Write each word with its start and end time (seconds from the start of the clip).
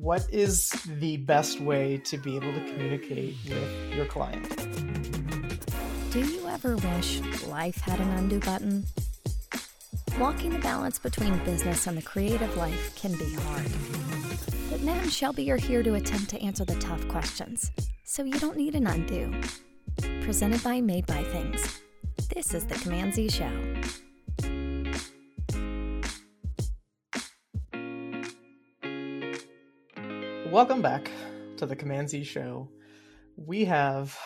what 0.00 0.26
is 0.32 0.70
the 0.98 1.18
best 1.18 1.60
way 1.60 1.98
to 1.98 2.16
be 2.16 2.34
able 2.34 2.52
to 2.54 2.60
communicate 2.60 3.36
with 3.46 3.94
your 3.94 4.06
client? 4.06 4.48
Do 6.10 6.20
you 6.20 6.48
ever 6.48 6.76
wish 6.76 7.20
life 7.46 7.76
had 7.76 8.00
an 8.00 8.08
undo 8.12 8.40
button? 8.40 8.84
Walking 10.18 10.50
the 10.50 10.58
balance 10.58 10.98
between 10.98 11.36
business 11.44 11.86
and 11.86 11.98
the 11.98 12.02
creative 12.02 12.56
life 12.56 12.94
can 12.96 13.12
be 13.12 13.34
hard. 13.34 13.66
But 14.70 14.82
Matt 14.82 15.02
and 15.02 15.12
Shelby 15.12 15.50
are 15.50 15.58
here 15.58 15.82
to 15.82 15.94
attempt 15.94 16.30
to 16.30 16.40
answer 16.40 16.64
the 16.64 16.76
tough 16.76 17.06
questions, 17.08 17.70
so 18.04 18.24
you 18.24 18.38
don't 18.38 18.56
need 18.56 18.74
an 18.74 18.86
undo. 18.86 19.32
Presented 20.22 20.62
by 20.64 20.80
Made 20.80 21.06
by 21.06 21.22
Things. 21.24 21.80
This 22.34 22.54
is 22.54 22.64
the 22.64 22.76
Command 22.76 23.14
Z 23.14 23.28
Show. 23.28 23.50
Welcome 30.50 30.82
back 30.82 31.08
to 31.58 31.66
the 31.66 31.76
Command 31.76 32.10
Z 32.10 32.24
Show. 32.24 32.68
We 33.36 33.66
have 33.66 34.18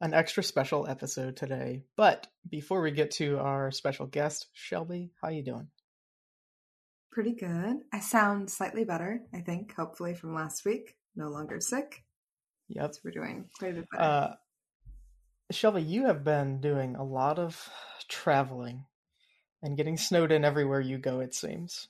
an 0.00 0.14
extra 0.14 0.44
special 0.44 0.86
episode 0.86 1.36
today, 1.36 1.82
but 1.96 2.28
before 2.48 2.80
we 2.80 2.92
get 2.92 3.10
to 3.12 3.40
our 3.40 3.72
special 3.72 4.06
guest, 4.06 4.46
Shelby, 4.52 5.10
how 5.20 5.28
are 5.28 5.32
you 5.32 5.42
doing? 5.42 5.66
Pretty 7.10 7.32
good. 7.34 7.78
I 7.92 7.98
sound 7.98 8.50
slightly 8.50 8.84
better, 8.84 9.20
I 9.34 9.40
think, 9.40 9.74
hopefully 9.74 10.14
from 10.14 10.32
last 10.32 10.64
week. 10.64 10.94
No 11.16 11.26
longer 11.26 11.58
sick. 11.58 12.04
Yep. 12.68 12.94
So 12.94 13.00
we're 13.04 13.10
doing 13.10 13.46
quite 13.58 13.72
a 13.72 13.74
bit 13.74 13.86
better. 13.90 14.04
Uh, 14.04 14.34
Shelby, 15.50 15.82
you 15.82 16.06
have 16.06 16.22
been 16.22 16.60
doing 16.60 16.94
a 16.94 17.02
lot 17.02 17.40
of 17.40 17.68
traveling 18.08 18.84
and 19.60 19.76
getting 19.76 19.96
snowed 19.96 20.30
in 20.30 20.44
everywhere 20.44 20.80
you 20.80 20.98
go, 20.98 21.18
it 21.18 21.34
seems. 21.34 21.88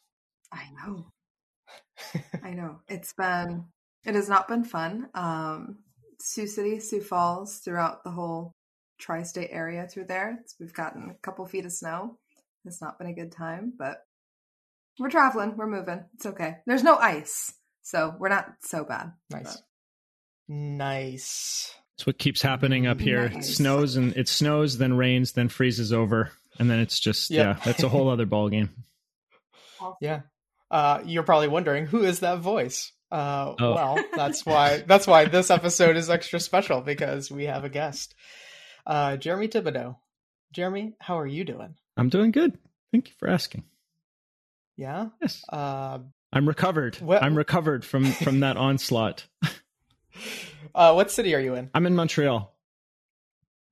I 0.50 0.62
know. 0.73 1.09
I 2.42 2.50
know. 2.50 2.80
It's 2.88 3.12
been 3.14 3.65
it 4.04 4.15
has 4.15 4.29
not 4.29 4.48
been 4.48 4.65
fun. 4.65 5.09
Um 5.15 5.79
Sioux 6.21 6.46
City, 6.46 6.80
Sioux 6.80 7.01
Falls, 7.02 7.59
throughout 7.59 8.02
the 8.04 8.10
whole 8.10 8.54
tri-state 8.98 9.51
area 9.52 9.87
through 9.87 10.06
there. 10.06 10.38
It's, 10.40 10.54
we've 10.59 10.73
gotten 10.73 11.10
a 11.10 11.15
couple 11.23 11.45
feet 11.46 11.66
of 11.66 11.73
snow. 11.73 12.18
It's 12.65 12.80
not 12.80 12.98
been 12.98 13.09
a 13.09 13.12
good 13.15 13.32
time, 13.32 13.74
but 13.79 13.98
we're 14.98 15.10
traveling. 15.10 15.56
We're 15.56 15.66
moving. 15.66 16.04
It's 16.15 16.24
okay. 16.26 16.56
There's 16.66 16.82
no 16.82 16.96
ice, 16.96 17.52
so 17.82 18.15
we're 18.18 18.30
not 18.30 18.51
so 18.62 18.82
bad. 18.84 19.12
Nice. 19.30 19.59
Nice. 20.49 21.74
It's 21.96 22.06
what 22.06 22.18
keeps 22.18 22.43
happening 22.43 22.87
up 22.87 23.01
here. 23.01 23.24
It 23.24 23.45
snows 23.45 23.96
and 23.96 24.16
it 24.16 24.28
snows, 24.28 24.78
then 24.78 24.95
rains, 24.96 25.32
then 25.32 25.49
freezes 25.49 25.93
over, 25.93 26.30
and 26.59 26.71
then 26.71 26.78
it's 26.78 26.99
just 27.01 27.30
Yep. 27.30 27.45
yeah, 27.56 27.62
that's 27.65 27.82
a 27.82 27.88
whole 27.88 28.09
other 28.09 28.26
ball 28.26 28.49
game. 28.49 28.71
Yeah. 30.01 30.23
Uh, 30.70 31.00
you're 31.04 31.22
probably 31.22 31.48
wondering 31.48 31.86
who 31.86 32.02
is 32.04 32.20
that 32.20 32.38
voice? 32.40 32.92
Uh, 33.10 33.54
Oh. 33.59 33.74
well, 33.74 34.04
that's 34.16 34.45
why 34.45 34.78
that's 34.86 35.06
why 35.06 35.26
this 35.26 35.50
episode 35.50 35.96
is 35.96 36.10
extra 36.10 36.40
special 36.40 36.80
because 36.80 37.30
we 37.30 37.45
have 37.45 37.64
a 37.64 37.68
guest, 37.68 38.14
uh, 38.87 39.16
Jeremy 39.16 39.48
Thibodeau. 39.48 39.96
Jeremy, 40.52 40.94
how 41.00 41.18
are 41.18 41.26
you 41.26 41.44
doing? 41.44 41.74
I'm 41.96 42.09
doing 42.09 42.30
good. 42.32 42.59
Thank 42.92 43.09
you 43.09 43.14
for 43.18 43.28
asking. 43.28 43.64
Yeah. 44.76 45.09
Yes, 45.22 45.44
Uh, 45.48 45.98
I'm 46.32 46.46
recovered. 46.48 46.98
Well- 47.00 47.22
I'm 47.22 47.37
recovered 47.37 47.84
from 47.84 48.04
from 48.06 48.40
that 48.40 48.56
onslaught. 48.56 49.24
uh, 50.74 50.92
what 50.92 51.10
city 51.10 51.34
are 51.34 51.40
you 51.40 51.54
in? 51.54 51.70
I'm 51.74 51.87
in 51.87 51.94
Montreal. 51.94 52.52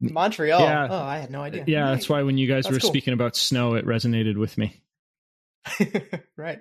Montreal. 0.00 0.60
Yeah. 0.60 0.88
Oh, 0.90 1.02
I 1.02 1.18
had 1.18 1.30
no 1.30 1.40
idea. 1.42 1.64
Yeah, 1.66 1.90
that's 1.90 2.08
why 2.08 2.22
when 2.22 2.36
you 2.38 2.46
guys 2.46 2.64
That's 2.64 2.74
were 2.74 2.80
cool. 2.80 2.90
speaking 2.90 3.14
about 3.14 3.36
snow, 3.36 3.74
it 3.74 3.86
resonated 3.86 4.36
with 4.36 4.56
me. 4.58 4.82
right. 6.36 6.60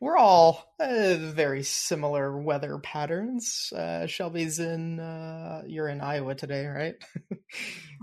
We're 0.00 0.16
all 0.18 0.74
uh, 0.78 1.14
very 1.18 1.62
similar 1.62 2.36
weather 2.38 2.78
patterns. 2.78 3.72
Uh, 3.74 4.06
Shelby's 4.06 4.58
in, 4.58 5.00
uh, 5.00 5.62
you're 5.66 5.88
in 5.88 6.00
Iowa 6.02 6.34
today, 6.34 6.66
right? 6.66 6.94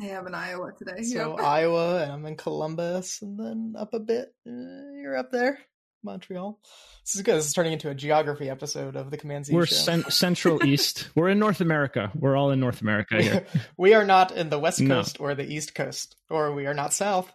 I 0.02 0.06
am 0.08 0.26
in 0.26 0.34
Iowa 0.34 0.72
today. 0.78 1.04
so 1.04 1.38
Yep. 1.38 1.40
Iowa, 1.46 2.02
and 2.04 2.12
I'm 2.12 2.26
in 2.26 2.38
Columbus, 2.38 3.22
and 3.22 3.40
then 3.40 3.76
up 3.78 3.94
a 3.94 4.00
bit, 4.00 4.34
uh, 4.48 4.52
you're 5.00 5.16
up 5.16 5.32
there, 5.32 5.60
Montreal. 6.04 6.60
This 7.06 7.16
is 7.16 7.22
good. 7.22 7.36
This 7.36 7.46
is 7.48 7.54
turning 7.54 7.74
into 7.74 7.90
a 7.90 7.96
geography 7.96 8.50
episode 8.50 8.96
of 8.96 9.12
the 9.12 9.18
Command 9.18 9.46
Z 9.46 9.54
We're 9.54 9.66
show. 9.68 9.76
cen- 9.76 10.10
Central 10.10 10.64
East. 10.66 11.10
We're 11.16 11.30
in 11.30 11.38
North 11.40 11.62
America. 11.62 12.12
We're 12.16 12.36
all 12.36 12.50
in 12.52 12.60
North 12.60 12.82
America 12.82 13.22
here. 13.22 13.46
we 13.78 13.94
are 13.94 14.06
not 14.06 14.32
in 14.32 14.50
the 14.50 14.58
West 14.58 14.82
No. 14.82 14.96
Coast 14.96 15.20
or 15.20 15.36
the 15.36 15.46
East 15.46 15.76
Coast, 15.76 16.16
or 16.32 16.52
we 16.54 16.66
are 16.66 16.74
not 16.74 16.94
South. 16.94 17.32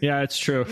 Yeah, 0.00 0.22
it's 0.22 0.38
true. 0.38 0.64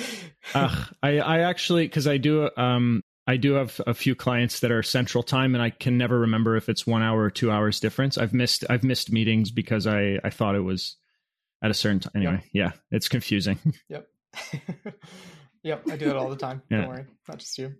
Ugh, 0.54 0.88
I 1.02 1.18
I 1.18 1.38
actually 1.40 1.86
because 1.86 2.06
I 2.06 2.16
do 2.18 2.48
um 2.56 3.02
I 3.26 3.38
do 3.38 3.54
have 3.54 3.80
a 3.86 3.94
few 3.94 4.14
clients 4.14 4.60
that 4.60 4.70
are 4.70 4.82
Central 4.82 5.22
Time, 5.22 5.54
and 5.54 5.62
I 5.62 5.70
can 5.70 5.96
never 5.96 6.20
remember 6.20 6.56
if 6.56 6.68
it's 6.68 6.86
one 6.86 7.02
hour 7.02 7.22
or 7.22 7.30
two 7.30 7.50
hours 7.50 7.80
difference. 7.80 8.18
I've 8.18 8.34
missed 8.34 8.64
I've 8.68 8.84
missed 8.84 9.10
meetings 9.10 9.50
because 9.50 9.86
I 9.86 10.18
I 10.22 10.30
thought 10.30 10.56
it 10.56 10.60
was 10.60 10.96
at 11.62 11.70
a 11.70 11.74
certain 11.74 12.00
time. 12.00 12.12
Anyway, 12.14 12.44
yeah, 12.52 12.72
it's 12.90 13.08
confusing. 13.08 13.58
Yep. 13.88 14.08
yep, 15.62 15.84
I 15.88 15.96
do 15.96 16.10
it 16.10 16.16
all 16.16 16.28
the 16.28 16.36
time. 16.36 16.62
Yeah. 16.68 16.78
Don't 16.78 16.88
worry, 16.88 17.06
not 17.28 17.38
just 17.38 17.56
you. 17.56 17.74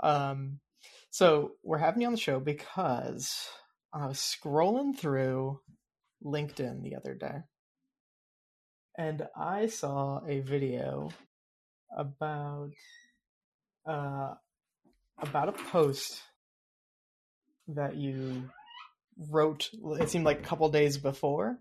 Um, 0.00 0.60
so 1.10 1.52
we're 1.64 1.78
having 1.78 2.00
you 2.02 2.06
on 2.06 2.14
the 2.14 2.20
show 2.20 2.38
because 2.38 3.48
I 3.92 4.06
was 4.06 4.18
scrolling 4.18 4.96
through 4.96 5.60
LinkedIn 6.24 6.82
the 6.82 6.94
other 6.94 7.14
day, 7.14 7.40
and 8.96 9.26
I 9.36 9.66
saw 9.66 10.20
a 10.26 10.40
video 10.40 11.10
about 11.94 12.70
uh 13.84 14.34
about 15.18 15.48
a 15.48 15.52
post 15.52 16.20
that 17.68 17.96
you 17.96 18.50
wrote. 19.30 19.70
It 20.00 20.10
seemed 20.10 20.24
like 20.24 20.40
a 20.40 20.42
couple 20.42 20.68
days 20.70 20.98
before. 20.98 21.58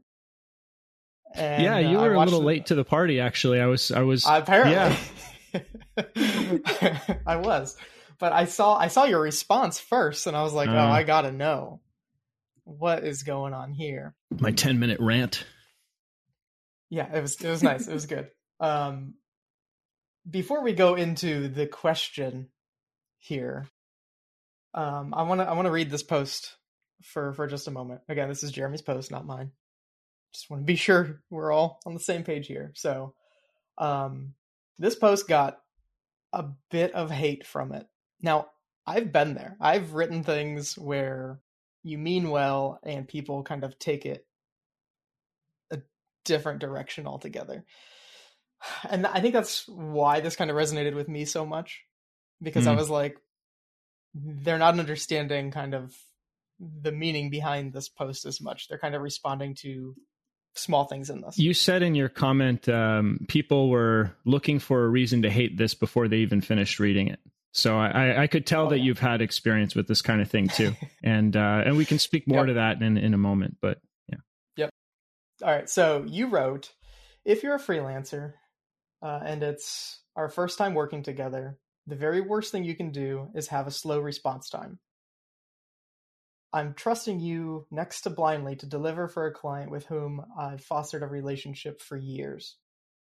And, 1.34 1.64
yeah, 1.64 1.80
you 1.80 1.98
uh, 1.98 2.02
were 2.02 2.14
a 2.14 2.20
little 2.20 2.42
it- 2.42 2.46
late 2.46 2.66
to 2.68 2.76
the 2.76 2.84
party. 2.84 3.20
Actually, 3.20 3.62
I 3.62 3.68
was 3.68 3.92
I 3.92 4.02
was 4.02 4.26
Apparently, 4.28 4.74
Yeah. 4.74 4.98
I 7.26 7.36
was, 7.38 7.78
but 8.20 8.34
I 8.34 8.46
saw 8.46 8.76
I 8.78 8.88
saw 8.88 9.06
your 9.06 9.22
response 9.22 9.80
first, 9.80 10.28
and 10.28 10.36
I 10.36 10.44
was 10.44 10.54
like, 10.54 10.70
"Oh, 10.70 10.78
Uh. 10.78 10.88
I 10.92 11.04
gotta 11.04 11.32
know 11.32 11.82
what 12.64 13.04
is 13.04 13.24
going 13.24 13.54
on 13.54 13.72
here." 13.72 14.16
my 14.40 14.52
ten 14.52 14.80
minute 14.80 15.00
rant. 15.00 15.46
Yeah, 16.90 17.14
it 17.16 17.22
was 17.22 17.36
it 17.42 17.50
was 17.50 17.64
nice. 17.64 17.88
it 17.88 17.94
was 17.94 18.06
good. 18.06 18.30
Um, 18.60 19.16
before 20.30 20.62
we 20.64 20.74
go 20.74 20.94
into 20.94 21.48
the 21.48 21.66
question 21.66 22.50
here, 23.22 23.68
um, 24.74 25.14
I 25.16 25.24
want 25.24 25.42
to 25.42 25.48
I 25.48 25.54
want 25.54 25.68
to 25.68 25.72
read 25.72 25.90
this 25.90 26.04
post 26.04 26.56
for 27.04 27.34
for 27.34 27.48
just 27.48 27.68
a 27.68 27.72
moment. 27.72 28.02
Again, 28.10 28.28
this 28.28 28.44
is 28.44 28.52
Jeremy's 28.52 28.82
post, 28.82 29.12
not 29.12 29.26
mine. 29.26 29.52
Just 30.34 30.50
want 30.50 30.62
to 30.62 30.66
be 30.66 30.76
sure 30.78 31.22
we're 31.30 31.52
all 31.52 31.80
on 31.86 31.94
the 31.94 32.00
same 32.00 32.24
page 32.24 32.48
here. 32.48 32.72
So, 32.76 33.14
um, 33.78 34.34
this 34.78 34.96
post 34.96 35.28
got 35.28 35.60
a 36.34 36.46
bit 36.70 36.94
of 36.94 37.12
hate 37.12 37.46
from 37.46 37.74
it. 37.74 37.86
Now, 38.22 38.48
I've 38.86 39.12
been 39.12 39.36
there. 39.36 39.58
I've 39.60 39.94
written 39.94 40.24
things 40.24 40.78
where 40.78 41.40
you 41.84 41.98
mean 41.98 42.30
well 42.30 42.80
and 42.84 43.08
people 43.08 43.44
kind 43.44 43.64
of 43.64 43.78
take 43.78 44.06
it 44.06 44.26
a 45.72 45.80
different 46.26 46.60
direction 46.60 47.08
altogether. 47.08 47.66
And 48.88 49.08
I 49.08 49.22
think 49.22 49.34
that's 49.34 49.68
why 49.68 50.20
this 50.20 50.36
kind 50.36 50.52
of 50.52 50.56
resonated 50.56 50.94
with 50.94 51.10
me 51.10 51.26
so 51.26 51.48
much 51.48 51.82
because 52.42 52.68
I 52.68 52.72
Hmm. 52.72 52.78
was 52.78 52.90
like 52.90 53.18
they're 54.14 54.58
not 54.58 54.78
understanding 54.78 55.52
kind 55.52 55.74
of 55.74 55.96
the 56.60 56.92
meaning 56.92 57.30
behind 57.30 57.72
this 57.74 57.88
post 57.90 58.26
as 58.26 58.42
much. 58.42 58.68
They're 58.68 58.78
kind 58.78 58.94
of 58.96 59.02
responding 59.02 59.56
to 59.62 59.96
small 60.56 60.84
things 60.86 61.10
in 61.10 61.22
this. 61.22 61.40
You 61.40 61.54
said 61.54 61.82
in 61.82 61.96
your 61.96 62.10
comment 62.10 62.68
um, 62.68 63.26
people 63.30 63.70
were 63.70 64.12
looking 64.26 64.60
for 64.60 64.84
a 64.84 64.90
reason 64.90 65.22
to 65.22 65.30
hate 65.30 65.58
this 65.58 65.74
before 65.74 66.08
they 66.10 66.18
even 66.18 66.42
finished 66.42 66.80
reading 66.80 67.08
it. 67.08 67.20
So 67.54 67.78
I, 67.78 67.88
I- 67.90 68.22
I 68.24 68.28
could 68.28 68.46
tell 68.46 68.68
Oh, 68.68 68.70
that 68.70 68.80
yeah. 68.80 68.84
you've 68.86 69.00
had 69.00 69.22
experience 69.22 69.76
with 69.76 69.88
this 69.88 70.02
kind 70.02 70.22
of 70.22 70.30
thing 70.30 70.50
too, 70.50 70.74
and 71.04 71.36
uh, 71.36 71.64
and 71.66 71.78
we 71.78 71.86
can 71.86 72.00
speak 72.00 72.28
more 72.28 72.40
Yep. 72.40 72.48
to 72.48 72.54
that 72.56 72.82
in 72.82 72.98
in 72.98 73.14
a 73.14 73.18
moment. 73.18 73.58
But 73.62 73.80
yeah. 74.10 74.18
Yep. 74.58 74.70
All 75.44 75.50
right, 75.50 75.70
so 75.70 76.04
you 76.08 76.28
wrote, 76.28 76.72
if 77.26 77.44
you're 77.44 77.56
a 77.56 77.60
freelancer 77.60 78.34
uh, 79.02 79.20
and 79.26 79.42
it's 79.42 80.02
our 80.16 80.28
first 80.30 80.58
time 80.58 80.74
working 80.74 81.02
together, 81.04 81.58
the 81.92 81.98
very 81.98 82.22
worst 82.22 82.54
thing 82.54 82.64
you 82.64 82.74
can 82.74 82.92
do 82.92 83.28
is 83.36 83.50
have 83.50 83.68
a 83.68 83.72
slow 83.72 84.00
response 84.00 84.50
time. 84.50 84.80
I'm 86.54 86.74
trusting 86.74 87.20
you 87.20 87.68
next 87.70 88.02
to 88.04 88.10
blindly 88.10 88.56
to 88.56 88.66
deliver 88.66 89.10
for 89.10 89.28
a 89.28 89.34
client 89.34 89.72
with 89.72 89.88
whom 89.88 90.24
I've 90.40 90.64
fostered 90.64 91.04
a 91.04 91.08
relationship 91.08 91.82
for 91.82 91.98
years. 91.98 92.56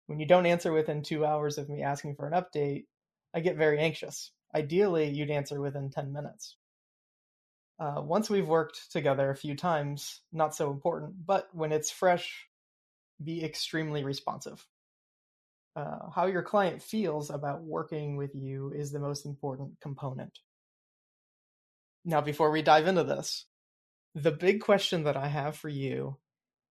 When 0.08 0.20
you 0.20 0.26
don't 0.26 0.48
answer 0.48 0.74
within 0.74 1.04
two 1.04 1.24
hours 1.24 1.60
of 1.60 1.70
me 1.70 1.84
asking 1.84 2.16
for 2.16 2.28
an 2.28 2.34
update, 2.34 2.86
I 3.32 3.42
get 3.42 3.58
very 3.58 3.78
anxious. 3.78 4.32
Ideally, 4.56 5.08
you'd 5.12 5.30
answer 5.30 5.62
within 5.62 5.92
10 5.92 6.12
minutes. 6.12 6.56
Uh, 7.80 8.02
once 8.04 8.28
we've 8.28 8.48
worked 8.48 8.92
together 8.92 9.30
a 9.30 9.36
few 9.36 9.56
times, 9.56 10.22
not 10.32 10.56
so 10.56 10.72
important, 10.72 11.14
but 11.28 11.48
when 11.54 11.72
it's 11.72 11.92
fresh, 11.92 12.48
be 13.24 13.46
extremely 13.46 14.04
responsive. 14.04 14.66
Uh, 15.76 16.10
how 16.14 16.28
your 16.28 16.44
client 16.44 16.82
feels 16.82 17.32
about 17.32 17.64
working 17.64 18.16
with 18.16 18.36
you 18.36 18.72
is 18.76 18.92
the 18.92 19.00
most 19.00 19.26
important 19.26 19.72
component. 19.82 20.40
now 22.06 22.22
before 22.22 22.52
we 22.52 22.62
dive 22.62 22.88
into 22.88 23.04
this, 23.04 23.46
the 24.14 24.32
big 24.32 24.62
question 24.62 25.04
that 25.06 25.18
I 25.18 25.28
have 25.28 25.56
for 25.56 25.70
you 25.70 26.18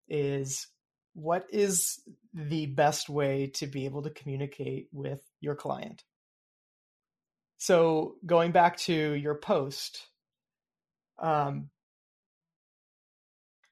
is 0.07 0.67
what 1.13 1.45
is 1.51 1.99
the 2.33 2.67
best 2.67 3.09
way 3.09 3.47
to 3.55 3.67
be 3.67 3.85
able 3.85 4.03
to 4.03 4.09
communicate 4.09 4.87
with 4.91 5.21
your 5.39 5.55
client? 5.55 6.03
So 7.57 8.15
going 8.25 8.51
back 8.51 8.77
to 8.77 8.93
your 8.93 9.35
post, 9.35 10.07
um, 11.19 11.69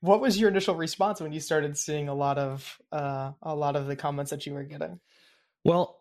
what 0.01 0.21
was 0.21 0.39
your 0.39 0.49
initial 0.49 0.75
response 0.75 1.19
when 1.21 1.33
you 1.33 1.39
started 1.39 1.77
seeing 1.77 2.07
a 2.07 2.13
lot 2.13 2.37
of 2.37 2.77
uh, 2.91 3.31
a 3.41 3.55
lot 3.55 3.75
of 3.75 3.87
the 3.87 3.95
comments 3.95 4.31
that 4.31 4.45
you 4.45 4.53
were 4.53 4.63
getting? 4.63 4.99
Well, 5.63 5.99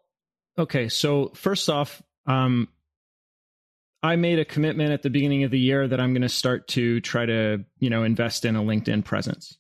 okay. 0.58 0.88
So 0.88 1.32
first 1.34 1.68
off, 1.68 2.02
um, 2.26 2.68
I 4.02 4.16
made 4.16 4.38
a 4.38 4.44
commitment 4.44 4.92
at 4.92 5.02
the 5.02 5.10
beginning 5.10 5.42
of 5.42 5.50
the 5.50 5.58
year 5.58 5.88
that 5.88 6.00
I'm 6.00 6.12
going 6.12 6.22
to 6.22 6.28
start 6.28 6.68
to 6.68 7.00
try 7.00 7.26
to 7.26 7.64
you 7.78 7.90
know 7.90 8.04
invest 8.04 8.44
in 8.44 8.56
a 8.56 8.62
LinkedIn 8.62 9.04
presence, 9.04 9.58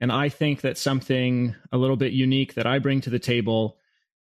and 0.00 0.10
I 0.10 0.28
think 0.28 0.62
that 0.62 0.78
something 0.78 1.54
a 1.72 1.78
little 1.78 1.96
bit 1.96 2.12
unique 2.12 2.54
that 2.54 2.66
I 2.66 2.78
bring 2.78 3.00
to 3.02 3.10
the 3.10 3.18
table 3.18 3.78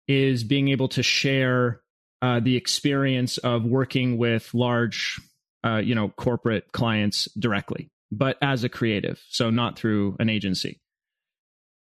is 0.09 0.43
being 0.43 0.69
able 0.69 0.89
to 0.89 1.03
share 1.03 1.81
uh, 2.21 2.41
the 2.41 2.57
experience 2.57 3.39
of 3.39 3.65
working 3.65 4.19
with 4.19 4.53
large, 4.53 5.21
uh, 5.65 5.77
you 5.77 5.95
know, 5.95 6.09
corporate 6.09 6.73
clients 6.73 7.29
directly 7.39 7.93
but 8.13 8.37
as 8.43 8.63
a 8.63 8.69
creative, 8.69 9.25
so 9.31 9.49
not 9.49 9.79
through 9.79 10.17
an 10.21 10.29
agency. 10.29 10.81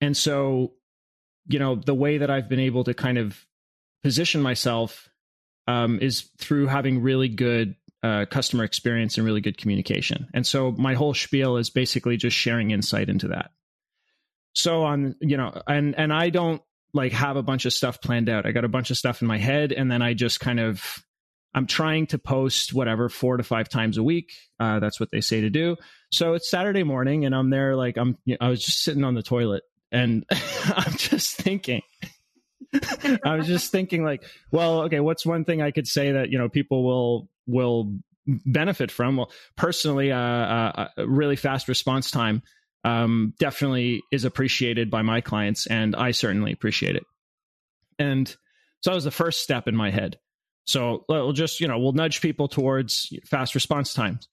And 0.02 0.16
so, 0.16 0.74
you 1.50 1.60
know, 1.60 1.76
the 1.76 1.96
way 1.96 2.20
that 2.20 2.30
I've 2.30 2.48
been 2.48 2.60
able 2.60 2.86
to 2.86 2.94
kind 2.94 3.18
of 3.18 3.46
position 4.04 4.42
myself 4.42 5.10
um, 5.68 6.00
is 6.02 6.30
through 6.38 6.68
having 6.68 7.02
really 7.02 7.28
good 7.28 7.76
uh, 8.02 8.26
customer 8.30 8.64
experience 8.64 9.18
and 9.18 9.26
really 9.26 9.42
good 9.42 9.58
communication. 9.58 10.30
And 10.34 10.48
so 10.48 10.72
my 10.72 10.94
whole 10.94 11.14
spiel 11.14 11.58
is 11.58 11.70
basically 11.70 12.16
just 12.16 12.38
sharing 12.38 12.72
insight 12.72 13.10
into 13.10 13.30
that. 13.30 13.52
So 14.54 14.84
on, 14.84 15.16
you 15.20 15.38
know, 15.38 15.62
and 15.68 15.98
and 15.98 16.14
I 16.14 16.30
don't 16.30 16.62
like 16.94 17.12
have 17.12 17.36
a 17.36 17.44
bunch 17.44 17.66
of 17.66 17.74
stuff 17.74 18.02
planned 18.02 18.30
out. 18.30 18.46
I 18.46 18.52
got 18.52 18.66
a 18.66 18.70
bunch 18.70 18.90
of 18.90 18.98
stuff 18.98 19.22
in 19.22 19.28
my 19.28 19.38
head, 19.38 19.72
and 19.72 19.92
then 19.92 20.02
I 20.02 20.14
just 20.14 20.40
kind 20.40 20.60
of 20.60 21.04
I'm 21.54 21.68
trying 21.68 22.08
to 22.08 22.20
post 22.20 22.74
whatever 22.74 23.10
four 23.10 23.38
to 23.38 23.44
five 23.44 23.70
times 23.70 23.98
a 23.98 24.04
week. 24.04 24.32
Uh, 24.60 24.80
that's 24.80 25.00
what 25.00 25.10
they 25.12 25.22
say 25.22 25.42
to 25.42 25.50
do. 25.50 25.78
So 26.12 26.34
it's 26.34 26.50
Saturday 26.50 26.84
morning, 26.84 27.26
and 27.26 27.36
I'm 27.36 27.50
there. 27.50 27.76
Like 27.76 27.98
I'm, 27.98 28.18
you 28.26 28.34
know, 28.34 28.48
I 28.48 28.50
was 28.50 28.64
just 28.64 28.84
sitting 28.84 29.04
on 29.04 29.16
the 29.16 29.24
toilet, 29.24 29.64
and 29.92 30.26
I'm 30.32 30.94
just 30.98 31.38
thinking. 31.38 31.82
I 33.24 33.36
was 33.36 33.48
just 33.48 33.72
thinking, 33.72 34.04
like, 34.04 34.24
well, 34.52 34.84
okay, 34.84 35.00
what's 35.00 35.26
one 35.26 35.44
thing 35.44 35.62
I 35.62 35.72
could 35.72 35.88
say 35.88 36.12
that 36.12 36.30
you 36.30 36.38
know 36.38 36.50
people 36.50 36.84
will 36.84 37.30
will 37.48 37.98
benefit 38.28 38.92
from? 38.92 39.18
Well, 39.18 39.32
personally, 39.56 40.12
uh, 40.12 40.18
uh, 40.18 40.88
uh 40.98 41.08
really 41.08 41.36
fast 41.36 41.68
response 41.68 42.12
time 42.12 42.44
um, 42.84 43.34
definitely 43.40 44.04
is 44.12 44.26
appreciated 44.26 44.90
by 44.90 45.02
my 45.02 45.22
clients, 45.22 45.68
and 45.68 45.96
I 45.96 46.12
certainly 46.12 46.52
appreciate 46.52 46.96
it. 46.96 47.04
And 47.98 48.28
so 48.82 48.92
that 48.92 48.96
was 48.96 49.04
the 49.04 49.12
first 49.12 49.42
step 49.42 49.68
in 49.68 49.76
my 49.76 49.92
head. 49.92 50.20
So 50.66 51.04
we'll 51.10 51.34
just, 51.34 51.60
you 51.60 51.68
know, 51.68 51.80
we'll 51.80 51.94
nudge 51.94 52.22
people 52.22 52.48
towards 52.48 53.12
fast 53.26 53.56
response 53.56 53.94
times. 53.94 54.28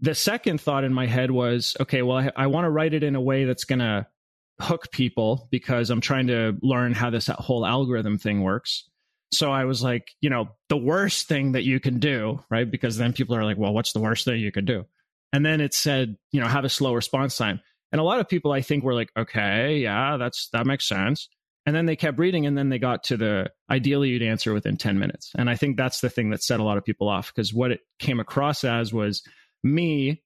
The 0.00 0.14
second 0.14 0.60
thought 0.60 0.84
in 0.84 0.94
my 0.94 1.06
head 1.06 1.30
was, 1.30 1.76
okay, 1.80 2.02
well, 2.02 2.18
I, 2.18 2.30
I 2.36 2.46
want 2.46 2.64
to 2.64 2.70
write 2.70 2.94
it 2.94 3.02
in 3.02 3.16
a 3.16 3.20
way 3.20 3.44
that's 3.44 3.64
going 3.64 3.80
to 3.80 4.06
hook 4.60 4.90
people 4.92 5.48
because 5.50 5.90
I'm 5.90 6.00
trying 6.00 6.28
to 6.28 6.56
learn 6.62 6.92
how 6.92 7.10
this 7.10 7.26
whole 7.26 7.66
algorithm 7.66 8.18
thing 8.18 8.42
works. 8.42 8.88
So 9.32 9.50
I 9.50 9.64
was 9.64 9.82
like, 9.82 10.08
you 10.20 10.30
know, 10.30 10.50
the 10.68 10.76
worst 10.76 11.26
thing 11.26 11.52
that 11.52 11.64
you 11.64 11.80
can 11.80 11.98
do, 11.98 12.42
right? 12.50 12.70
Because 12.70 12.96
then 12.96 13.12
people 13.12 13.34
are 13.34 13.44
like, 13.44 13.58
well, 13.58 13.74
what's 13.74 13.92
the 13.92 14.00
worst 14.00 14.24
thing 14.24 14.40
you 14.40 14.52
could 14.52 14.66
do? 14.66 14.84
And 15.32 15.44
then 15.44 15.60
it 15.60 15.74
said, 15.74 16.16
you 16.30 16.40
know, 16.40 16.46
have 16.46 16.64
a 16.64 16.68
slow 16.68 16.94
response 16.94 17.36
time. 17.36 17.60
And 17.90 18.00
a 18.00 18.04
lot 18.04 18.20
of 18.20 18.28
people 18.28 18.52
I 18.52 18.60
think 18.60 18.84
were 18.84 18.94
like, 18.94 19.10
okay, 19.16 19.78
yeah, 19.78 20.16
that's 20.16 20.48
that 20.52 20.66
makes 20.66 20.88
sense. 20.88 21.28
And 21.66 21.74
then 21.74 21.86
they 21.86 21.96
kept 21.96 22.18
reading, 22.18 22.44
and 22.44 22.58
then 22.58 22.68
they 22.68 22.78
got 22.78 23.04
to 23.04 23.16
the 23.16 23.50
ideally 23.70 24.10
you'd 24.10 24.22
answer 24.22 24.52
within 24.52 24.76
10 24.76 24.98
minutes. 24.98 25.32
And 25.36 25.48
I 25.48 25.56
think 25.56 25.76
that's 25.76 26.00
the 26.00 26.10
thing 26.10 26.30
that 26.30 26.42
set 26.42 26.60
a 26.60 26.64
lot 26.64 26.76
of 26.76 26.84
people 26.84 27.08
off 27.08 27.32
because 27.34 27.54
what 27.54 27.70
it 27.70 27.80
came 27.98 28.20
across 28.20 28.64
as 28.64 28.92
was 28.92 29.22
me, 29.62 30.22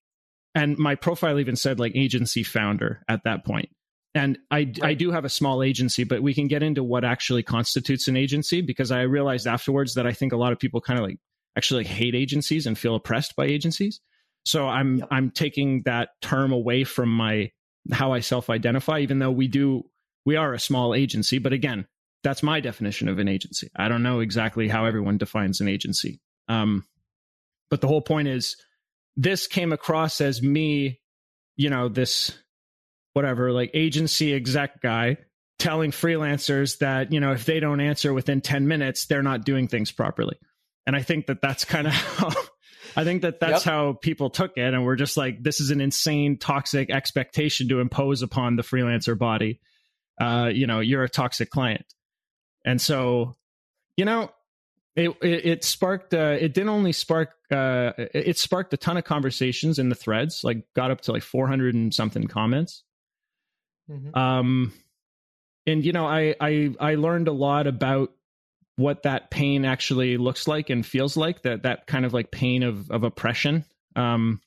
and 0.55 0.77
my 0.79 0.95
profile 0.97 1.39
even 1.39 1.57
said 1.57 1.79
like 1.79 1.93
agency 1.95 2.43
founder 2.43 3.05
at 3.09 3.23
that 3.25 3.45
point. 3.45 3.69
And 4.19 4.39
I, 4.51 4.57
right. 4.57 4.83
I 4.83 4.95
do 4.95 5.13
have 5.13 5.25
a 5.25 5.29
small 5.29 5.63
agency, 5.63 6.03
but 6.03 6.23
we 6.23 6.35
can 6.35 6.49
get 6.49 6.63
into 6.63 6.83
what 6.83 7.05
actually 7.05 7.45
constitutes 7.45 8.09
an 8.09 8.17
agency 8.17 8.61
because 8.63 8.91
I 8.91 9.03
realized 9.03 9.47
afterwards 9.47 9.95
that 9.95 10.09
I 10.09 10.13
think 10.13 10.33
a 10.33 10.37
lot 10.37 10.53
of 10.53 10.59
people 10.59 10.81
kind 10.81 10.99
of 10.99 11.07
like 11.07 11.19
actually 11.57 11.85
hate 11.85 12.17
agencies 12.17 12.67
and 12.67 12.77
feel 12.77 12.97
oppressed 12.97 13.37
by 13.37 13.47
agencies. 13.47 14.01
So 14.45 14.67
I'm 14.67 14.99
yep. 14.99 15.09
I'm 15.13 15.31
taking 15.31 15.83
that 15.85 16.11
term 16.21 16.53
away 16.53 16.83
from 16.83 17.11
my 17.11 17.53
how 17.93 18.13
I 18.13 18.21
self 18.21 18.51
identify, 18.51 18.99
even 19.01 19.21
though 19.21 19.31
we 19.31 19.47
do 19.47 19.85
we 20.27 20.35
are 20.35 20.53
a 20.53 20.59
small 20.59 20.95
agency, 20.95 21.39
but 21.39 21.53
again, 21.53 21.87
that's 22.25 22.43
my 22.43 22.59
definition 22.59 23.09
of 23.09 23.21
an 23.21 23.29
agency. 23.29 23.71
I 23.77 23.89
don't 23.89 24.03
know 24.03 24.19
exactly 24.19 24.69
how 24.69 24.85
everyone 24.85 25.19
defines 25.19 25.61
an 25.61 25.69
agency. 25.69 26.21
Um, 26.49 26.85
but 27.71 27.81
the 27.81 27.89
whole 27.89 28.03
point 28.03 28.27
is 28.27 28.57
this 29.17 29.47
came 29.47 29.73
across 29.73 30.21
as 30.21 30.43
me, 30.43 31.01
you 31.57 31.71
know, 31.71 31.89
this 31.89 32.37
whatever, 33.19 33.53
like 33.53 33.71
agency 33.75 34.33
exec 34.35 34.81
guy 34.81 35.17
telling 35.59 35.91
freelancers 35.91 36.79
that, 36.79 37.13
you 37.13 37.21
know, 37.21 37.33
if 37.33 37.45
they 37.45 37.61
don't 37.61 37.81
answer 37.81 38.15
within 38.15 38.41
10 38.41 38.69
minutes, 38.69 39.07
they're 39.07 39.23
not 39.23 39.45
doing 39.45 39.69
things 39.69 39.91
properly. 39.91 40.39
And 40.87 40.95
I 40.95 41.03
think 41.03 41.27
that 41.27 41.43
that's 41.43 41.65
kind 41.65 41.87
of 41.87 41.93
how 41.93 42.31
I 42.97 43.05
think 43.05 43.23
that 43.23 43.41
that's 43.41 43.67
yep. 43.67 43.73
how 43.73 43.93
people 43.93 44.31
took 44.31 44.57
it. 44.57 44.73
And 44.73 44.85
we're 44.85 44.97
just 44.97 45.17
like, 45.17 45.43
this 45.43 45.61
is 45.61 45.71
an 45.71 45.81
insane, 45.81 46.39
toxic 46.39 46.91
expectation 46.91 47.69
to 47.69 47.81
impose 47.81 48.23
upon 48.23 48.57
the 48.57 48.63
freelancer 48.63 49.19
body 49.19 49.61
uh, 50.21 50.51
you 50.53 50.67
know, 50.67 50.81
you're 50.81 51.05
a 51.05 51.09
toxic 51.09 51.51
client. 51.51 51.85
And 52.65 52.81
so, 52.81 53.37
you 53.97 54.05
know, 54.05 54.31
it 54.97 55.11
it, 55.23 55.47
it 55.47 55.65
sparked. 55.65 56.13
Uh, 56.13 56.37
it 56.41 56.55
didn't 56.55 56.71
only 56.71 56.93
spark. 56.93 57.31
Uh, 57.51 57.93
it 57.97 58.37
sparked 58.39 58.75
a 58.75 58.77
ton 58.77 58.97
of 58.97 59.05
conversations 59.05 59.79
in 59.79 59.89
the 59.89 59.95
threads. 59.95 60.43
Like, 60.43 60.65
got 60.75 60.91
up 60.91 61.03
to 61.03 61.13
like 61.13 61.23
400 61.23 61.75
and 61.75 61.95
something 61.95 62.27
comments. 62.27 62.83
Mm-hmm. 63.91 64.19
Um, 64.19 64.73
and 65.67 65.85
you 65.85 65.93
know, 65.93 66.07
I 66.07 66.35
I 66.41 66.75
I 66.81 66.95
learned 66.95 67.29
a 67.29 67.33
lot 67.33 67.67
about 67.67 68.13
what 68.77 69.03
that 69.03 69.31
pain 69.31 69.65
actually 69.65 70.17
looks 70.17 70.47
like 70.47 70.71
and 70.71 70.85
feels 70.85 71.17
like. 71.17 71.43
That 71.43 71.65
that 71.65 71.87
kind 71.87 72.05
of 72.05 72.13
like 72.13 72.31
pain 72.31 72.63
of 72.63 72.91
of 72.91 73.05
oppression. 73.05 73.65
Um, 73.97 74.41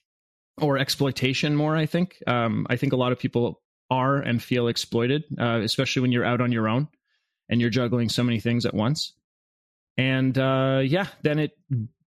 or 0.62 0.78
exploitation 0.78 1.56
more 1.56 1.76
i 1.76 1.86
think 1.86 2.22
um, 2.28 2.68
i 2.70 2.76
think 2.76 2.94
a 2.94 2.98
lot 2.98 3.14
of 3.14 3.18
people 3.18 3.62
are 3.92 4.16
and 4.16 4.42
feel 4.42 4.70
exploited, 4.70 5.26
uh, 5.38 5.60
especially 5.62 6.02
when 6.02 6.14
you're 6.14 6.26
out 6.26 6.42
on 6.42 6.52
your 6.52 6.68
own 6.68 6.88
and 7.50 7.60
you're 7.60 7.70
juggling 7.70 8.08
so 8.08 8.24
many 8.24 8.40
things 8.40 8.66
at 8.66 8.74
once. 8.74 9.14
And 9.98 10.36
uh, 10.38 10.82
yeah, 10.84 11.08
then 11.22 11.40
it, 11.40 11.52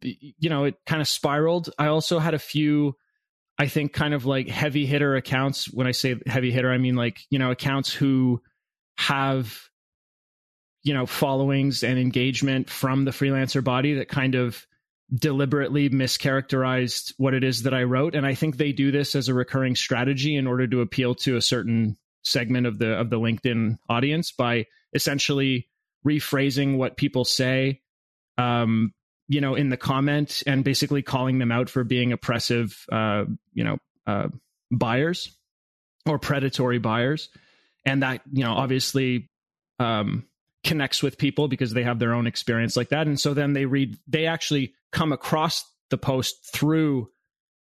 you 0.03 0.51
know, 0.51 0.65
it 0.65 0.77
kind 0.87 1.01
of 1.01 1.09
spiraled. 1.09 1.71
I 1.79 1.87
also 1.87 2.19
had 2.19 2.35
a 2.35 2.39
few, 2.39 2.97
I 3.61 3.69
think, 3.69 3.93
kind 3.93 4.15
of 4.15 4.25
like 4.25 4.49
heavy 4.49 4.87
hitter 4.87 5.17
accounts. 5.17 5.67
When 5.67 5.87
I 5.87 5.91
say 5.91 6.17
heavy 6.25 6.51
hitter, 6.51 6.73
I 6.73 6.79
mean 6.79 6.97
like, 6.97 7.21
you 7.29 7.39
know, 7.39 7.51
accounts 7.51 7.93
who 7.93 8.41
have, 8.97 9.69
you 10.83 10.95
know, 10.95 11.05
followings 11.05 11.85
and 11.85 11.99
engagement 11.99 12.71
from 12.71 13.05
the 13.05 13.11
freelancer 13.11 13.63
body 13.63 13.93
that 13.97 14.09
kind 14.09 14.35
of 14.35 14.67
deliberately 15.15 15.91
mischaracterized 15.91 17.13
what 17.19 17.35
it 17.35 17.45
is 17.45 17.65
that 17.65 17.75
I 17.75 17.83
wrote. 17.83 18.15
And 18.15 18.25
I 18.25 18.35
think 18.35 18.57
they 18.57 18.73
do 18.73 18.91
this 18.91 19.15
as 19.15 19.29
a 19.29 19.35
recurring 19.35 19.77
strategy 19.77 20.37
in 20.37 20.47
order 20.47 20.67
to 20.67 20.81
appeal 20.81 21.15
to 21.17 21.37
a 21.37 21.43
certain 21.43 21.99
segment 22.23 22.67
of 22.67 22.79
the 22.79 22.95
of 22.95 23.11
the 23.11 23.21
LinkedIn 23.21 23.77
audience 23.91 24.33
by 24.33 24.65
essentially 24.95 25.69
rephrasing 26.07 26.79
what 26.79 26.97
people 26.97 27.27
say 27.27 27.83
um, 28.39 28.95
you 29.31 29.41
know, 29.41 29.55
in 29.55 29.69
the 29.69 29.77
comment 29.77 30.43
and 30.45 30.65
basically 30.65 31.03
calling 31.03 31.39
them 31.39 31.53
out 31.53 31.71
for 31.71 31.85
being 31.85 32.11
oppressive, 32.13 32.85
uh, 32.91 33.25
you 33.55 33.63
know, 33.63 33.79
uh, 34.05 34.27
buyers 34.73 35.39
or 36.05 36.19
predatory 36.19 36.79
buyers. 36.79 37.29
And 37.87 38.03
that, 38.03 38.23
you 38.33 38.43
know, 38.43 38.55
obviously 38.55 39.31
um, 39.79 40.27
connects 40.65 41.01
with 41.01 41.17
people 41.17 41.47
because 41.47 41.73
they 41.73 41.85
have 41.85 42.01
their 42.01 42.13
own 42.13 42.27
experience 42.27 42.77
like 42.77 42.89
that. 42.89 43.07
And 43.07 43.21
so 43.21 43.33
then 43.33 43.53
they 43.53 43.67
read, 43.67 43.97
they 44.09 44.27
actually 44.27 44.75
come 44.91 45.13
across 45.13 45.65
the 45.91 45.99
post 45.99 46.53
through 46.53 47.09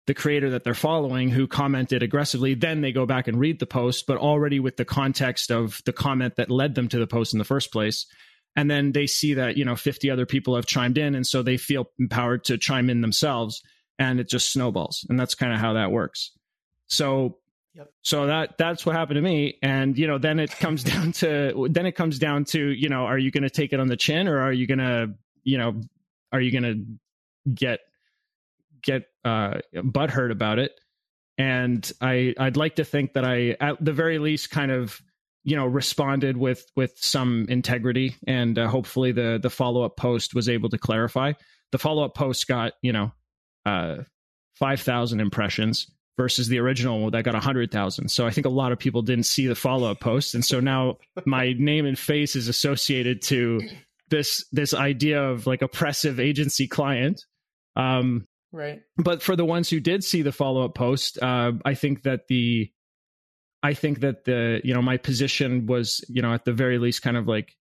the 0.08 0.16
creator 0.16 0.50
that 0.50 0.64
they're 0.64 0.74
following 0.74 1.30
who 1.30 1.46
commented 1.46 2.02
aggressively. 2.02 2.56
Then 2.56 2.82
they 2.82 2.92
go 2.92 3.06
back 3.06 3.28
and 3.28 3.40
read 3.40 3.60
the 3.60 3.68
post, 3.68 4.08
but 4.08 4.18
already 4.18 4.60
with 4.60 4.76
the 4.76 4.86
context 4.86 5.52
of 5.52 5.84
the 5.86 5.94
comment 5.94 6.38
that 6.38 6.50
led 6.50 6.74
them 6.74 6.88
to 6.88 6.98
the 6.98 7.06
post 7.06 7.34
in 7.34 7.38
the 7.38 7.46
first 7.46 7.72
place. 7.72 8.08
And 8.60 8.70
then 8.70 8.92
they 8.92 9.08
see 9.08 9.36
that, 9.36 9.56
you 9.56 9.64
know, 9.64 9.78
50 9.78 10.12
other 10.12 10.26
people 10.26 10.56
have 10.56 10.66
chimed 10.66 10.98
in. 10.98 11.16
And 11.16 11.26
so 11.26 11.42
they 11.42 11.56
feel 11.56 11.90
empowered 11.98 12.44
to 12.46 12.58
chime 12.58 12.90
in 12.90 13.00
themselves 13.00 13.62
and 13.98 14.20
it 14.20 14.28
just 14.28 14.52
snowballs. 14.52 15.06
And 15.10 15.18
that's 15.18 15.34
kind 15.34 15.54
of 15.54 15.60
how 15.60 15.74
that 15.74 15.92
works. 15.92 16.32
So 16.88 17.38
Yep. 17.76 17.88
So 18.02 18.26
that 18.26 18.58
that's 18.58 18.84
what 18.84 18.96
happened 18.96 19.18
to 19.18 19.22
me, 19.22 19.60
and 19.62 19.96
you 19.96 20.08
know, 20.08 20.18
then 20.18 20.40
it 20.40 20.50
comes 20.50 20.84
down 20.94 21.12
to 21.14 21.68
then 21.70 21.86
it 21.86 21.92
comes 21.92 22.18
down 22.18 22.46
to 22.46 22.60
you 22.60 22.90
know, 22.90 23.06
are 23.06 23.18
you 23.18 23.30
going 23.30 23.44
to 23.44 23.50
take 23.50 23.74
it 23.74 23.80
on 23.80 23.88
the 23.88 23.96
chin, 23.96 24.28
or 24.28 24.42
are 24.42 24.52
you 24.52 24.66
going 24.66 24.80
to 24.80 25.14
you 25.44 25.60
know, 25.60 25.80
are 26.32 26.42
you 26.42 26.52
going 26.52 26.64
to 26.64 27.54
get 27.54 27.82
get 28.82 29.04
uh, 29.24 29.60
butthurt 29.76 30.32
about 30.32 30.60
it. 30.60 30.80
And 31.38 31.90
I 32.02 32.34
I'd 32.38 32.58
like 32.58 32.76
to 32.78 32.84
think 32.84 33.14
that 33.14 33.24
I 33.24 33.56
at 33.62 33.84
the 33.84 33.94
very 33.94 34.20
least 34.20 34.50
kind 34.50 34.72
of 34.72 35.02
you 35.44 35.56
know 35.56 35.66
responded 35.66 36.38
with 36.38 36.66
with 36.76 36.94
some 36.98 37.46
integrity 37.50 38.16
and 38.28 38.58
uh, 38.58 38.68
hopefully 38.68 39.12
the 39.12 39.40
the 39.42 39.50
follow 39.50 39.84
up 39.84 39.98
post 39.98 40.34
was 40.34 40.50
able 40.50 40.70
to 40.70 40.78
clarify. 40.78 41.34
The 41.72 41.78
follow 41.78 42.04
up 42.04 42.16
post 42.16 42.48
got 42.48 42.74
you 42.82 42.94
know 42.94 43.12
uh, 43.66 43.98
five 44.56 44.82
thousand 44.82 45.20
impressions 45.20 45.88
versus 46.20 46.50
the 46.50 46.60
original 46.60 47.10
that 47.12 47.24
got 47.24 47.34
100,000. 47.34 48.10
So 48.10 48.28
I 48.28 48.32
think 48.32 48.46
a 48.46 48.50
lot 48.50 48.74
of 48.74 48.78
people 48.78 49.02
didn't 49.02 49.26
see 49.26 49.48
the 49.48 49.56
follow-up 49.56 50.02
post 50.02 50.36
and 50.36 50.44
so 50.44 50.60
now 50.60 50.98
my 51.26 51.54
name 51.58 51.86
and 51.86 51.98
face 51.98 52.36
is 52.36 52.50
associated 52.50 53.22
to 53.22 53.62
this 54.10 54.46
this 54.52 54.74
idea 54.74 55.24
of 55.24 55.48
like 55.48 55.62
oppressive 55.62 56.20
agency 56.20 56.68
client. 56.68 57.24
Um 57.78 58.28
right. 58.52 58.82
But 58.98 59.22
for 59.22 59.38
the 59.38 59.46
ones 59.46 59.70
who 59.70 59.80
did 59.80 60.04
see 60.04 60.22
the 60.22 60.34
follow-up 60.34 60.76
post, 60.76 61.24
uh 61.24 61.54
I 61.64 61.74
think 61.74 62.04
that 62.04 62.28
the 62.28 62.70
I 63.62 63.74
think 63.74 64.02
that 64.02 64.26
the 64.26 64.62
you 64.64 64.74
know 64.74 64.82
my 64.82 64.98
position 64.98 65.66
was, 65.66 66.04
you 66.08 66.22
know, 66.22 66.34
at 66.34 66.46
the 66.46 66.54
very 66.54 66.78
least 66.78 67.02
kind 67.02 67.18
of 67.18 67.28
like 67.28 67.56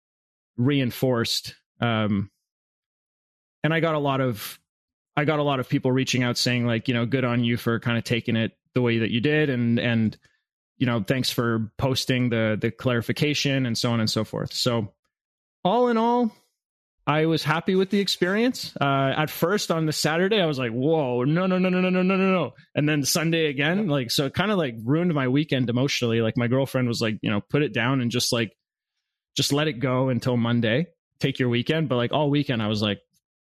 reinforced 0.57 1.55
um 1.81 2.31
and 3.62 3.73
I 3.73 3.81
got 3.81 3.95
a 3.95 3.99
lot 3.99 4.21
of 4.21 4.59
I 5.17 5.25
got 5.25 5.38
a 5.38 5.43
lot 5.43 5.61
of 5.61 5.69
people 5.69 5.90
reaching 5.90 6.23
out 6.23 6.38
saying 6.38 6.67
like, 6.67 6.88
you 6.88 6.95
know, 6.95 7.07
good 7.07 7.25
on 7.25 7.43
you 7.43 7.57
for 7.57 7.81
kind 7.81 7.99
of 7.99 8.05
taking 8.05 8.37
it 8.37 8.52
the 8.75 8.83
way 8.83 8.99
that 8.99 9.11
you 9.11 9.21
did 9.21 9.50
and 9.50 9.78
and 9.78 10.17
you 10.76 10.87
know, 10.87 11.02
thanks 11.02 11.31
for 11.31 11.73
posting 11.76 12.31
the 12.31 12.57
the 12.61 12.71
clarification 12.71 13.67
and 13.67 13.76
so 13.76 13.90
on 13.93 14.00
and 14.00 14.09
so 14.09 14.25
forth. 14.25 14.52
So 14.52 14.93
all 15.64 15.88
in 15.88 15.97
all, 15.97 16.33
I 17.09 17.25
was 17.25 17.43
happy 17.43 17.75
with 17.75 17.88
the 17.88 18.00
experience. 18.00 18.75
Uh, 18.79 19.15
at 19.17 19.31
first 19.31 19.71
on 19.71 19.87
the 19.87 19.93
Saturday, 19.93 20.43
I 20.43 20.47
was 20.47 20.59
like, 20.59 20.73
"Whoa, 20.73 21.25
no, 21.25 21.47
no, 21.47 21.59
no, 21.59 21.71
no, 21.71 21.81
no, 21.81 21.88
no, 21.88 22.03
no, 22.03 22.17
no, 22.17 22.33
no!" 22.33 22.53
And 22.75 22.87
then 22.87 23.03
Sunday 23.03 23.47
again, 23.47 23.88
like, 23.88 24.11
so 24.11 24.27
it 24.27 24.35
kind 24.35 24.50
of 24.50 24.59
like 24.59 24.75
ruined 24.85 25.15
my 25.15 25.29
weekend 25.29 25.71
emotionally. 25.71 26.21
Like, 26.21 26.37
my 26.37 26.49
girlfriend 26.49 26.87
was 26.87 27.00
like, 27.00 27.19
you 27.23 27.31
know, 27.31 27.41
put 27.41 27.62
it 27.62 27.73
down 27.73 28.03
and 28.03 28.11
just 28.11 28.31
like, 28.31 28.53
just 29.38 29.55
let 29.55 29.69
it 29.69 29.81
go 29.81 30.11
until 30.11 30.37
Monday. 30.37 30.88
Take 31.19 31.38
your 31.38 31.49
weekend, 31.49 31.88
but 31.88 31.97
like 31.97 32.12
all 32.12 32.29
weekend, 32.29 32.62
I 32.62 32.69
was 32.69 32.83
like, 32.83 33.00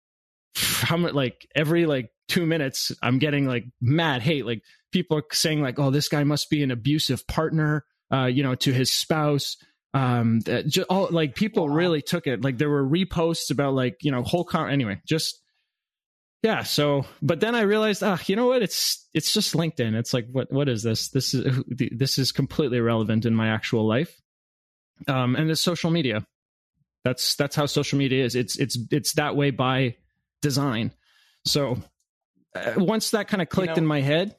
how 0.56 0.98
much 0.98 1.14
like 1.14 1.48
every 1.56 1.88
like 1.88 2.12
two 2.28 2.46
minutes 2.46 2.92
i'm 3.04 3.20
getting 3.20 3.46
like 3.46 3.66
mad 3.80 4.22
hate 4.22 4.48
like 4.48 4.64
people 4.92 5.18
are 5.18 5.24
saying 5.32 5.62
like 5.62 5.78
oh 5.78 5.92
this 5.92 6.10
guy 6.10 6.24
must 6.24 6.50
be 6.50 6.64
an 6.64 6.72
abusive 6.72 7.26
partner 7.28 7.86
uh 8.12 8.26
you 8.26 8.42
know 8.42 8.56
to 8.56 8.74
his 8.74 8.92
spouse 8.92 9.58
um 9.96 10.42
that 10.42 10.68
just 10.68 10.88
all 10.90 11.08
like 11.10 11.36
people 11.36 11.70
wow. 11.70 11.74
really 11.74 12.02
took 12.02 12.28
it. 12.28 12.44
Like 12.44 12.58
there 12.58 12.70
were 12.70 12.86
reposts 12.86 13.50
about 13.50 13.74
like 13.74 14.04
you 14.04 14.12
know 14.12 14.22
whole 14.24 14.44
con 14.44 14.70
anyway 14.70 15.02
just 15.08 15.42
yeah 16.44 16.64
so 16.64 17.06
but 17.22 17.40
then 17.40 17.56
i 17.56 17.62
realized 17.62 18.04
ah 18.04 18.20
you 18.26 18.36
know 18.36 18.48
what? 18.48 18.62
It's 18.62 19.08
it's 19.14 19.34
just 19.34 19.56
linkedin. 19.56 19.96
It's 19.96 20.14
like 20.14 20.28
what 20.30 20.52
what 20.52 20.68
is 20.68 20.84
this? 20.84 21.10
This 21.10 21.34
is 21.34 21.64
this 21.70 22.20
is 22.20 22.34
completely 22.34 22.78
irrelevant 22.78 23.26
in 23.26 23.34
my 23.34 23.48
actual 23.48 23.88
life. 23.88 24.22
Um 25.08 25.38
and 25.38 25.50
it's 25.50 25.62
social 25.62 25.92
media. 25.92 26.26
That's 27.06 27.36
that's 27.36 27.56
how 27.56 27.66
social 27.66 27.98
media 27.98 28.26
is. 28.26 28.36
It's 28.36 28.58
it's 28.58 28.78
it's 28.92 29.14
that 29.14 29.38
way 29.38 29.52
by 29.52 29.96
design. 30.42 30.92
So 31.46 31.78
uh, 32.54 32.74
once 32.76 33.12
that 33.12 33.30
kind 33.30 33.42
of 33.42 33.48
clicked 33.48 33.70
you 33.70 33.76
know, 33.76 33.84
in 33.84 33.88
my 33.88 34.02
head, 34.02 34.36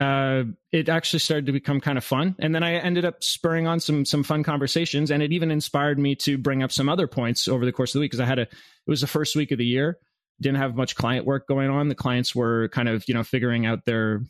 uh, 0.00 0.44
it 0.72 0.88
actually 0.88 1.18
started 1.18 1.46
to 1.46 1.52
become 1.52 1.80
kind 1.80 1.98
of 1.98 2.04
fun. 2.04 2.34
And 2.38 2.54
then 2.54 2.62
I 2.62 2.74
ended 2.74 3.04
up 3.04 3.22
spurring 3.22 3.66
on 3.66 3.80
some 3.80 4.06
some 4.06 4.22
fun 4.22 4.42
conversations, 4.42 5.10
and 5.10 5.22
it 5.22 5.32
even 5.32 5.50
inspired 5.50 5.98
me 5.98 6.14
to 6.16 6.38
bring 6.38 6.62
up 6.62 6.72
some 6.72 6.88
other 6.88 7.06
points 7.06 7.46
over 7.46 7.66
the 7.66 7.72
course 7.72 7.90
of 7.90 7.94
the 7.94 8.00
week 8.00 8.10
because 8.10 8.20
I 8.20 8.26
had 8.26 8.38
a 8.38 8.42
it 8.42 8.48
was 8.86 9.02
the 9.02 9.06
first 9.06 9.36
week 9.36 9.50
of 9.50 9.58
the 9.58 9.66
year, 9.66 9.98
didn't 10.40 10.58
have 10.58 10.74
much 10.74 10.96
client 10.96 11.26
work 11.26 11.46
going 11.46 11.68
on. 11.68 11.88
The 11.88 11.94
clients 11.94 12.34
were 12.34 12.68
kind 12.68 12.88
of 12.88 13.04
you 13.06 13.14
know 13.14 13.22
figuring 13.22 13.66
out 13.66 13.84
their 13.84 14.22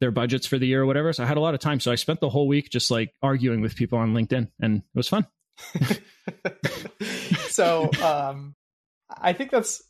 their 0.00 0.10
budgets 0.10 0.46
for 0.46 0.58
the 0.58 0.66
year 0.66 0.82
or 0.82 0.86
whatever. 0.86 1.12
So 1.12 1.22
I 1.22 1.26
had 1.26 1.36
a 1.36 1.40
lot 1.40 1.54
of 1.54 1.60
time. 1.60 1.80
So 1.80 1.92
I 1.92 1.96
spent 1.96 2.20
the 2.20 2.30
whole 2.30 2.48
week 2.48 2.70
just 2.70 2.90
like 2.90 3.12
arguing 3.22 3.60
with 3.60 3.76
people 3.76 3.98
on 3.98 4.14
LinkedIn, 4.14 4.48
and 4.60 4.78
it 4.78 4.82
was 4.94 5.08
fun. 5.08 5.26
so 7.48 7.90
um, 8.02 8.54
I 9.20 9.34
think 9.34 9.50
that's 9.50 9.82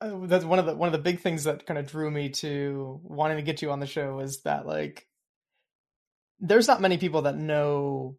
uh, 0.00 0.26
that's 0.26 0.44
one 0.44 0.58
of 0.58 0.66
the 0.66 0.74
one 0.74 0.88
of 0.88 0.92
the 0.92 0.98
big 0.98 1.20
things 1.20 1.44
that 1.44 1.66
kind 1.66 1.78
of 1.78 1.86
drew 1.86 2.10
me 2.10 2.28
to 2.28 3.00
wanting 3.02 3.36
to 3.36 3.42
get 3.42 3.62
you 3.62 3.70
on 3.70 3.80
the 3.80 3.86
show 3.86 4.20
is 4.20 4.42
that 4.42 4.66
like 4.66 5.06
there's 6.40 6.68
not 6.68 6.80
many 6.80 6.98
people 6.98 7.22
that 7.22 7.36
know 7.36 8.16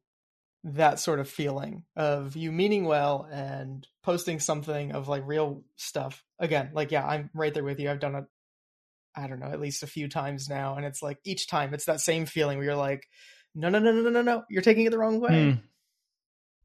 that 0.66 1.00
sort 1.00 1.20
of 1.20 1.30
feeling 1.30 1.84
of 1.96 2.36
you 2.36 2.52
meaning 2.52 2.84
well 2.84 3.28
and 3.32 3.88
posting 4.04 4.40
something 4.40 4.92
of 4.92 5.08
like 5.08 5.24
real 5.26 5.64
stuff. 5.78 6.24
Again 6.38 6.72
like 6.74 6.92
yeah 6.92 7.06
i'm 7.06 7.30
right 7.34 7.54
there 7.54 7.64
with 7.64 7.80
you. 7.80 7.90
I've 7.90 8.00
done 8.00 8.16
it 8.16 8.26
i 9.16 9.28
don't 9.28 9.40
know 9.40 9.48
at 9.52 9.60
least 9.60 9.84
a 9.84 9.88
few 9.88 10.08
times 10.08 10.48
now 10.48 10.76
and 10.76 10.86
it's 10.86 11.02
like 11.02 11.18
each 11.26 11.48
time 11.48 11.74
it's 11.74 11.86
that 11.86 12.00
same 12.00 12.26
feeling 12.26 12.58
where 12.58 12.66
you're 12.66 12.76
like 12.76 13.08
no 13.56 13.68
no 13.68 13.80
no 13.80 13.92
no 13.92 14.02
no 14.02 14.10
no 14.10 14.22
no 14.22 14.44
you're 14.50 14.62
taking 14.62 14.86
it 14.86 14.92
the 14.92 15.00
wrong 15.00 15.20
way. 15.20 15.30
Mm. 15.32 15.62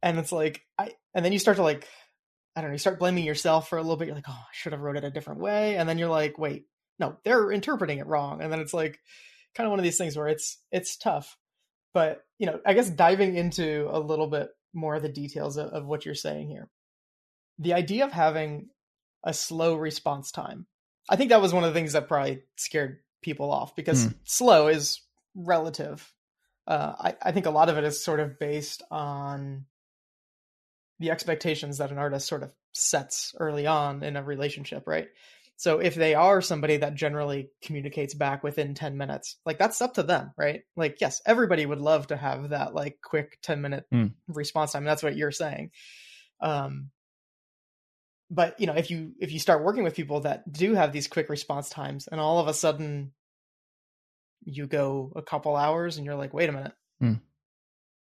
and 0.02 0.18
it's 0.18 0.30
like 0.30 0.62
i 0.78 0.90
and 1.14 1.25
then 1.25 1.33
you 1.33 1.38
start 1.38 1.56
to 1.56 1.62
like 1.62 1.88
I 2.57 2.61
don't 2.61 2.71
know, 2.71 2.75
you 2.75 2.79
start 2.79 2.99
blaming 2.99 3.25
yourself 3.25 3.69
for 3.69 3.79
a 3.79 3.83
little 3.83 3.97
bit. 3.97 4.07
You're 4.07 4.15
like, 4.15 4.29
oh, 4.29 4.33
I 4.33 4.53
should 4.53 4.73
have 4.73 4.81
wrote 4.81 4.97
it 4.97 5.05
a 5.05 5.11
different 5.11 5.41
way. 5.41 5.77
And 5.77 5.89
then 5.89 5.99
you're 5.99 6.09
like, 6.09 6.39
wait, 6.39 6.67
no, 6.99 7.17
they're 7.25 7.51
interpreting 7.51 7.99
it 7.99 8.07
wrong. 8.07 8.41
And 8.41 8.53
then 8.53 8.61
it's 8.61 8.75
like 8.75 8.99
kind 9.55 9.67
of 9.67 9.71
one 9.71 9.79
of 9.79 9.85
these 9.85 9.99
things 9.99 10.17
where 10.17 10.29
it's 10.29 10.59
it's 10.71 10.97
tough. 10.97 11.37
But, 11.93 12.23
you 12.39 12.47
know, 12.47 12.61
I 12.67 12.75
guess 12.75 12.91
diving 12.91 13.37
into 13.37 13.89
a 13.91 13.99
little 13.99 14.27
bit 14.27 14.49
more 14.73 14.97
of 14.97 15.03
the 15.03 15.09
details 15.09 15.57
of, 15.57 15.69
of 15.69 15.87
what 15.87 16.05
you're 16.05 16.15
saying 16.15 16.49
here. 16.49 16.69
The 17.59 17.75
idea 17.75 18.05
of 18.05 18.13
having 18.13 18.69
a 19.25 19.33
slow 19.33 19.77
response 19.77 20.31
time. 20.31 20.67
I 21.09 21.17
think 21.17 21.31
that 21.31 21.41
was 21.41 21.53
one 21.53 21.65
of 21.65 21.73
the 21.73 21.79
things 21.79 21.93
that 21.93 22.09
probably 22.09 22.43
scared 22.57 22.99
people 23.23 23.51
off 23.51 23.77
because 23.77 24.07
mm. 24.07 24.15
slow 24.25 24.69
is 24.69 25.01
relative. 25.35 26.13
Uh, 26.67 26.95
I, 26.99 27.17
I 27.23 27.33
think 27.33 27.47
a 27.47 27.51
lot 27.51 27.69
of 27.69 27.79
it 27.79 27.85
is 27.85 28.05
sort 28.05 28.21
of 28.21 28.39
based 28.39 28.83
on 28.91 29.67
the 30.99 31.11
expectations 31.11 31.79
that 31.79 31.91
an 31.91 31.99
artist 31.99 32.27
sort 32.27 32.43
of 32.43 32.53
sets 32.73 33.35
early 33.39 33.67
on 33.67 34.03
in 34.03 34.17
a 34.17 34.23
relationship, 34.23 34.85
right? 34.87 35.09
So 35.57 35.79
if 35.79 35.95
they 35.95 36.15
are 36.15 36.41
somebody 36.41 36.79
that 36.79 36.95
generally 36.95 37.51
communicates 37.63 38.15
back 38.15 38.43
within 38.43 38.75
10 38.75 38.97
minutes, 38.97 39.37
like 39.47 39.59
that's 39.59 39.81
up 39.81 39.95
to 39.95 40.03
them, 40.03 40.33
right? 40.37 40.63
Like, 40.77 41.01
yes, 41.01 41.23
everybody 41.25 41.65
would 41.65 41.81
love 41.81 42.09
to 42.09 42.17
have 42.17 42.51
that 42.51 42.75
like 42.75 42.99
quick 43.03 43.39
10 43.43 43.61
minute 43.61 43.85
mm. 43.93 44.13
response 44.27 44.73
time. 44.73 44.85
That's 44.85 45.03
what 45.03 45.17
you're 45.17 45.31
saying. 45.31 45.71
Um, 46.41 46.91
but 48.31 48.59
you 48.59 48.67
know, 48.67 48.75
if 48.75 48.91
you, 48.91 49.13
if 49.21 49.31
you 49.31 49.39
start 49.39 49.63
working 49.63 49.85
with 49.85 49.95
people 49.95 50.21
that 50.21 50.51
do 50.51 50.75
have 50.75 50.93
these 50.93 51.07
quick 51.07 51.29
response 51.29 51.71
times 51.71 52.09
and 52.09 52.21
all 52.21 52.41
of 52.41 52.49
a 52.49 52.55
sudden 52.55 53.13
you 54.43 54.67
go 54.67 55.13
a 55.15 55.23
couple 55.23 55.55
hours 55.55 55.97
and 55.97 56.05
you're 56.05 56.17
like, 56.17 56.35
wait 56.35 56.49
a 56.49 56.53
minute, 56.53 56.73
mm. 57.01 57.21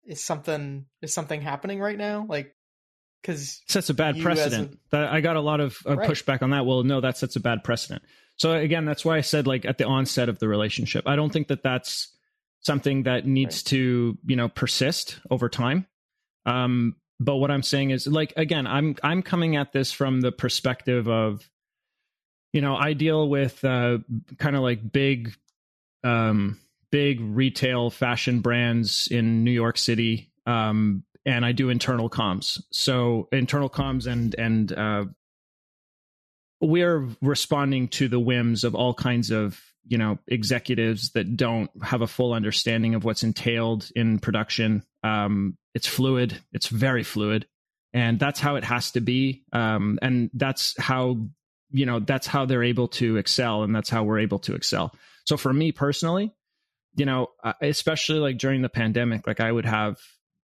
is 0.05 0.21
something, 0.21 0.85
is 1.01 1.13
something 1.13 1.41
happening 1.41 1.79
right 1.79 1.97
now? 1.97 2.25
Like, 2.27 2.56
because 3.27 3.61
sets 3.67 3.89
a 3.89 3.93
bad 3.93 4.19
precedent. 4.21 4.79
A, 4.93 4.97
I 4.97 5.21
got 5.21 5.35
a 5.35 5.41
lot 5.41 5.59
of 5.59 5.77
uh, 5.85 5.97
right. 5.97 6.09
pushback 6.09 6.41
on 6.41 6.51
that. 6.51 6.65
Well, 6.65 6.83
no, 6.83 7.01
that 7.01 7.17
sets 7.17 7.35
a 7.35 7.41
bad 7.41 7.63
precedent. 7.63 8.03
So 8.37 8.53
again, 8.53 8.85
that's 8.85 9.03
why 9.03 9.17
I 9.17 9.21
said 9.21 9.47
like 9.47 9.65
at 9.65 9.77
the 9.77 9.85
onset 9.85 10.29
of 10.29 10.39
the 10.39 10.47
relationship, 10.47 11.07
I 11.07 11.15
don't 11.15 11.31
think 11.31 11.49
that 11.49 11.61
that's 11.61 12.15
something 12.61 13.03
that 13.03 13.25
needs 13.27 13.57
right. 13.57 13.65
to 13.65 14.17
you 14.25 14.35
know 14.35 14.47
persist 14.47 15.19
over 15.29 15.49
time. 15.49 15.87
Um, 16.45 16.95
but 17.19 17.35
what 17.35 17.51
I'm 17.51 17.63
saying 17.63 17.89
is 17.89 18.07
like 18.07 18.33
again, 18.37 18.65
I'm 18.65 18.95
I'm 19.03 19.21
coming 19.21 19.57
at 19.57 19.73
this 19.73 19.91
from 19.91 20.21
the 20.21 20.31
perspective 20.31 21.09
of 21.09 21.49
you 22.53 22.61
know 22.61 22.77
I 22.77 22.93
deal 22.93 23.27
with 23.27 23.63
uh, 23.65 23.97
kind 24.37 24.55
of 24.55 24.61
like 24.61 24.89
big 24.89 25.33
um, 26.03 26.59
big 26.91 27.19
retail 27.19 27.89
fashion 27.89 28.39
brands 28.39 29.09
in 29.11 29.43
New 29.43 29.51
York 29.51 29.77
City 29.77 30.31
um, 30.45 31.03
and 31.27 31.45
I 31.45 31.51
do 31.51 31.69
internal 31.69 32.09
comms. 32.09 32.59
So 32.71 33.27
internal 33.31 33.69
comms 33.69 34.07
and 34.07 34.33
and 34.35 34.71
uh, 34.71 35.05
we're 36.61 37.07
responding 37.21 37.89
to 37.89 38.07
the 38.07 38.19
whims 38.19 38.63
of 38.63 38.73
all 38.73 38.93
kinds 38.93 39.29
of 39.29 39.61
you 39.85 39.97
know 39.97 40.17
executives 40.27 41.11
that 41.11 41.35
don't 41.35 41.69
have 41.83 42.01
a 42.01 42.07
full 42.07 42.33
understanding 42.33 42.95
of 42.95 43.03
what's 43.03 43.23
entailed 43.23 43.91
in 43.95 44.19
production. 44.19 44.83
Um, 45.03 45.57
it's 45.75 45.87
fluid. 45.87 46.41
It's 46.53 46.67
very 46.67 47.03
fluid, 47.03 47.45
and 47.93 48.17
that's 48.17 48.39
how 48.39 48.55
it 48.55 48.63
has 48.63 48.91
to 48.91 49.01
be. 49.01 49.43
Um, 49.51 49.99
and 50.01 50.31
that's 50.33 50.81
how 50.81 51.17
you 51.71 51.85
know 51.85 51.99
that's 51.99 52.25
how 52.25 52.45
they're 52.45 52.63
able 52.63 52.87
to 52.89 53.17
excel, 53.17 53.63
and 53.63 53.75
that's 53.75 53.89
how 53.89 54.05
we're 54.05 54.19
able 54.19 54.39
to 54.39 54.55
excel. 54.55 54.95
So 55.25 55.35
for 55.35 55.51
me 55.51 55.73
personally, 55.73 56.33
you 56.95 57.05
know, 57.05 57.27
uh, 57.43 57.53
especially 57.61 58.19
like 58.19 58.37
during 58.37 58.61
the 58.61 58.69
pandemic, 58.69 59.27
like 59.27 59.41
I 59.41 59.51
would 59.51 59.65
have 59.65 59.97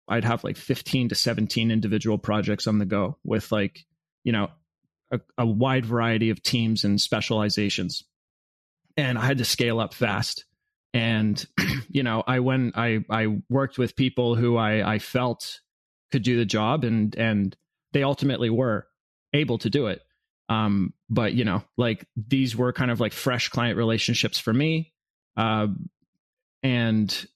I'd 0.08 0.24
have 0.24 0.44
like 0.44 0.56
15 0.56 1.10
to 1.10 1.14
17 1.14 1.70
individual 1.70 2.18
projects 2.18 2.66
on 2.66 2.78
the 2.78 2.86
go 2.86 3.18
with 3.24 3.52
like, 3.52 3.86
you 4.24 4.32
know, 4.32 4.48
a, 5.10 5.20
a 5.36 5.46
wide 5.46 5.86
variety 5.86 6.30
of 6.30 6.42
teams 6.42 6.84
and 6.84 7.00
specializations. 7.00 8.04
And 8.96 9.18
I 9.18 9.24
had 9.24 9.38
to 9.38 9.44
scale 9.44 9.80
up 9.80 9.94
fast. 9.94 10.44
And, 10.92 11.44
you 11.88 12.02
know, 12.02 12.22
I 12.26 12.40
went, 12.40 12.76
I, 12.76 13.04
I 13.10 13.38
worked 13.48 13.78
with 13.78 13.96
people 13.96 14.34
who 14.34 14.56
I, 14.56 14.94
I 14.94 14.98
felt 14.98 15.60
could 16.10 16.22
do 16.22 16.36
the 16.36 16.44
job 16.44 16.84
and, 16.84 17.14
and 17.16 17.56
they 17.92 18.02
ultimately 18.02 18.50
were 18.50 18.86
able 19.32 19.58
to 19.58 19.70
do 19.70 19.86
it. 19.86 20.02
Um, 20.48 20.94
but 21.10 21.34
you 21.34 21.44
know, 21.44 21.62
like 21.76 22.06
these 22.16 22.56
were 22.56 22.72
kind 22.72 22.90
of 22.90 23.00
like 23.00 23.12
fresh 23.12 23.48
client 23.48 23.76
relationships 23.76 24.38
for 24.38 24.52
me. 24.52 24.92
Uh, 25.36 25.68
and 26.62 27.26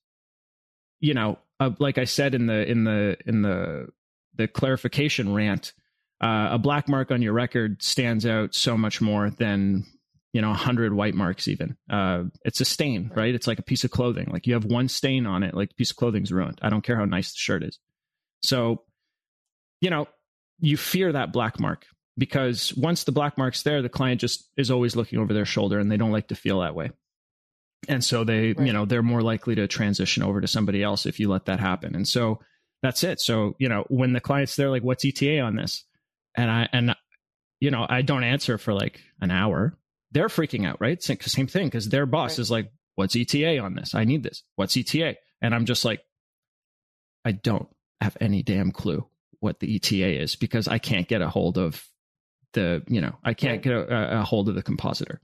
you 1.01 1.15
know, 1.15 1.39
uh, 1.63 1.71
like 1.79 1.99
I 1.99 2.05
said 2.05 2.35
in 2.35 2.47
the 2.47 2.69
in 2.69 2.85
the 2.85 3.17
in 3.27 3.43
the 3.43 3.89
the 4.35 4.49
clarification 4.49 5.33
rant, 5.35 5.73
uh, 6.21 6.49
a 6.53 6.59
black 6.59 6.89
mark 6.89 7.11
on 7.11 7.23
your 7.23 7.33
record 7.33 7.83
stands 7.83 8.27
out 8.27 8.55
so 8.55 8.77
much 8.77 9.01
more 9.01 9.31
than 9.31 9.85
you 10.33 10.41
know, 10.41 10.49
a 10.49 10.53
100 10.53 10.95
white 10.95 11.15
marks 11.15 11.47
even. 11.47 11.77
Uh, 11.91 12.25
it's 12.45 12.61
a 12.61 12.65
stain, 12.65 13.11
right? 13.15 13.35
It's 13.35 13.47
like 13.47 13.59
a 13.59 13.63
piece 13.63 13.85
of 13.85 13.91
clothing. 13.91 14.29
Like 14.33 14.47
you 14.47 14.55
have 14.55 14.65
one 14.65 14.89
stain 14.89 15.27
on 15.27 15.43
it, 15.43 15.55
like 15.55 15.77
piece 15.77 15.91
of 15.91 15.97
clothing's 15.97 16.33
ruined. 16.33 16.59
I 16.63 16.71
don't 16.71 16.83
care 16.83 16.97
how 16.97 17.05
nice 17.05 17.33
the 17.33 17.39
shirt 17.39 17.63
is. 17.63 17.79
So, 18.43 18.83
you 19.81 19.91
know, 19.91 20.09
you 20.59 20.77
fear 20.77 21.13
that 21.13 21.33
black 21.33 21.61
mark 21.61 21.85
because 22.17 22.75
once 22.75 23.05
the 23.05 23.13
black 23.13 23.37
mark's 23.37 23.63
there, 23.63 23.83
the 23.83 23.89
client 23.91 24.21
just 24.21 24.49
is 24.57 24.71
always 24.71 24.97
looking 24.97 25.19
over 25.19 25.35
their 25.35 25.45
shoulder 25.45 25.79
and 25.79 25.93
they 25.93 25.99
don't 25.99 26.13
like 26.13 26.29
to 26.29 26.35
feel 26.35 26.61
that 26.61 26.75
way. 26.75 26.91
And 27.89 28.05
so 28.05 28.25
they, 28.25 28.53
right. 28.53 28.67
you 28.67 28.73
know, 28.73 28.85
they're 28.85 29.03
more 29.03 29.23
likely 29.23 29.55
to 29.57 29.67
transition 29.67 30.23
over 30.23 30.41
to 30.41 30.49
somebody 30.49 30.83
else 30.83 31.07
if 31.07 31.19
you 31.19 31.29
let 31.29 31.47
that 31.47 31.61
happen. 31.61 31.95
And 31.95 32.07
so 32.07 32.41
that's 32.83 33.03
it. 33.05 33.21
So, 33.21 33.57
you 33.59 33.69
know, 33.69 33.85
when 33.89 34.13
the 34.13 34.21
client's 34.21 34.57
there, 34.57 34.71
like, 34.71 34.83
what's 34.83 35.05
ETA 35.05 35.41
on 35.41 35.57
this? 35.57 35.85
And 36.37 36.51
I, 36.51 36.69
and, 36.73 36.95
you 37.61 37.71
know, 37.71 37.87
I 37.89 38.03
don't 38.03 38.25
answer 38.25 38.59
for 38.59 38.73
like 38.73 39.01
an 39.21 39.31
hour 39.31 39.77
they're 40.13 40.29
freaking 40.29 40.67
out, 40.67 40.81
right? 40.81 41.03
Same, 41.03 41.19
same 41.21 41.47
thing 41.47 41.67
because 41.67 41.89
their 41.89 42.07
boss 42.07 42.33
right. 42.33 42.39
is 42.39 42.51
like, 42.51 42.71
"What's 42.95 43.17
ETA 43.17 43.59
on 43.59 43.75
this? 43.75 43.95
I 43.95 44.05
need 44.05 44.23
this. 44.23 44.43
What's 44.57 44.77
ETA?" 44.77 45.17
And 45.41 45.55
I'm 45.55 45.65
just 45.65 45.85
like, 45.85 46.01
I 47.25 47.33
don't 47.33 47.69
have 48.01 48.17
any 48.21 48.43
damn 48.43 48.71
clue 48.71 49.07
what 49.41 49.59
the 49.59 49.75
ETA 49.75 50.23
is 50.23 50.37
because 50.37 50.69
I 50.69 50.79
can't 50.79 51.09
get 51.09 51.23
a 51.23 51.29
hold 51.29 51.59
of 51.59 51.85
the, 52.53 52.83
you 52.87 53.01
know, 53.01 53.17
I 53.25 53.35
can't 53.35 53.55
right. 53.55 53.63
get 53.63 53.73
a, 53.73 54.21
a 54.21 54.23
hold 54.23 54.49
of 54.49 54.55
the 54.55 54.63
compositor, 54.63 55.21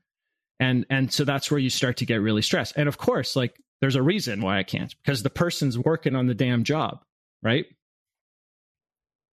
and 0.60 0.86
and 0.90 1.12
so 1.12 1.24
that's 1.24 1.50
where 1.50 1.60
you 1.60 1.70
start 1.70 1.98
to 1.98 2.06
get 2.06 2.16
really 2.16 2.42
stressed. 2.42 2.74
And 2.76 2.88
of 2.88 2.98
course, 2.98 3.36
like, 3.36 3.60
there's 3.80 3.96
a 3.96 4.02
reason 4.02 4.40
why 4.40 4.58
I 4.58 4.62
can't 4.62 4.94
because 5.02 5.22
the 5.22 5.30
person's 5.30 5.78
working 5.78 6.16
on 6.16 6.26
the 6.26 6.34
damn 6.34 6.64
job, 6.64 7.02
right? 7.42 7.66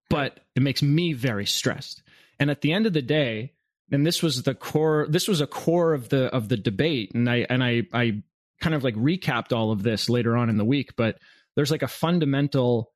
But 0.10 0.40
it 0.56 0.62
makes 0.62 0.84
me 0.84 1.14
very 1.14 1.46
stressed. 1.46 2.04
And 2.40 2.52
at 2.52 2.62
the 2.62 2.74
end 2.74 2.86
of 2.86 2.94
the 2.94 3.02
day, 3.02 3.54
and 3.92 4.06
this 4.06 4.24
was 4.24 4.44
the 4.44 4.56
core 4.56 5.06
this 5.10 5.28
was 5.28 5.42
a 5.42 5.48
core 5.48 5.94
of 5.94 6.10
the 6.10 6.26
of 6.34 6.50
the 6.50 6.58
debate 6.58 7.12
and 7.14 7.30
i 7.30 7.46
and 7.50 7.64
i 7.64 7.84
i 7.94 8.22
kind 8.62 8.74
of 8.74 8.84
like 8.84 8.96
recapped 8.96 9.56
all 9.56 9.72
of 9.72 9.84
this 9.84 10.10
later 10.10 10.36
on 10.36 10.50
in 10.50 10.58
the 10.58 10.66
week 10.66 10.96
but 10.96 11.20
there's 11.56 11.72
like 11.72 11.84
a 11.84 11.88
fundamental 11.88 12.92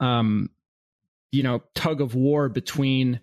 um 0.00 0.50
you 1.30 1.42
know 1.42 1.62
tug 1.74 2.00
of 2.00 2.14
war 2.14 2.48
between 2.48 3.20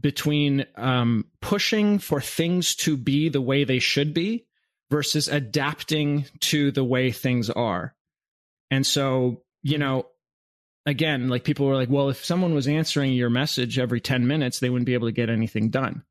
between 0.00 0.66
um 0.76 1.24
pushing 1.40 1.98
for 1.98 2.20
things 2.20 2.74
to 2.74 2.96
be 2.96 3.28
the 3.28 3.40
way 3.40 3.64
they 3.64 3.78
should 3.78 4.12
be 4.12 4.44
versus 4.90 5.28
adapting 5.28 6.26
to 6.40 6.70
the 6.70 6.84
way 6.84 7.10
things 7.10 7.50
are 7.50 7.94
and 8.70 8.86
so 8.86 9.42
you 9.62 9.78
know 9.78 10.06
again, 10.86 11.28
like 11.28 11.44
people 11.44 11.66
were 11.66 11.74
like, 11.74 11.90
well, 11.90 12.08
if 12.08 12.24
someone 12.24 12.54
was 12.54 12.68
answering 12.68 13.12
your 13.12 13.28
message 13.28 13.78
every 13.78 14.00
10 14.00 14.26
minutes, 14.26 14.60
they 14.60 14.70
wouldn't 14.70 14.86
be 14.86 14.94
able 14.94 15.08
to 15.08 15.12
get 15.12 15.28
anything 15.28 15.68
done. 15.68 16.04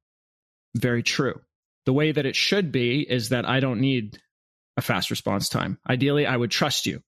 Very 0.76 1.02
true. 1.02 1.40
The 1.86 1.94
way 1.94 2.12
that 2.12 2.26
it 2.26 2.36
should 2.36 2.72
be 2.72 3.02
is 3.02 3.30
that 3.30 3.48
I 3.48 3.62
don't 3.62 3.80
need 3.80 4.20
a 4.78 4.82
fast 4.82 5.10
response 5.10 5.48
time. 5.48 5.80
Ideally, 5.90 6.26
I 6.26 6.36
would 6.36 6.52
trust 6.52 6.86
you. 6.86 7.02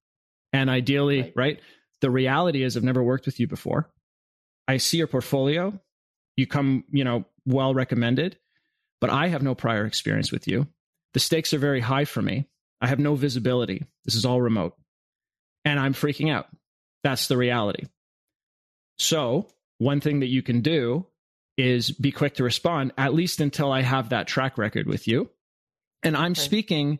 And 0.53 0.69
ideally, 0.69 1.21
right. 1.21 1.33
right? 1.35 1.59
The 1.99 2.09
reality 2.09 2.63
is 2.63 2.77
I've 2.77 2.83
never 2.83 3.03
worked 3.03 3.25
with 3.25 3.39
you 3.39 3.47
before. 3.47 3.91
I 4.67 4.77
see 4.77 4.97
your 4.97 5.07
portfolio. 5.07 5.77
You 6.37 6.47
come, 6.47 6.85
you 6.89 7.03
know, 7.03 7.25
well 7.45 7.73
recommended, 7.73 8.37
but 9.01 9.09
I 9.09 9.27
have 9.27 9.43
no 9.43 9.55
prior 9.55 9.85
experience 9.85 10.31
with 10.31 10.47
you. 10.47 10.67
The 11.13 11.19
stakes 11.19 11.53
are 11.53 11.59
very 11.59 11.81
high 11.81 12.05
for 12.05 12.21
me. 12.21 12.47
I 12.79 12.87
have 12.87 12.99
no 12.99 13.15
visibility. 13.15 13.83
This 14.05 14.15
is 14.15 14.23
all 14.23 14.39
remote. 14.39 14.75
And 15.65 15.79
I'm 15.79 15.93
freaking 15.93 16.31
out 16.31 16.47
that's 17.03 17.27
the 17.27 17.37
reality. 17.37 17.85
So, 18.97 19.47
one 19.77 20.01
thing 20.01 20.21
that 20.21 20.27
you 20.27 20.41
can 20.41 20.61
do 20.61 21.05
is 21.57 21.91
be 21.91 22.11
quick 22.11 22.35
to 22.35 22.43
respond, 22.43 22.91
at 22.97 23.13
least 23.13 23.39
until 23.39 23.71
I 23.71 23.81
have 23.81 24.09
that 24.09 24.27
track 24.27 24.57
record 24.57 24.87
with 24.87 25.07
you. 25.07 25.29
And 26.03 26.17
I'm 26.17 26.31
okay. 26.33 26.41
speaking 26.41 26.99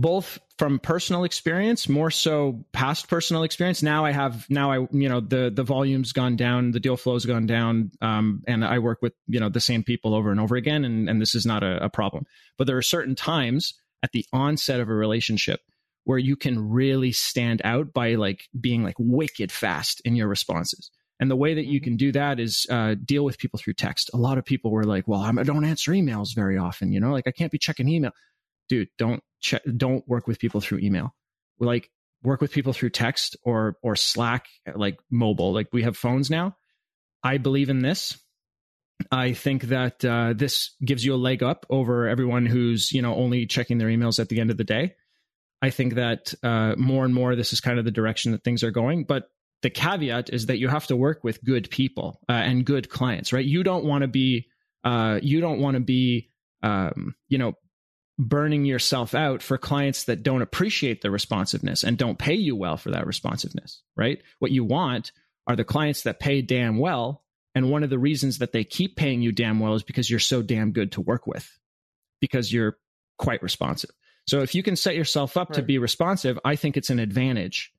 both 0.00 0.38
from 0.58 0.78
personal 0.78 1.24
experience, 1.24 1.88
more 1.88 2.10
so 2.10 2.64
past 2.72 3.08
personal 3.08 3.42
experience. 3.42 3.82
Now 3.82 4.04
I 4.04 4.12
have 4.12 4.46
now 4.48 4.70
I 4.70 4.86
you 4.90 5.08
know 5.08 5.20
the 5.20 5.50
the 5.54 5.62
volume's 5.62 6.12
gone 6.12 6.36
down, 6.36 6.72
the 6.72 6.80
deal 6.80 6.96
flow's 6.96 7.24
gone 7.24 7.46
down, 7.46 7.90
um, 8.00 8.42
and 8.46 8.64
I 8.64 8.78
work 8.78 8.98
with 9.02 9.14
you 9.26 9.40
know 9.40 9.48
the 9.48 9.60
same 9.60 9.82
people 9.82 10.14
over 10.14 10.30
and 10.30 10.40
over 10.40 10.56
again, 10.56 10.84
and 10.84 11.08
and 11.08 11.20
this 11.20 11.34
is 11.34 11.44
not 11.44 11.62
a, 11.62 11.84
a 11.84 11.90
problem. 11.90 12.24
But 12.56 12.66
there 12.66 12.76
are 12.76 12.82
certain 12.82 13.14
times 13.14 13.74
at 14.02 14.12
the 14.12 14.24
onset 14.32 14.80
of 14.80 14.88
a 14.88 14.94
relationship 14.94 15.60
where 16.04 16.18
you 16.18 16.36
can 16.36 16.70
really 16.70 17.12
stand 17.12 17.60
out 17.64 17.92
by 17.92 18.14
like 18.14 18.48
being 18.58 18.82
like 18.82 18.96
wicked 18.98 19.52
fast 19.52 20.00
in 20.04 20.16
your 20.16 20.28
responses. 20.28 20.90
And 21.20 21.30
the 21.30 21.36
way 21.36 21.54
that 21.54 21.66
you 21.66 21.80
mm-hmm. 21.80 21.84
can 21.84 21.96
do 21.96 22.12
that 22.12 22.38
is 22.38 22.64
uh, 22.70 22.94
deal 23.04 23.24
with 23.24 23.38
people 23.38 23.58
through 23.58 23.74
text. 23.74 24.10
A 24.14 24.16
lot 24.16 24.38
of 24.38 24.44
people 24.44 24.70
were 24.70 24.84
like, 24.84 25.08
"Well, 25.08 25.20
I 25.20 25.32
don't 25.42 25.64
answer 25.64 25.92
emails 25.92 26.28
very 26.34 26.56
often, 26.56 26.92
you 26.92 27.00
know, 27.00 27.10
like 27.10 27.26
I 27.26 27.32
can't 27.32 27.52
be 27.52 27.58
checking 27.58 27.88
email." 27.88 28.12
Dude, 28.68 28.88
don't 28.98 29.22
Don't 29.76 30.06
work 30.08 30.26
with 30.26 30.38
people 30.38 30.60
through 30.60 30.78
email. 30.78 31.14
Like 31.58 31.90
work 32.22 32.40
with 32.40 32.52
people 32.52 32.72
through 32.72 32.90
text 32.90 33.36
or 33.42 33.76
or 33.82 33.96
Slack, 33.96 34.46
like 34.74 34.98
mobile. 35.10 35.52
Like 35.52 35.68
we 35.72 35.82
have 35.82 35.96
phones 35.96 36.30
now. 36.30 36.56
I 37.22 37.38
believe 37.38 37.70
in 37.70 37.80
this. 37.80 38.18
I 39.12 39.32
think 39.32 39.64
that 39.64 40.04
uh, 40.04 40.32
this 40.34 40.74
gives 40.84 41.04
you 41.04 41.14
a 41.14 41.16
leg 41.16 41.42
up 41.42 41.66
over 41.70 42.08
everyone 42.08 42.46
who's 42.46 42.92
you 42.92 43.02
know 43.02 43.14
only 43.14 43.46
checking 43.46 43.78
their 43.78 43.88
emails 43.88 44.18
at 44.18 44.28
the 44.28 44.40
end 44.40 44.50
of 44.50 44.56
the 44.56 44.64
day. 44.64 44.94
I 45.60 45.70
think 45.70 45.94
that 45.94 46.34
uh, 46.42 46.74
more 46.76 47.04
and 47.04 47.14
more 47.14 47.34
this 47.34 47.52
is 47.52 47.60
kind 47.60 47.78
of 47.78 47.84
the 47.84 47.90
direction 47.90 48.32
that 48.32 48.44
things 48.44 48.62
are 48.62 48.70
going. 48.70 49.04
But 49.04 49.30
the 49.62 49.70
caveat 49.70 50.30
is 50.30 50.46
that 50.46 50.58
you 50.58 50.68
have 50.68 50.86
to 50.86 50.96
work 50.96 51.24
with 51.24 51.42
good 51.44 51.68
people 51.70 52.20
uh, 52.28 52.32
and 52.32 52.64
good 52.64 52.88
clients, 52.88 53.32
right? 53.32 53.44
You 53.44 53.62
don't 53.64 53.84
want 53.84 54.02
to 54.02 54.08
be, 54.08 54.46
uh, 54.84 55.18
you 55.20 55.40
don't 55.40 55.60
want 55.60 55.74
to 55.74 55.80
be, 55.80 56.30
um, 56.62 57.14
you 57.28 57.38
know, 57.38 57.54
burning 58.18 58.64
yourself 58.64 59.14
out 59.14 59.42
for 59.42 59.56
clients 59.56 60.04
that 60.04 60.22
don't 60.22 60.42
appreciate 60.42 61.02
the 61.02 61.10
responsiveness 61.10 61.84
and 61.84 61.96
don't 61.96 62.18
pay 62.18 62.34
you 62.34 62.56
well 62.56 62.76
for 62.76 62.90
that 62.90 63.06
responsiveness, 63.06 63.82
right? 63.96 64.20
What 64.40 64.50
you 64.50 64.64
want 64.64 65.12
are 65.46 65.56
the 65.56 65.64
clients 65.64 66.02
that 66.02 66.18
pay 66.18 66.42
damn 66.42 66.78
well. 66.78 67.22
And 67.54 67.70
one 67.70 67.82
of 67.82 67.90
the 67.90 67.98
reasons 67.98 68.38
that 68.38 68.52
they 68.52 68.64
keep 68.64 68.96
paying 68.96 69.22
you 69.22 69.32
damn 69.32 69.60
well 69.60 69.74
is 69.74 69.82
because 69.82 70.10
you're 70.10 70.18
so 70.18 70.42
damn 70.42 70.72
good 70.72 70.92
to 70.92 71.00
work 71.00 71.26
with, 71.26 71.58
because 72.20 72.52
you're 72.52 72.76
quite 73.18 73.42
responsive. 73.42 73.90
So 74.26 74.40
if 74.40 74.54
you 74.54 74.62
can 74.62 74.76
set 74.76 74.94
yourself 74.94 75.36
up 75.36 75.50
right. 75.50 75.56
to 75.56 75.62
be 75.62 75.78
responsive, 75.78 76.38
I 76.44 76.56
think 76.56 76.76
it's 76.76 76.90
an 76.90 76.98
advantage. 76.98 77.72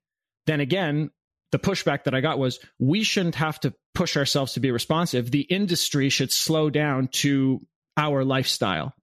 Then 0.46 0.60
again, 0.60 1.10
the 1.52 1.58
pushback 1.58 2.04
that 2.04 2.14
I 2.14 2.20
got 2.20 2.38
was 2.38 2.60
we 2.78 3.02
shouldn't 3.02 3.36
have 3.36 3.60
to 3.60 3.74
push 3.94 4.16
ourselves 4.16 4.54
to 4.54 4.60
be 4.60 4.70
responsive. 4.70 5.30
The 5.30 5.42
industry 5.42 6.08
should 6.08 6.32
slow 6.32 6.70
down 6.70 7.08
to 7.08 7.64
our 7.96 8.24
lifestyle. 8.24 8.94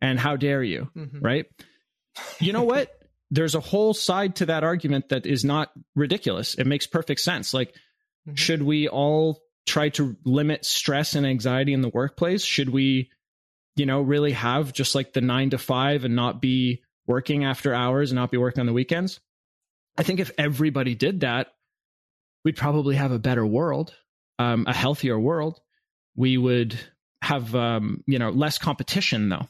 And 0.00 0.18
how 0.18 0.36
dare 0.36 0.62
you? 0.62 0.90
Mm-hmm. 0.96 1.20
Right? 1.20 1.46
You 2.38 2.52
know 2.52 2.64
what? 2.64 2.90
There's 3.30 3.54
a 3.54 3.60
whole 3.60 3.94
side 3.94 4.36
to 4.36 4.46
that 4.46 4.64
argument 4.64 5.10
that 5.10 5.24
is 5.24 5.44
not 5.44 5.70
ridiculous. 5.94 6.54
It 6.54 6.66
makes 6.66 6.86
perfect 6.86 7.20
sense. 7.20 7.54
Like, 7.54 7.70
mm-hmm. 7.70 8.34
should 8.34 8.62
we 8.62 8.88
all 8.88 9.40
try 9.66 9.90
to 9.90 10.16
limit 10.24 10.64
stress 10.64 11.14
and 11.14 11.24
anxiety 11.24 11.72
in 11.72 11.80
the 11.80 11.90
workplace? 11.90 12.42
Should 12.42 12.70
we, 12.70 13.10
you 13.76 13.86
know, 13.86 14.00
really 14.00 14.32
have 14.32 14.72
just 14.72 14.96
like 14.96 15.12
the 15.12 15.20
nine 15.20 15.50
to 15.50 15.58
five 15.58 16.04
and 16.04 16.16
not 16.16 16.40
be 16.40 16.82
working 17.10 17.44
after 17.44 17.74
hours 17.74 18.12
and 18.12 18.16
not 18.16 18.30
be 18.30 18.36
working 18.36 18.60
on 18.60 18.66
the 18.66 18.72
weekends. 18.72 19.20
I 19.98 20.04
think 20.04 20.20
if 20.20 20.30
everybody 20.38 20.94
did 20.94 21.20
that, 21.20 21.48
we'd 22.44 22.56
probably 22.56 22.94
have 22.94 23.10
a 23.10 23.18
better 23.18 23.44
world, 23.44 23.92
um, 24.38 24.64
a 24.68 24.72
healthier 24.72 25.18
world. 25.18 25.60
We 26.14 26.38
would 26.38 26.78
have, 27.20 27.54
um, 27.54 28.04
you 28.06 28.18
know, 28.18 28.30
less 28.30 28.58
competition 28.58 29.28
though. 29.28 29.48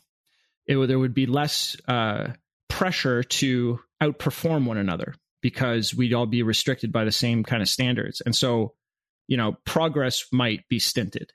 It 0.71 0.87
there 0.87 1.01
would 1.01 1.15
be 1.15 1.27
less 1.27 1.77
uh, 1.89 2.29
pressure 2.69 3.25
to 3.25 3.81
outperform 4.01 4.67
one 4.67 4.79
another 4.79 5.15
because 5.43 5.93
we'd 5.93 6.15
all 6.15 6.27
be 6.27 6.45
restricted 6.45 6.93
by 6.93 7.05
the 7.05 7.11
same 7.11 7.43
kind 7.43 7.61
of 7.61 7.69
standards. 7.69 8.21
And 8.21 8.37
so, 8.37 8.75
you 9.27 9.37
know, 9.37 9.57
progress 9.67 10.27
might 10.31 10.69
be 10.69 10.79
stinted 10.79 11.33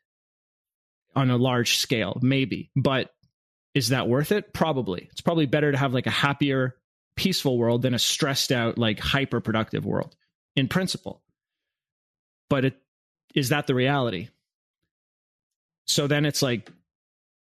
on 1.17 1.29
a 1.29 1.37
large 1.37 1.77
scale, 1.77 2.17
maybe, 2.21 2.71
but 2.77 3.11
is 3.73 3.89
that 3.89 4.07
worth 4.07 4.31
it? 4.31 4.53
Probably. 4.53 5.09
It's 5.11 5.19
probably 5.19 5.47
better 5.47 5.69
to 5.69 5.77
have 5.77 5.93
like 5.93 6.07
a 6.07 6.11
happier, 6.11 6.77
peaceful 7.17 7.57
world 7.57 7.81
than 7.81 7.93
a 7.93 7.99
stressed 7.99 8.53
out, 8.53 8.77
like 8.77 8.99
hyper 8.99 9.41
productive 9.41 9.85
world 9.85 10.15
in 10.55 10.69
principle. 10.69 11.21
But 12.49 12.63
it 12.63 12.77
is 13.33 13.49
that 13.49 13.67
the 13.67 13.75
reality? 13.75 14.29
So 15.87 16.07
then 16.07 16.25
it's 16.25 16.41
like 16.41 16.71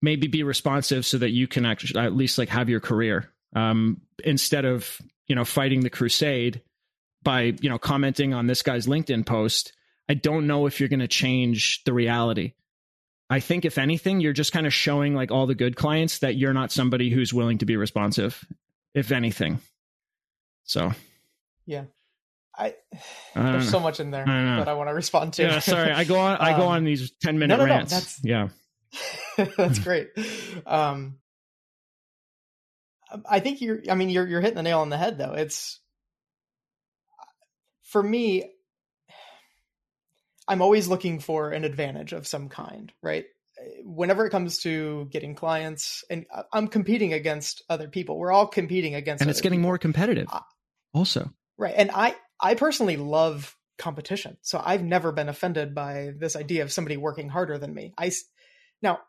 maybe 0.03 0.27
be 0.27 0.43
responsive 0.43 1.07
so 1.07 1.17
that 1.19 1.31
you 1.31 1.47
can 1.49 1.65
actually 1.65 2.01
at 2.01 2.15
least 2.15 2.37
like 2.37 2.51
have 2.51 2.69
your 2.69 2.81
career 2.81 3.31
um, 3.57 4.01
instead 4.25 4.65
of 4.67 5.01
you 5.29 5.35
know 5.35 5.45
fighting 5.45 5.81
the 5.81 5.91
crusade 5.91 6.61
by 7.23 7.55
you 7.61 7.71
know 7.71 7.79
commenting 7.79 8.35
on 8.35 8.47
this 8.47 8.63
guy's 8.63 8.87
LinkedIn 8.87 9.25
post. 9.25 9.73
I 10.09 10.15
don't 10.15 10.47
know 10.47 10.67
if 10.67 10.81
you're 10.81 10.89
going 10.91 11.01
to 11.01 11.09
change 11.09 11.83
the 11.85 11.93
reality 11.93 12.53
I 13.31 13.41
think 13.41 13.65
if 13.65 13.79
anything, 13.79 14.21
you're 14.21 14.35
just 14.35 14.53
kind 14.53 14.67
of 14.67 14.75
showing 14.75 15.15
like 15.15 15.31
all 15.31 15.47
the 15.47 15.55
good 15.55 15.75
clients 15.75 16.19
that 16.19 16.37
you're 16.37 16.53
not 16.53 16.71
somebody 16.71 17.09
who's 17.09 17.33
willing 17.33 17.57
to 17.59 17.65
be 17.65 17.79
responsive, 17.79 18.45
if 18.93 19.11
anything. 19.11 19.59
So 20.65 20.93
yeah. 21.65 21.85
I, 22.55 22.75
I 23.35 23.53
there's 23.53 23.65
know. 23.65 23.71
so 23.71 23.81
much 23.81 24.01
in 24.01 24.11
there 24.11 24.29
I 24.29 24.57
that 24.59 24.69
I 24.69 24.75
want 24.75 24.91
to 24.91 24.95
respond 24.95 25.33
to. 25.35 25.45
yeah, 25.45 25.59
sorry. 25.61 25.93
I 25.93 26.05
go 26.05 26.19
on 26.19 26.37
I 26.37 26.55
go 26.59 26.65
Um, 26.67 26.73
on 26.73 26.85
these 26.85 27.11
10 27.23 27.39
minute 27.39 27.57
no, 27.57 27.65
no, 27.65 27.67
no, 27.71 27.75
rants. 27.77 27.93
that's- 27.93 28.21
yeah. 28.23 28.49
That's 29.37 29.79
mm-hmm. 29.79 29.83
great. 29.83 30.09
Um, 30.67 31.19
I 33.29 33.41
think 33.41 33.61
you're. 33.61 33.81
I 33.91 33.95
mean, 33.95 34.11
you're 34.11 34.27
you're 34.27 34.41
hitting 34.41 34.57
the 34.57 34.63
nail 34.63 34.81
on 34.81 34.91
the 34.91 34.99
head, 34.99 35.19
though. 35.19 35.33
It's 35.35 35.81
for 37.85 38.03
me. 38.03 38.51
I'm 40.49 40.61
always 40.63 40.89
looking 40.89 41.21
for 41.21 41.51
an 41.51 41.65
advantage 41.65 42.13
of 42.13 42.27
some 42.27 42.49
kind, 42.49 42.93
right? 43.03 43.25
Eh, 43.61 43.83
whenever 43.85 44.27
it 44.27 44.31
comes 44.31 44.59
to 44.61 45.09
getting 45.11 45.35
clients, 45.35 46.05
and 46.11 46.27
I- 46.35 46.43
I'm 46.53 46.67
competing 46.69 47.13
against 47.13 47.63
other 47.71 47.89
people. 47.89 48.19
We're 48.19 48.33
all 48.33 48.49
competing 48.49 48.95
against, 48.97 49.21
And 49.21 49.31
it's 49.31 49.41
getting 49.41 49.61
people. 49.61 49.69
more 49.69 49.79
competitive. 49.79 50.27
I- 50.31 50.43
Also. 50.95 51.33
Right. 51.57 51.75
And 51.77 51.91
I 51.93 52.17
I 52.41 52.55
personally 52.55 52.97
love 52.97 53.57
competition. 53.79 54.37
So 54.43 54.61
I've 54.63 54.83
never 54.83 55.13
been 55.13 55.29
offended 55.29 55.75
by 55.75 56.13
this 56.19 56.35
idea 56.35 56.65
of 56.65 56.73
somebody 56.73 56.97
working 56.97 57.29
harder 57.29 57.57
than 57.59 57.73
me. 57.73 57.95
I 57.97 58.11
now 58.83 59.01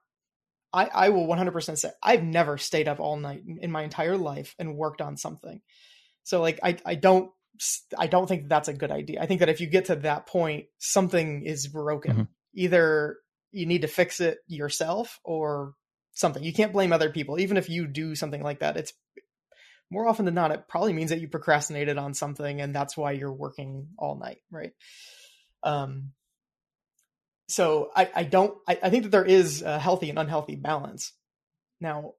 I 0.72 0.86
I 0.86 1.10
will 1.10 1.28
100% 1.28 1.78
say 1.78 1.92
I've 2.02 2.24
never 2.24 2.58
stayed 2.58 2.88
up 2.88 3.00
all 3.00 3.18
night 3.18 3.44
in, 3.46 3.72
my 3.72 3.84
entire 3.84 4.18
life 4.18 4.56
and 4.58 4.76
worked 4.76 5.02
on 5.02 5.18
something. 5.18 5.62
So 6.24 6.42
like 6.42 6.60
I 6.64 6.78
I 6.86 6.96
don't 6.96 7.32
I 7.98 8.08
don't 8.08 8.28
think 8.28 8.50
that's 8.50 8.68
a 8.68 8.74
good 8.74 8.92
idea. 8.92 9.22
I 9.22 9.28
think 9.28 9.40
that 9.42 9.50
if 9.50 9.62
you 9.62 9.68
get 9.68 9.86
to 9.86 9.98
that 9.98 10.26
point 10.26 10.66
something 10.80 11.46
is 11.46 11.68
broken. 11.68 12.16
Mhm. 12.16 12.28
Either 12.56 13.18
you 13.52 13.66
need 13.66 13.84
to 13.84 13.88
fix 13.88 14.20
it 14.20 14.40
yourself 14.48 15.20
or 15.24 15.74
something. 16.14 16.44
You 16.44 16.54
can't 16.54 16.74
blame 16.74 16.94
other 16.94 17.12
people 17.12 17.40
even 17.40 17.58
if 17.58 17.70
you 17.70 17.88
do 17.88 18.16
something 18.16 18.42
like 18.42 18.60
that. 18.60 18.78
It's 18.78 18.94
more 19.92 20.08
often 20.08 20.26
than 20.26 20.34
not, 20.34 20.52
it 20.52 20.68
probably 20.68 20.94
means 20.94 21.12
that 21.12 21.22
you 21.22 21.28
procrastinated 21.28 22.00
on 22.00 22.16
something 22.16 22.62
and 22.62 22.74
that's 22.74 22.98
why 22.98 23.12
you're 23.12 23.32
working 23.32 23.90
all 23.98 24.16
night, 24.18 24.40
right? 24.50 24.72
Um, 25.62 26.14
so 27.54 27.92
I, 27.96 28.10
I 28.16 28.24
don't, 28.24 28.58
I, 28.68 28.80
I 28.82 28.90
think 28.90 29.04
that 29.04 29.12
there 29.12 29.24
is 29.24 29.62
a 29.62 29.78
healthy 29.78 30.10
and 30.10 30.18
unhealthy 30.18 30.56
balance. 30.56 31.14
Now, 31.80 32.14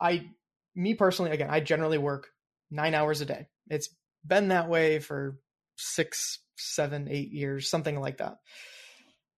I, 0.00 0.26
me 0.74 0.94
personally, 0.94 1.30
again, 1.30 1.48
I 1.48 1.60
generally 1.60 1.98
work 1.98 2.26
nine 2.72 2.92
hours 2.92 3.20
a 3.20 3.24
day. 3.24 3.46
It's 3.68 3.88
been 4.26 4.48
that 4.48 4.68
way 4.68 4.98
for 4.98 5.38
six, 5.76 6.40
seven, 6.56 7.06
eight 7.08 7.30
years, 7.30 7.70
something 7.70 8.00
like 8.00 8.18
that. 8.18 8.38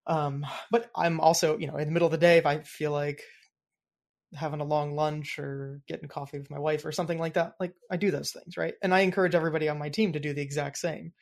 Um, 0.07 0.47
but 0.71 0.91
I'm 0.97 1.21
also, 1.21 1.59
you 1.59 1.67
know, 1.67 1.77
in 1.77 1.87
the 1.87 1.93
middle 1.93 2.07
of 2.07 2.13
the 2.13 2.19
day, 2.19 2.39
if 2.39 2.47
I 2.47 2.61
feel 2.61 2.93
like 2.93 3.23
having 4.35 4.61
a 4.61 4.65
long 4.65 4.97
lunch 4.97 5.39
or 5.39 5.83
getting 5.87 6.09
coffee 6.09 6.39
with 6.39 6.51
my 6.51 6.59
wife 6.59 6.87
or 6.87 6.93
something 6.93 7.19
like 7.19 7.35
that 7.35 7.53
like 7.61 7.75
i 7.91 7.99
do 7.99 8.11
those 8.11 8.31
things 8.31 8.57
right 8.57 8.73
and 8.83 8.95
i 8.95 9.01
encourage 9.01 9.35
everybody 9.35 9.69
on 9.69 9.79
my 9.79 9.91
team 9.91 10.15
to 10.15 10.21
do 10.21 10.33
the 10.33 10.41
exact 10.41 10.79
same 10.79 11.13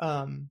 um 0.00 0.50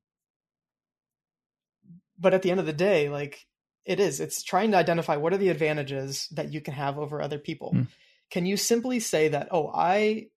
but 2.20 2.34
at 2.34 2.42
the 2.42 2.52
end 2.52 2.60
of 2.60 2.66
the 2.66 2.74
day 2.74 3.10
like 3.10 3.46
it 3.86 4.00
is 4.00 4.20
it's 4.20 4.44
trying 4.44 4.72
to 4.72 4.78
identify 4.78 5.16
what 5.16 5.34
are 5.34 5.38
the 5.38 5.50
advantages 5.50 6.28
that 6.32 6.52
you 6.52 6.62
can 6.62 6.74
have 6.74 6.98
over 6.98 7.22
other 7.22 7.40
people 7.40 7.72
Mm. 7.74 7.88
can 8.30 8.46
you 8.46 8.58
simply 8.58 9.00
say 9.00 9.30
that 9.30 9.48
oh 9.52 9.72
i 9.74 10.28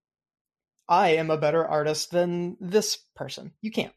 i 0.89 1.11
am 1.11 1.31
a 1.31 1.37
better 1.39 1.67
artist 1.67 2.11
than 2.11 2.57
this 2.61 2.97
person 3.15 3.53
you 3.61 3.71
can't 3.71 3.93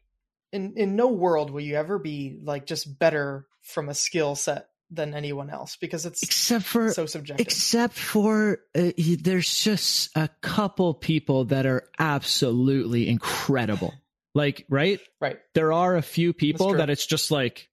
in 0.52 0.74
in 0.76 0.96
no 0.96 1.08
world 1.08 1.50
will 1.50 1.60
you 1.60 1.76
ever 1.76 1.98
be 1.98 2.38
like 2.42 2.66
just 2.66 2.98
better 2.98 3.46
from 3.62 3.88
a 3.88 3.94
skill 3.94 4.34
set 4.34 4.68
than 4.90 5.14
anyone 5.14 5.50
else 5.50 5.76
because 5.76 6.06
it's 6.06 6.22
Except 6.22 6.64
for 6.64 6.92
so 6.92 7.06
subjective 7.06 7.46
Except 7.46 7.94
for 7.94 8.58
uh, 8.74 8.90
there's 8.96 9.52
just 9.58 10.16
a 10.16 10.28
couple 10.40 10.94
people 10.94 11.46
that 11.46 11.66
are 11.66 11.88
absolutely 11.98 13.08
incredible. 13.08 13.94
Like, 14.36 14.66
right? 14.68 14.98
right 15.20 15.38
There 15.54 15.72
are 15.72 15.94
a 15.94 16.02
few 16.02 16.32
people 16.32 16.74
that 16.74 16.90
it's 16.90 17.06
just 17.06 17.30
like, 17.30 17.68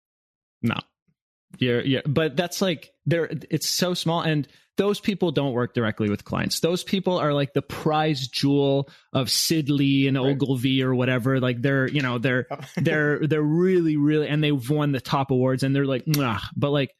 no. 0.61 0.75
Yeah, 1.59 1.81
yeah. 1.83 2.01
But 2.05 2.35
that's 2.37 2.61
like 2.61 2.91
there 3.05 3.29
it's 3.49 3.67
so 3.69 3.93
small 3.93 4.21
and 4.21 4.47
those 4.77 4.99
people 5.01 5.31
don't 5.31 5.51
work 5.53 5.73
directly 5.73 6.09
with 6.09 6.23
clients. 6.23 6.61
Those 6.61 6.83
people 6.83 7.17
are 7.19 7.33
like 7.33 7.53
the 7.53 7.61
prize 7.61 8.27
jewel 8.29 8.89
of 9.13 9.27
Sidley 9.27 10.07
and 10.07 10.17
Right. 10.17 10.31
Ogilvy 10.31 10.81
or 10.81 10.95
whatever. 10.95 11.39
Like 11.39 11.61
they're, 11.61 11.87
you 11.89 12.01
know, 12.01 12.17
they're 12.19 12.47
they're 12.77 13.19
they're 13.27 13.41
really 13.41 13.97
really 13.97 14.27
and 14.27 14.43
they've 14.43 14.69
won 14.69 14.91
the 14.93 15.01
top 15.01 15.29
awards 15.29 15.63
and 15.63 15.75
they're 15.75 15.85
like 15.85 16.05
Mwah. 16.05 16.39
but 16.55 16.71
like 16.71 16.91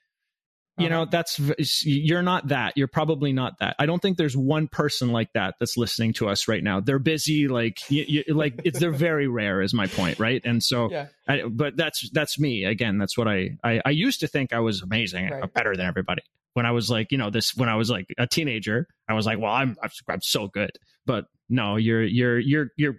you 0.77 0.89
know 0.89 1.01
Uh-huh. 1.03 1.10
that's 1.12 1.86
you're 1.86 2.21
not 2.21 2.47
that. 2.47 2.73
You're 2.77 2.88
probably 2.88 3.34
not 3.34 3.60
that. 3.60 3.75
I 3.77 3.86
don't 3.86 4.01
think 4.01 4.17
there's 4.17 4.38
one 4.38 4.67
person 4.67 5.12
like 5.12 5.34
that 5.34 5.55
that's 5.60 5.77
listening 5.77 6.13
to 6.13 6.29
us 6.29 6.47
right 6.47 6.63
now. 6.63 6.79
They're 6.79 6.97
busy 6.99 7.47
like 7.47 7.77
you, 7.91 8.05
you, 8.27 8.34
like 8.34 8.62
it's 8.63 8.79
they're 8.79 8.91
very 9.10 9.27
rare 9.27 9.62
is 9.62 9.73
my 9.73 9.88
point 9.88 10.19
right? 10.19 10.41
And 10.45 10.63
so 10.63 10.89
yeah. 10.89 11.07
I, 11.27 11.43
but 11.43 11.75
that's 11.77 12.10
that's 12.12 12.39
me. 12.39 12.63
Again 12.65 12.97
that's 12.97 13.17
what 13.17 13.27
I, 13.27 13.51
I 13.63 13.81
i 13.86 13.89
used 13.89 14.21
to 14.21 14.27
think 14.27 14.53
i 14.53 14.60
was 14.60 14.81
amazing 14.81 15.29
Right. 15.29 15.53
better 15.53 15.75
than 15.75 15.86
everybody. 15.86 16.21
When 16.53 16.65
i 16.65 16.71
was 16.71 16.89
like 16.89 17.12
you 17.12 17.17
know 17.17 17.29
this 17.29 17.55
when 17.55 17.69
i 17.69 17.75
was 17.75 17.89
like 17.89 18.07
a 18.17 18.27
teenager 18.27 18.88
i 19.07 19.13
was 19.13 19.25
like 19.25 19.39
well 19.39 19.51
i'm 19.53 19.75
i'm, 19.84 19.89
I'm 20.10 20.21
so 20.21 20.47
good. 20.47 20.71
But 21.05 21.25
no 21.49 21.75
you're 21.75 22.03
you're 22.03 22.39
you're 22.39 22.67
you're 22.77 22.95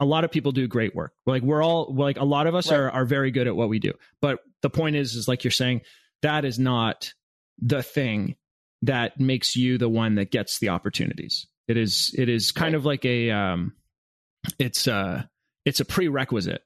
a 0.00 0.04
lot 0.04 0.24
of 0.24 0.30
people 0.32 0.52
do 0.52 0.66
great 0.66 0.94
work. 0.94 1.12
Like 1.24 1.42
we're 1.42 1.62
all 1.62 1.94
like 1.94 2.18
a 2.18 2.24
lot 2.24 2.46
of 2.46 2.54
us 2.54 2.70
Right. 2.70 2.78
are 2.78 2.90
are 2.90 3.04
very 3.04 3.30
good 3.30 3.46
at 3.46 3.56
what 3.56 3.68
we 3.68 3.78
do. 3.78 3.92
But 4.20 4.38
the 4.62 4.70
point 4.70 4.96
is 4.96 5.14
is 5.14 5.28
like 5.28 5.44
you're 5.44 5.50
saying 5.50 5.80
that 6.24 6.44
is 6.44 6.58
not 6.58 7.12
the 7.58 7.82
thing 7.82 8.34
that 8.82 9.20
makes 9.20 9.54
you 9.56 9.78
the 9.78 9.88
one 9.88 10.16
that 10.16 10.30
gets 10.30 10.58
the 10.58 10.68
opportunities 10.70 11.46
it 11.68 11.76
is 11.76 12.14
it 12.18 12.28
is 12.28 12.50
kind 12.52 12.74
Right. 12.74 12.78
of 12.78 12.84
like 12.84 13.04
a 13.04 13.30
um 13.30 13.72
it's 14.58 14.88
uh 14.88 15.22
it's 15.64 15.80
a 15.80 15.84
prerequisite 15.84 16.62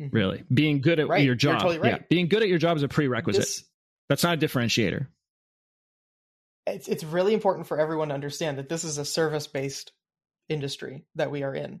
Mhm. 0.00 0.12
really 0.12 0.44
being 0.52 0.80
good 0.82 1.00
at 1.00 1.08
Right. 1.08 1.24
your 1.24 1.34
job 1.34 1.60
totally 1.60 1.78
right. 1.78 2.00
yeah 2.00 2.06
being 2.10 2.28
good 2.28 2.42
at 2.42 2.48
your 2.48 2.58
job 2.58 2.76
is 2.76 2.82
a 2.82 2.88
prerequisite 2.88 3.42
This, 3.42 3.64
that's 4.08 4.22
not 4.22 4.34
a 4.34 4.46
differentiator 4.46 5.06
it's 6.66 6.88
it's 6.88 7.04
really 7.04 7.32
important 7.34 7.66
for 7.66 7.78
everyone 7.78 8.08
to 8.08 8.14
understand 8.14 8.58
that 8.58 8.68
this 8.68 8.84
is 8.84 8.98
a 8.98 9.04
service 9.04 9.46
based 9.46 9.92
industry 10.48 11.04
that 11.14 11.30
we 11.30 11.42
are 11.42 11.54
in. 11.54 11.80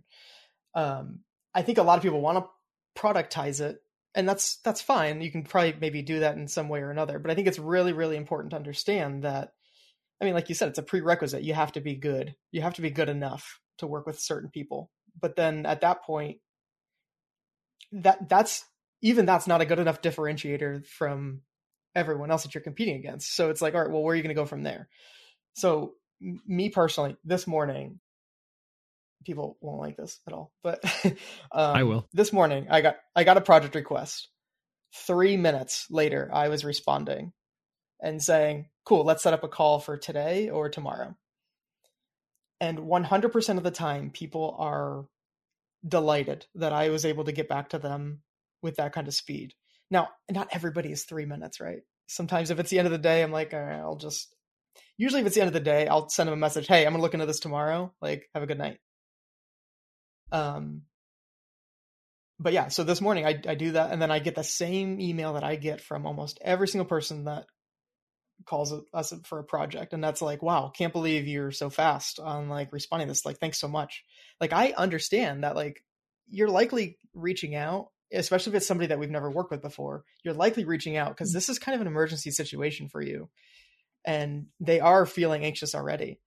Um, 0.74 1.20
I 1.54 1.62
think 1.62 1.78
a 1.78 1.82
lot 1.82 1.96
of 1.98 2.02
people 2.02 2.20
want 2.20 2.38
to 2.38 3.00
productize 3.00 3.60
it, 3.60 3.80
and 4.16 4.28
that's 4.28 4.56
that's 4.64 4.80
fine. 4.80 5.20
You 5.20 5.30
can 5.30 5.44
probably 5.44 5.76
maybe 5.78 6.02
do 6.02 6.20
that 6.20 6.36
in 6.36 6.48
some 6.48 6.68
way 6.68 6.80
or 6.80 6.90
another. 6.90 7.18
But 7.18 7.30
I 7.30 7.34
think 7.34 7.46
it's 7.46 7.58
really 7.58 7.92
really 7.92 8.16
important 8.16 8.50
to 8.50 8.56
understand 8.56 9.22
that. 9.22 9.52
I 10.20 10.24
mean, 10.24 10.34
like 10.34 10.48
you 10.48 10.54
said, 10.54 10.68
it's 10.68 10.78
a 10.78 10.82
prerequisite. 10.82 11.42
You 11.42 11.52
have 11.52 11.72
to 11.72 11.80
be 11.80 11.94
good. 11.94 12.34
You 12.50 12.62
have 12.62 12.74
to 12.74 12.82
be 12.82 12.90
good 12.90 13.10
enough 13.10 13.60
to 13.78 13.86
work 13.86 14.06
with 14.06 14.18
certain 14.18 14.48
people. 14.48 14.90
But 15.20 15.36
then 15.36 15.66
at 15.66 15.82
that 15.82 16.02
point, 16.02 16.38
that 17.92 18.28
that's 18.28 18.64
even 19.02 19.26
that's 19.26 19.46
not 19.46 19.60
a 19.60 19.66
good 19.66 19.78
enough 19.78 20.00
differentiator 20.00 20.86
from 20.86 21.42
everyone 21.94 22.30
else 22.30 22.44
that 22.44 22.54
you're 22.54 22.62
competing 22.62 22.96
against. 22.96 23.36
So 23.36 23.50
it's 23.50 23.60
like, 23.60 23.74
all 23.74 23.82
right, 23.82 23.90
well, 23.90 24.02
where 24.02 24.14
are 24.14 24.16
you 24.16 24.22
going 24.22 24.34
to 24.34 24.40
go 24.40 24.46
from 24.46 24.62
there? 24.62 24.88
So 25.54 25.92
me 26.20 26.70
personally, 26.70 27.16
this 27.24 27.46
morning, 27.46 28.00
people 29.26 29.58
won't 29.60 29.80
like 29.80 29.96
this 29.96 30.20
at 30.26 30.32
all, 30.32 30.52
but 30.62 30.82
um, 31.04 31.16
I 31.52 31.82
will. 31.82 32.06
This 32.12 32.32
morning, 32.32 32.68
I 32.70 32.80
got 32.80 32.96
I 33.14 33.24
got 33.24 33.36
a 33.36 33.42
project 33.42 33.74
request. 33.74 34.28
Three 34.94 35.36
minutes 35.36 35.86
later, 35.90 36.30
I 36.32 36.48
was 36.48 36.64
responding 36.64 37.32
and 38.00 38.22
saying, 38.22 38.68
"Cool, 38.84 39.04
let's 39.04 39.22
set 39.24 39.34
up 39.34 39.44
a 39.44 39.48
call 39.48 39.80
for 39.80 39.98
today 39.98 40.48
or 40.48 40.68
tomorrow." 40.68 41.16
And 42.58 42.78
100% 42.78 43.58
of 43.58 43.64
the 43.64 43.70
time, 43.70 44.10
people 44.10 44.56
are 44.58 45.04
delighted 45.86 46.46
that 46.54 46.72
I 46.72 46.88
was 46.88 47.04
able 47.04 47.24
to 47.24 47.32
get 47.32 47.48
back 47.50 47.70
to 47.70 47.78
them 47.78 48.22
with 48.62 48.76
that 48.76 48.94
kind 48.94 49.08
of 49.08 49.14
speed. 49.14 49.52
Now, 49.90 50.08
not 50.30 50.48
everybody 50.52 50.90
is 50.90 51.04
three 51.04 51.26
minutes, 51.26 51.60
right? 51.60 51.82
Sometimes 52.06 52.50
if 52.50 52.58
it's 52.58 52.70
the 52.70 52.78
end 52.78 52.86
of 52.86 52.92
the 52.92 52.98
day, 52.98 53.22
I'm 53.22 53.32
like, 53.32 53.52
all 53.52 53.60
right, 53.60 53.78
I'll 53.78 53.96
just. 53.96 54.34
Usually, 54.96 55.20
if 55.20 55.26
it's 55.26 55.34
the 55.34 55.42
end 55.42 55.48
of 55.48 55.54
the 55.54 55.60
day, 55.60 55.86
I'll 55.86 56.08
send 56.08 56.28
them 56.28 56.34
a 56.34 56.38
message. 56.38 56.66
Hey, 56.66 56.86
I'm 56.86 56.92
gonna 56.92 57.02
look 57.02 57.14
into 57.14 57.26
this 57.26 57.40
tomorrow. 57.40 57.92
Like, 58.00 58.28
have 58.34 58.42
a 58.42 58.46
good 58.46 58.58
night. 58.58 58.78
Um. 60.32 60.82
But 62.38 62.52
yeah, 62.52 62.68
so 62.68 62.84
this 62.84 63.00
morning 63.00 63.24
I 63.24 63.40
I 63.46 63.54
do 63.54 63.72
that, 63.72 63.92
and 63.92 64.00
then 64.00 64.10
I 64.10 64.18
get 64.18 64.34
the 64.34 64.44
same 64.44 65.00
email 65.00 65.34
that 65.34 65.44
I 65.44 65.56
get 65.56 65.80
from 65.80 66.06
almost 66.06 66.38
every 66.42 66.68
single 66.68 66.86
person 66.86 67.24
that 67.24 67.46
calls 68.44 68.74
us 68.92 69.14
for 69.24 69.38
a 69.38 69.44
project, 69.44 69.94
and 69.94 70.04
that's 70.04 70.20
like, 70.20 70.42
wow, 70.42 70.70
can't 70.76 70.92
believe 70.92 71.26
you're 71.26 71.50
so 71.50 71.70
fast 71.70 72.20
on 72.20 72.48
like 72.48 72.72
responding 72.72 73.08
to 73.08 73.12
this. 73.12 73.24
Like, 73.24 73.38
thanks 73.38 73.58
so 73.58 73.68
much. 73.68 74.04
Like, 74.40 74.52
I 74.52 74.74
understand 74.76 75.44
that 75.44 75.56
like 75.56 75.82
you're 76.28 76.50
likely 76.50 76.98
reaching 77.14 77.54
out 77.54 77.88
especially 78.12 78.52
if 78.52 78.58
it's 78.58 78.66
somebody 78.66 78.88
that 78.88 78.98
we've 78.98 79.10
never 79.10 79.30
worked 79.30 79.50
with 79.50 79.62
before, 79.62 80.04
you're 80.22 80.34
likely 80.34 80.64
reaching 80.64 80.96
out 80.96 81.10
because 81.10 81.32
this 81.32 81.48
is 81.48 81.58
kind 81.58 81.74
of 81.74 81.80
an 81.80 81.86
emergency 81.86 82.30
situation 82.30 82.88
for 82.88 83.00
you. 83.00 83.28
And 84.04 84.46
they 84.60 84.80
are 84.80 85.06
feeling 85.06 85.44
anxious 85.44 85.74
already. 85.74 86.20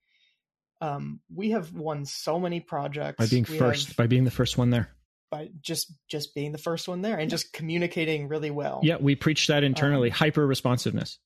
Um, 0.82 1.20
we 1.34 1.52
have 1.52 1.74
won 1.74 2.06
so 2.06 2.40
many 2.40 2.60
projects 2.60 3.18
by 3.18 3.28
being 3.28 3.46
We 3.50 3.58
first 3.58 3.88
have- 3.90 3.98
by 3.98 4.08
being 4.08 4.24
the 4.24 4.32
first 4.32 4.58
one 4.58 4.70
there 4.70 4.90
by 5.30 5.50
just 5.62 5.94
just 6.08 6.34
being 6.34 6.52
the 6.52 6.58
first 6.58 6.88
one 6.88 7.02
there 7.02 7.18
and 7.18 7.30
just 7.30 7.54
communicating 7.54 8.28
really 8.28 8.52
well. 8.52 8.82
Yeah, 8.84 8.98
we 9.00 9.16
preach 9.16 9.48
that 9.48 9.64
internally. 9.64 10.10
Um, 10.10 10.16
hyper 10.16 10.46
responsiveness, 10.46 11.20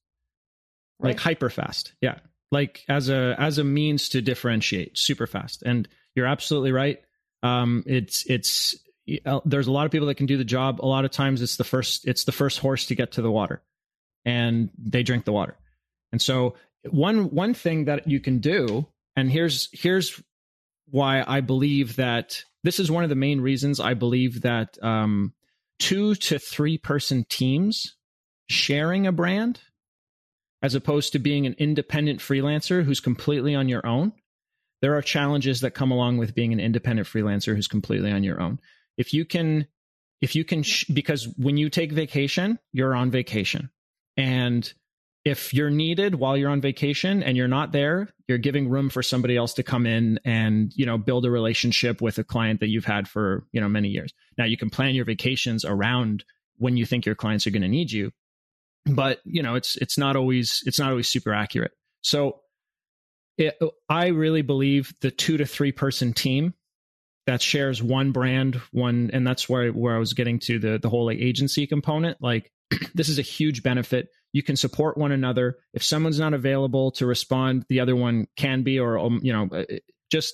right. 1.00 1.10
like 1.10 1.20
hyper 1.20 1.50
fast. 1.50 1.94
Yeah, 2.02 2.20
like 2.52 2.84
as 2.88 3.10
a 3.10 3.36
as 3.38 3.58
a 3.58 3.64
means 3.64 4.10
to 4.10 4.22
differentiate, 4.22 4.98
super 4.98 5.28
fast. 5.28 5.64
And 5.64 5.88
you're 6.16 6.26
absolutely 6.26 6.72
right. 6.72 7.00
Um, 7.42 7.84
it's 7.86 8.26
it's 8.30 8.76
uh, 9.26 9.42
there's 9.46 9.68
a 9.68 9.72
lot 9.72 9.86
of 9.86 9.92
people 9.92 10.08
that 10.08 10.16
can 10.16 10.26
do 10.26 10.38
the 10.38 10.46
job. 10.46 10.80
A 10.82 10.86
lot 10.88 11.06
of 11.06 11.12
times 11.12 11.42
it's 11.42 11.58
the 11.58 11.64
first 11.64 12.08
it's 12.08 12.26
the 12.26 12.32
first 12.32 12.60
horse 12.60 12.88
to 12.88 12.96
get 12.96 13.14
to 13.14 13.22
the 13.22 13.32
water, 13.32 13.62
and 14.26 14.70
they 14.78 15.04
drink 15.04 15.26
the 15.26 15.34
water. 15.34 15.58
And 16.12 16.22
so 16.22 16.56
one 16.90 17.32
one 17.32 17.54
thing 17.54 17.86
that 17.86 18.08
you 18.08 18.20
can 18.20 18.40
do, 18.40 18.88
and 19.16 19.32
here's 19.32 19.70
here's 19.72 20.22
why 20.90 21.24
I 21.26 21.42
believe 21.42 21.96
that 21.98 22.44
this 22.64 22.80
is 22.80 22.92
one 22.92 23.04
of 23.04 23.10
the 23.10 23.16
main 23.16 23.42
reasons 23.42 23.80
I 23.80 23.94
believe 23.94 24.42
that 24.42 24.78
um, 24.84 25.34
two 25.80 26.16
to 26.16 26.40
three 26.40 26.78
person 26.78 27.26
teams 27.30 27.96
sharing 28.48 29.08
a 29.08 29.12
brand 29.12 29.60
as 30.62 30.76
opposed 30.76 31.12
to 31.12 31.20
being 31.20 31.46
an 31.46 31.56
independent 31.58 32.20
freelancer 32.20 32.84
who's 32.84 33.02
completely 33.02 33.54
on 33.54 33.68
your 33.68 33.86
own. 33.86 34.14
There 34.82 34.96
are 34.96 35.02
challenges 35.02 35.62
that 35.62 35.72
come 35.72 35.92
along 35.92 36.18
with 36.18 36.36
being 36.36 36.54
an 36.54 36.60
independent 36.60 37.08
freelancer 37.08 37.56
who's 37.56 37.68
completely 37.68 38.12
on 38.12 38.24
your 38.24 38.42
own. 38.42 38.60
If 38.98 39.14
you 39.14 39.26
can, 39.26 39.68
if 40.22 40.36
you 40.36 40.46
can, 40.46 40.64
sh- 40.64 40.86
because 40.86 41.28
when 41.38 41.58
you 41.58 41.70
take 41.70 41.92
vacation, 41.92 42.60
you're 42.72 42.96
on 42.96 43.12
vacation. 43.12 43.70
And 44.16 44.72
if 45.26 45.54
you're 45.54 45.70
needed 45.70 46.16
while 46.16 46.36
you're 46.36 46.50
on 46.50 46.60
vacation 46.60 47.24
and 47.24 47.38
you're 47.38 47.48
not 47.48 47.72
there, 47.72 48.10
you're 48.28 48.38
giving 48.38 48.70
room 48.70 48.90
for 48.90 49.02
somebody 49.02 49.38
else 49.38 49.54
to 49.54 49.64
come 49.64 49.86
in 49.86 50.20
and, 50.26 50.74
you 50.76 50.86
know, 50.86 50.98
build 50.98 51.26
a 51.26 51.32
relationship 51.32 52.02
with 52.02 52.18
a 52.18 52.24
client 52.24 52.60
that 52.60 52.68
you've 52.68 52.86
had 52.86 53.08
for, 53.08 53.46
you 53.54 53.62
know, 53.62 53.70
many 53.70 53.90
years. 53.90 54.14
Now 54.38 54.46
you 54.46 54.58
can 54.58 54.70
plan 54.70 54.96
your 54.96 55.06
vacations 55.06 55.64
around 55.64 56.26
when 56.58 56.76
you 56.76 56.86
think 56.86 57.06
your 57.06 57.16
clients 57.16 57.48
are 57.48 57.52
going 57.52 57.62
to 57.62 57.70
need 57.70 57.92
you. 57.92 58.12
But, 58.86 59.22
you 59.24 59.42
know, 59.42 59.56
it's 59.56 59.78
it's 59.78 59.98
not 59.98 60.18
always 60.18 60.62
it's 60.66 60.78
not 60.78 60.90
always 60.90 61.08
super 61.08 61.34
accurate. 61.34 61.72
So 62.02 62.42
it, 63.38 63.58
I 63.88 64.08
really 64.08 64.42
believe 64.42 64.94
the 65.00 65.10
2 65.10 65.38
to 65.38 65.46
3 65.46 65.72
person 65.72 66.12
team 66.12 66.54
that 67.26 67.42
shares 67.42 67.82
one 67.82 68.12
brand, 68.12 68.56
one 68.72 69.10
and 69.14 69.26
that's 69.26 69.48
where 69.48 69.70
where 69.70 69.96
I 69.96 70.00
was 70.00 70.14
getting 70.14 70.40
to 70.40 70.60
the 70.60 70.80
the 70.80 70.90
whole 70.90 71.06
like 71.06 71.20
agency 71.20 71.66
component, 71.66 72.18
like 72.22 72.52
this 72.94 73.08
is 73.08 73.20
a 73.20 73.24
huge 73.24 73.64
benefit 73.64 74.10
you 74.34 74.44
can 74.44 74.56
support 74.58 74.98
one 74.98 75.12
another. 75.12 75.58
If 75.74 75.84
someone's 75.84 76.20
not 76.20 76.34
available 76.34 76.92
to 76.94 77.06
respond 77.06 77.66
the 77.70 77.80
other 77.80 77.96
one 77.96 78.28
can 78.36 78.64
be 78.64 78.80
or 78.80 78.98
um, 78.98 79.20
you 79.24 79.32
know 79.32 79.48
uh, 79.56 79.64
just 80.12 80.34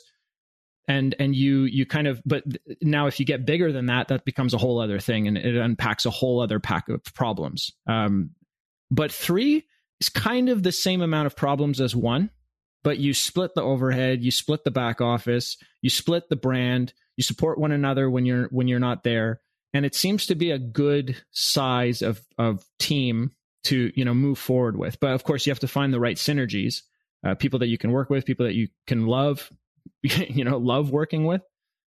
and 0.88 1.14
and 1.20 1.36
you 1.36 1.64
you 1.64 1.86
kind 1.86 2.08
of 2.08 2.22
but 2.26 2.44
now 2.82 3.06
if 3.06 3.20
you 3.20 3.26
get 3.26 3.46
bigger 3.46 3.72
than 3.72 3.86
that 3.88 4.08
that 4.08 4.26
becomes 4.26 4.54
a 4.54 4.58
whole 4.58 4.82
other 4.82 5.00
thing 5.00 5.28
and 5.28 5.38
it 5.38 5.56
unpacks 5.56 6.06
a 6.06 6.10
whole 6.10 6.42
other 6.42 6.60
pack 6.60 6.90
of 6.90 7.04
problems. 7.14 7.72
Um, 7.86 8.32
but 8.90 9.12
three 9.12 9.66
is 10.02 10.10
kind 10.10 10.50
of 10.50 10.64
the 10.64 10.72
same 10.72 11.02
amount 11.02 11.28
of 11.28 11.36
problems 11.36 11.80
as 11.80 11.96
one 11.96 12.32
but 12.84 12.98
you 12.98 13.14
split 13.14 13.54
the 13.56 13.62
overhead 13.62 14.24
you 14.24 14.32
split 14.32 14.64
the 14.64 14.72
back 14.72 15.02
office 15.02 15.58
you 15.82 15.90
split 15.90 16.30
the 16.30 16.36
brand 16.36 16.94
you 17.18 17.24
support 17.24 17.60
one 17.60 17.72
another 17.72 18.10
when 18.10 18.26
you're 18.26 18.48
when 18.52 18.68
you're 18.68 18.80
not 18.80 19.04
there 19.04 19.42
and 19.74 19.86
it 19.86 19.96
seems 19.96 20.26
to 20.26 20.36
be 20.36 20.52
a 20.52 20.60
good 20.60 21.22
size 21.32 22.02
of 22.02 22.22
of 22.38 22.66
team 22.80 23.32
to 23.66 23.92
you 23.96 24.06
know 24.06 24.14
move 24.14 24.38
forward 24.38 24.78
with. 24.78 25.00
But 25.00 25.12
of 25.12 25.24
course, 25.24 25.46
you 25.46 25.52
have 25.52 25.60
to 25.60 25.68
find 25.68 25.94
the 25.94 26.00
right 26.00 26.18
synergies, 26.18 26.82
uh, 27.26 27.36
people 27.36 27.60
that 27.60 27.68
you 27.68 27.78
can 27.78 27.92
work 27.92 28.10
with, 28.10 28.26
people 28.26 28.46
that 28.46 28.56
you 28.56 28.70
can 28.88 29.08
love, 29.08 29.52
you 30.02 30.44
know, 30.44 30.58
love 30.58 30.92
working 30.92 31.26
with. 31.26 31.42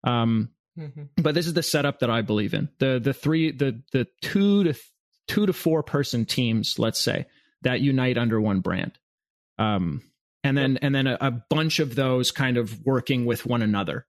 Um, 0.03 0.49
mm-hmm. 0.77 1.03
But 1.17 1.35
this 1.35 1.47
is 1.47 1.53
the 1.53 1.63
setup 1.63 1.99
that 1.99 2.09
I 2.09 2.21
believe 2.21 2.53
in. 2.53 2.69
The 2.79 2.99
the 2.99 3.13
three 3.13 3.51
the 3.51 3.81
the 3.91 4.07
two 4.21 4.63
to 4.65 4.73
two 5.27 5.45
to 5.45 5.53
four 5.53 5.83
person 5.83 6.25
teams, 6.25 6.77
let's 6.77 6.99
say, 6.99 7.25
that 7.63 7.81
unite 7.81 8.17
under 8.17 8.39
one 8.39 8.59
brand. 8.59 8.97
Um, 9.57 10.03
and 10.43 10.57
then 10.57 10.77
and 10.81 10.93
then 10.93 11.07
a, 11.07 11.17
a, 11.19 11.31
bunch 11.31 11.79
of 11.79 11.95
those 11.95 12.31
kind 12.31 12.57
of 12.57 12.85
working 12.85 13.25
with 13.25 13.45
one 13.45 13.61
another. 13.61 14.05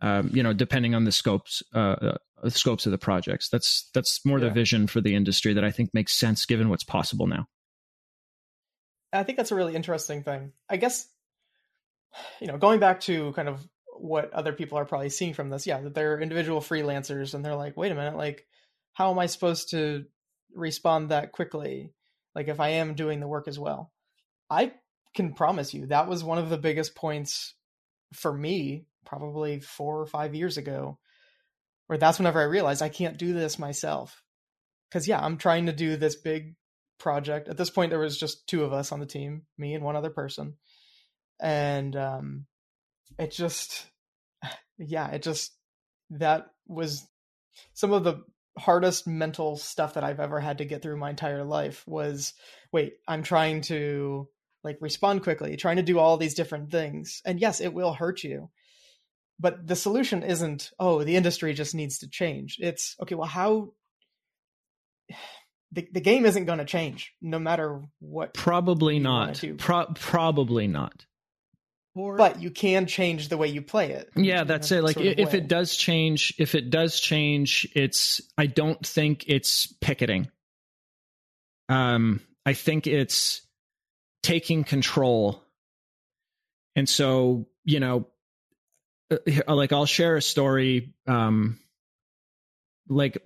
Um, 0.00 0.30
you 0.34 0.42
know, 0.42 0.52
depending 0.52 0.94
on 0.94 1.04
the 1.04 1.12
scopes 1.12 1.62
uh, 1.74 1.78
uh 1.78 2.16
the 2.44 2.50
scopes 2.50 2.86
of 2.86 2.92
the 2.92 2.98
projects. 2.98 3.48
That's 3.48 3.88
that's 3.94 4.24
more 4.24 4.38
yeah. 4.38 4.48
the 4.48 4.50
vision 4.54 4.86
for 4.86 5.00
the 5.00 5.14
industry 5.14 5.54
that 5.54 5.64
I 5.64 5.70
think 5.70 5.94
makes 5.94 6.12
sense 6.12 6.44
given 6.44 6.68
what's 6.68 6.84
possible 6.84 7.26
now. 7.26 7.46
I 9.12 9.22
think 9.22 9.36
that's 9.36 9.50
a 9.50 9.54
really 9.54 9.74
interesting 9.74 10.22
thing. 10.22 10.52
I 10.68 10.76
guess 10.76 11.08
you 12.40 12.46
know, 12.46 12.58
going 12.58 12.80
back 12.80 13.00
to 13.00 13.32
kind 13.32 13.48
of 13.48 13.66
what 13.96 14.32
other 14.32 14.52
people 14.52 14.78
are 14.78 14.84
probably 14.84 15.08
seeing 15.08 15.34
from 15.34 15.50
this, 15.50 15.66
yeah, 15.66 15.80
that 15.80 15.94
they're 15.94 16.20
individual 16.20 16.60
freelancers 16.60 17.34
and 17.34 17.44
they're 17.44 17.56
like, 17.56 17.76
wait 17.76 17.92
a 17.92 17.94
minute, 17.94 18.16
like 18.16 18.46
how 18.92 19.10
am 19.10 19.18
I 19.18 19.26
supposed 19.26 19.70
to 19.70 20.04
respond 20.54 21.10
that 21.10 21.32
quickly? 21.32 21.92
Like 22.34 22.48
if 22.48 22.60
I 22.60 22.70
am 22.70 22.94
doing 22.94 23.20
the 23.20 23.28
work 23.28 23.48
as 23.48 23.58
well. 23.58 23.90
I 24.50 24.72
can 25.14 25.32
promise 25.32 25.72
you 25.72 25.86
that 25.86 26.08
was 26.08 26.22
one 26.22 26.38
of 26.38 26.50
the 26.50 26.58
biggest 26.58 26.94
points 26.94 27.54
for 28.12 28.32
me 28.32 28.86
probably 29.04 29.60
4 29.60 30.00
or 30.00 30.06
5 30.06 30.34
years 30.34 30.56
ago 30.56 30.98
where 31.86 31.98
that's 31.98 32.18
whenever 32.18 32.40
I 32.40 32.44
realized 32.44 32.82
I 32.82 32.88
can't 32.88 33.18
do 33.18 33.32
this 33.32 33.58
myself. 33.58 34.22
Cause 34.92 35.08
yeah, 35.08 35.20
I'm 35.20 35.38
trying 35.38 35.66
to 35.66 35.72
do 35.72 35.96
this 35.96 36.16
big 36.16 36.54
project. 36.98 37.48
At 37.48 37.56
this 37.56 37.70
point, 37.70 37.90
there 37.90 37.98
was 37.98 38.18
just 38.18 38.46
two 38.46 38.64
of 38.64 38.72
us 38.72 38.92
on 38.92 39.00
the 39.00 39.06
team, 39.06 39.42
me 39.58 39.74
and 39.74 39.84
one 39.84 39.96
other 39.96 40.10
person. 40.10 40.54
And, 41.40 41.94
um, 41.96 42.46
it 43.18 43.32
just, 43.32 43.86
yeah, 44.78 45.08
it 45.10 45.22
just, 45.22 45.52
that 46.10 46.46
was 46.66 47.06
some 47.74 47.92
of 47.92 48.04
the 48.04 48.22
hardest 48.58 49.06
mental 49.06 49.56
stuff 49.56 49.94
that 49.94 50.04
I've 50.04 50.20
ever 50.20 50.40
had 50.40 50.58
to 50.58 50.64
get 50.64 50.82
through 50.82 50.96
my 50.96 51.10
entire 51.10 51.44
life 51.44 51.82
was, 51.86 52.34
wait, 52.72 52.94
I'm 53.08 53.22
trying 53.22 53.62
to 53.62 54.28
like 54.62 54.78
respond 54.80 55.22
quickly, 55.22 55.56
trying 55.56 55.76
to 55.76 55.82
do 55.82 55.98
all 55.98 56.16
these 56.16 56.34
different 56.34 56.70
things. 56.70 57.20
And 57.24 57.40
yes, 57.40 57.60
it 57.60 57.74
will 57.74 57.92
hurt 57.92 58.24
you 58.24 58.50
but 59.38 59.66
the 59.66 59.76
solution 59.76 60.22
isn't 60.22 60.70
oh 60.78 61.02
the 61.02 61.16
industry 61.16 61.54
just 61.54 61.74
needs 61.74 61.98
to 61.98 62.08
change. 62.08 62.58
It's 62.60 62.96
okay 63.02 63.14
well 63.14 63.28
how 63.28 63.72
the, 65.72 65.88
the 65.92 66.00
game 66.00 66.24
isn't 66.24 66.44
going 66.44 66.60
to 66.60 66.64
change 66.64 67.12
no 67.20 67.38
matter 67.38 67.82
what 68.00 68.34
probably 68.34 68.98
not. 68.98 69.42
Pro- 69.58 69.92
probably 69.94 70.68
not. 70.68 71.06
Or, 71.96 72.16
but 72.16 72.42
you 72.42 72.50
can 72.50 72.86
change 72.86 73.28
the 73.28 73.36
way 73.36 73.46
you 73.46 73.62
play 73.62 73.92
it. 73.92 74.10
Yeah 74.16 74.44
that's 74.44 74.72
it. 74.72 74.82
Like 74.82 74.96
if 74.98 75.34
it 75.34 75.48
does 75.48 75.76
change 75.76 76.34
if 76.38 76.54
it 76.54 76.70
does 76.70 76.98
change 76.98 77.68
it's 77.74 78.20
i 78.36 78.46
don't 78.46 78.84
think 78.84 79.24
it's 79.28 79.72
picketing. 79.80 80.28
Um 81.68 82.20
i 82.46 82.52
think 82.52 82.86
it's 82.86 83.42
taking 84.22 84.64
control. 84.64 85.42
And 86.74 86.88
so 86.88 87.46
you 87.64 87.78
know 87.78 88.08
like 89.46 89.72
I'll 89.72 89.86
share 89.86 90.16
a 90.16 90.22
story 90.22 90.94
um 91.06 91.58
like 92.88 93.22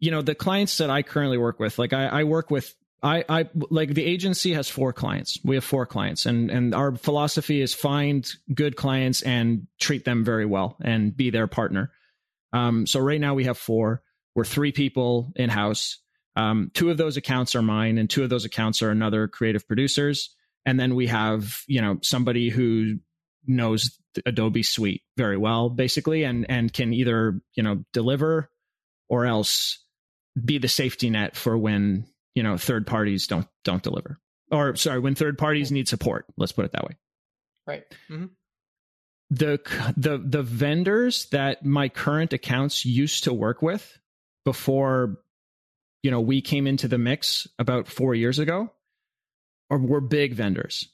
you 0.00 0.10
know 0.10 0.22
the 0.22 0.34
clients 0.34 0.78
that 0.78 0.90
I 0.90 1.02
currently 1.02 1.38
work 1.38 1.60
with 1.60 1.78
like 1.78 1.92
I, 1.92 2.06
I 2.06 2.24
work 2.24 2.50
with 2.50 2.74
I, 3.02 3.24
I 3.28 3.48
like 3.70 3.94
the 3.94 4.04
agency 4.04 4.52
has 4.52 4.68
four 4.68 4.92
clients. 4.92 5.38
We 5.42 5.56
have 5.56 5.64
four 5.64 5.86
clients, 5.86 6.24
and 6.24 6.50
and 6.50 6.74
our 6.74 6.94
philosophy 6.94 7.60
is 7.60 7.74
find 7.74 8.28
good 8.54 8.76
clients 8.76 9.22
and 9.22 9.66
treat 9.80 10.04
them 10.04 10.24
very 10.24 10.46
well 10.46 10.76
and 10.80 11.16
be 11.16 11.30
their 11.30 11.48
partner. 11.48 11.90
Um, 12.52 12.86
so 12.86 13.00
right 13.00 13.20
now 13.20 13.34
we 13.34 13.44
have 13.44 13.58
four. 13.58 14.02
We're 14.36 14.44
three 14.44 14.70
people 14.70 15.32
in 15.34 15.50
house. 15.50 15.98
Um, 16.36 16.70
two 16.74 16.90
of 16.90 16.96
those 16.96 17.16
accounts 17.16 17.56
are 17.56 17.62
mine, 17.62 17.98
and 17.98 18.08
two 18.08 18.22
of 18.22 18.30
those 18.30 18.44
accounts 18.44 18.82
are 18.82 18.90
another 18.90 19.26
creative 19.26 19.66
producers. 19.66 20.34
And 20.64 20.78
then 20.78 20.94
we 20.94 21.08
have 21.08 21.62
you 21.66 21.82
know 21.82 21.98
somebody 22.02 22.50
who 22.50 23.00
knows 23.46 23.98
Adobe 24.26 24.62
Suite 24.62 25.02
very 25.16 25.36
well, 25.36 25.70
basically, 25.70 26.24
and 26.24 26.46
and 26.48 26.72
can 26.72 26.92
either 26.92 27.40
you 27.54 27.62
know 27.62 27.84
deliver 27.92 28.50
or 29.08 29.26
else 29.26 29.78
be 30.42 30.58
the 30.58 30.68
safety 30.68 31.10
net 31.10 31.36
for 31.36 31.56
when 31.56 32.06
you 32.34 32.42
know 32.42 32.56
third 32.56 32.86
parties 32.86 33.26
don't 33.26 33.46
don't 33.64 33.82
deliver, 33.82 34.18
or 34.50 34.76
sorry, 34.76 35.00
when 35.00 35.14
third 35.14 35.38
parties 35.38 35.72
need 35.72 35.88
support. 35.88 36.26
Let's 36.36 36.52
put 36.52 36.64
it 36.64 36.72
that 36.72 36.84
way. 36.84 36.96
Right. 37.66 37.84
Mm-hmm. 38.10 38.26
The 39.30 39.60
the 39.96 40.18
the 40.18 40.42
vendors 40.42 41.26
that 41.26 41.64
my 41.64 41.88
current 41.88 42.32
accounts 42.32 42.84
used 42.84 43.24
to 43.24 43.32
work 43.32 43.62
with 43.62 43.98
before 44.44 45.18
you 46.02 46.10
know 46.10 46.20
we 46.20 46.42
came 46.42 46.66
into 46.66 46.88
the 46.88 46.98
mix 46.98 47.46
about 47.58 47.88
four 47.88 48.14
years 48.14 48.38
ago, 48.38 48.70
or 49.70 49.78
were 49.78 50.00
big 50.00 50.34
vendors 50.34 50.88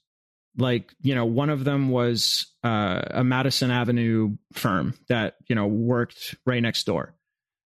like 0.58 0.92
you 1.00 1.14
know 1.14 1.24
one 1.24 1.50
of 1.50 1.64
them 1.64 1.88
was 1.88 2.46
uh, 2.64 3.00
a 3.10 3.24
madison 3.24 3.70
avenue 3.70 4.36
firm 4.52 4.94
that 5.08 5.36
you 5.46 5.54
know 5.54 5.66
worked 5.66 6.34
right 6.44 6.62
next 6.62 6.84
door. 6.84 7.14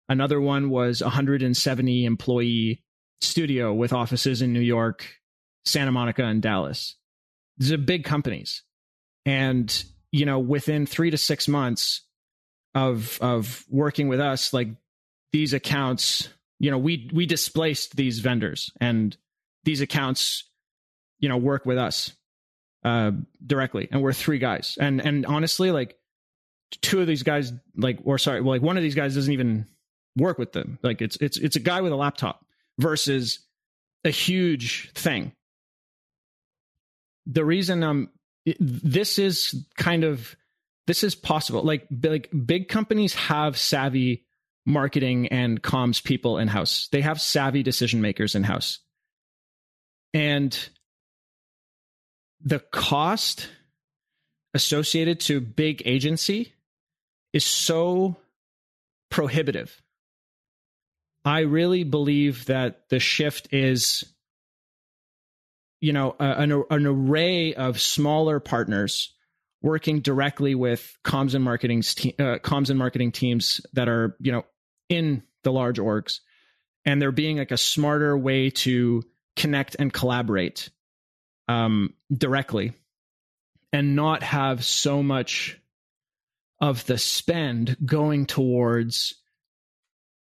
Another 0.09 0.40
one 0.40 0.68
was 0.68 1.00
a 1.00 1.07
170 1.07 2.05
employee 2.05 2.85
studio 3.22 3.72
with 3.72 3.92
offices 3.92 4.42
in 4.42 4.52
new 4.52 4.61
york 4.61 5.07
santa 5.64 5.92
monica 5.92 6.24
and 6.24 6.42
dallas. 6.42 6.96
These 7.59 7.72
are 7.72 7.78
big 7.78 8.05
companies. 8.05 8.62
And 9.24 9.85
you 10.11 10.26
know 10.26 10.38
within 10.38 10.87
three 10.87 11.11
to 11.11 11.18
six 11.18 11.48
months 11.48 12.02
of 12.74 13.18
of 13.20 13.64
working 13.68 14.09
with 14.09 14.20
us, 14.20 14.52
like 14.52 14.68
these 15.33 15.52
accounts, 15.52 16.28
you 16.59 16.70
know, 16.70 16.78
we 16.78 17.11
we 17.12 17.26
displaced 17.26 17.96
these 17.96 18.20
vendors 18.20 18.70
and 18.81 19.16
these 19.64 19.81
accounts, 19.81 20.44
you 21.20 21.28
know, 21.28 21.37
work 21.37 21.64
with 21.64 21.78
us 21.78 22.12
uh 22.84 23.12
directly. 23.44 23.88
And 23.90 24.02
we're 24.02 24.12
three 24.12 24.38
guys. 24.38 24.76
And 24.80 25.00
and 25.00 25.26
honestly, 25.26 25.70
like 25.70 25.96
two 26.80 27.00
of 27.00 27.06
these 27.06 27.22
guys, 27.22 27.52
like 27.76 27.98
or 28.04 28.18
sorry, 28.18 28.40
well, 28.40 28.50
like 28.50 28.62
one 28.62 28.76
of 28.76 28.82
these 28.82 28.94
guys 28.94 29.14
doesn't 29.14 29.32
even 29.32 29.66
work 30.16 30.38
with 30.38 30.52
them. 30.52 30.78
Like 30.82 31.02
it's 31.02 31.16
it's 31.16 31.36
it's 31.36 31.56
a 31.56 31.60
guy 31.60 31.80
with 31.80 31.92
a 31.92 31.96
laptop 31.96 32.44
versus 32.78 33.40
a 34.04 34.10
huge 34.10 34.90
thing. 34.92 35.32
The 37.26 37.44
reason 37.44 37.82
um 37.82 38.10
this 38.58 39.18
is 39.18 39.54
kind 39.76 40.04
of 40.04 40.36
this 40.86 41.04
is 41.04 41.14
possible. 41.14 41.62
Like 41.62 41.86
like 42.02 42.30
big 42.44 42.68
companies 42.68 43.14
have 43.14 43.56
savvy 43.56 44.24
marketing 44.66 45.28
and 45.28 45.62
comms 45.62 46.02
people 46.02 46.38
in 46.38 46.48
house. 46.48 46.88
They 46.92 47.00
have 47.00 47.20
savvy 47.20 47.62
decision 47.62 48.00
makers 48.00 48.34
in 48.34 48.42
house. 48.42 48.78
And 50.14 50.56
the 52.44 52.59
cost 52.59 53.48
associated 54.55 55.20
to 55.20 55.40
big 55.40 55.83
agency 55.85 56.52
is 57.33 57.44
so 57.44 58.16
prohibitive. 59.11 59.83
I 61.24 61.40
really 61.40 61.85
believe 61.85 62.46
that 62.46 62.88
the 62.88 62.98
shift 62.98 63.52
is 63.52 64.05
you 65.81 65.92
know 65.92 66.14
an, 66.18 66.52
an 66.70 66.87
array 66.87 67.55
of 67.55 67.81
smaller 67.81 68.40
partners 68.40 69.14
working 69.62 70.00
directly 70.00 70.55
with 70.55 70.96
comms 71.05 71.35
and 71.35 71.44
marketing 71.44 71.78
uh, 72.18 72.38
comms 72.38 72.70
and 72.70 72.78
marketing 72.78 73.12
teams 73.12 73.61
that 73.72 73.88
are 73.88 74.16
you 74.20 74.33
know 74.33 74.44
in 74.88 75.22
the 75.44 75.52
large 75.52 75.78
orgs 75.78 76.18
and 76.85 77.00
there 77.00 77.12
being 77.12 77.38
like 77.38 77.50
a 77.50 77.57
smarter 77.57 78.16
way 78.16 78.50
to 78.50 79.02
connect 79.37 79.76
and 79.78 79.92
collaborate 79.92 80.70
um, 81.48 81.94
directly 82.12 82.72
and 83.72 83.96
not 83.96 84.22
have 84.22 84.64
so 84.64 85.02
much 85.02 85.59
of 86.61 86.85
the 86.87 86.98
spend 86.98 87.76
going 87.85 88.26
towards 88.26 89.14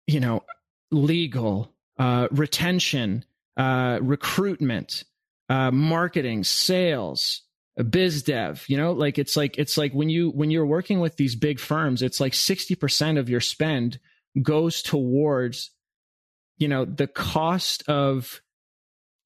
you 0.08 0.20
know 0.20 0.43
legal 0.91 1.74
uh, 1.98 2.28
retention 2.32 3.24
uh, 3.56 4.00
recruitment 4.02 5.04
uh, 5.50 5.72
marketing 5.72 6.43
sales 6.43 7.41
biz 7.89 8.24
dev 8.24 8.65
you 8.67 8.76
know 8.76 8.91
like 8.91 9.20
it's 9.20 9.38
like 9.38 9.58
it's 9.58 9.78
like 9.78 9.93
when 9.93 10.10
you 10.10 10.32
when 10.32 10.50
you're 10.50 10.65
working 10.65 11.00
with 11.00 11.15
these 11.15 11.36
big 11.36 11.60
firms 11.60 12.02
it's 12.02 12.20
like 12.20 12.34
60% 12.34 13.20
of 13.20 13.30
your 13.30 13.39
spend 13.39 14.00
goes 14.41 14.82
towards 14.82 15.72
you 16.58 16.67
know 16.67 16.86
the 16.86 17.08
cost 17.08 17.88
of 17.88 18.41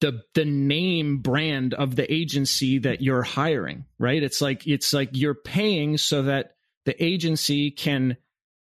the 0.01 0.23
the 0.33 0.45
name 0.45 1.19
brand 1.19 1.73
of 1.73 1.95
the 1.95 2.11
agency 2.11 2.79
that 2.79 3.01
you're 3.01 3.23
hiring 3.23 3.85
right? 3.99 4.21
It's 4.21 4.41
like 4.41 4.67
it's 4.67 4.93
like 4.93 5.09
you're 5.13 5.35
paying 5.35 5.97
so 5.97 6.23
that 6.23 6.55
the 6.85 7.01
agency 7.03 7.71
can 7.71 8.17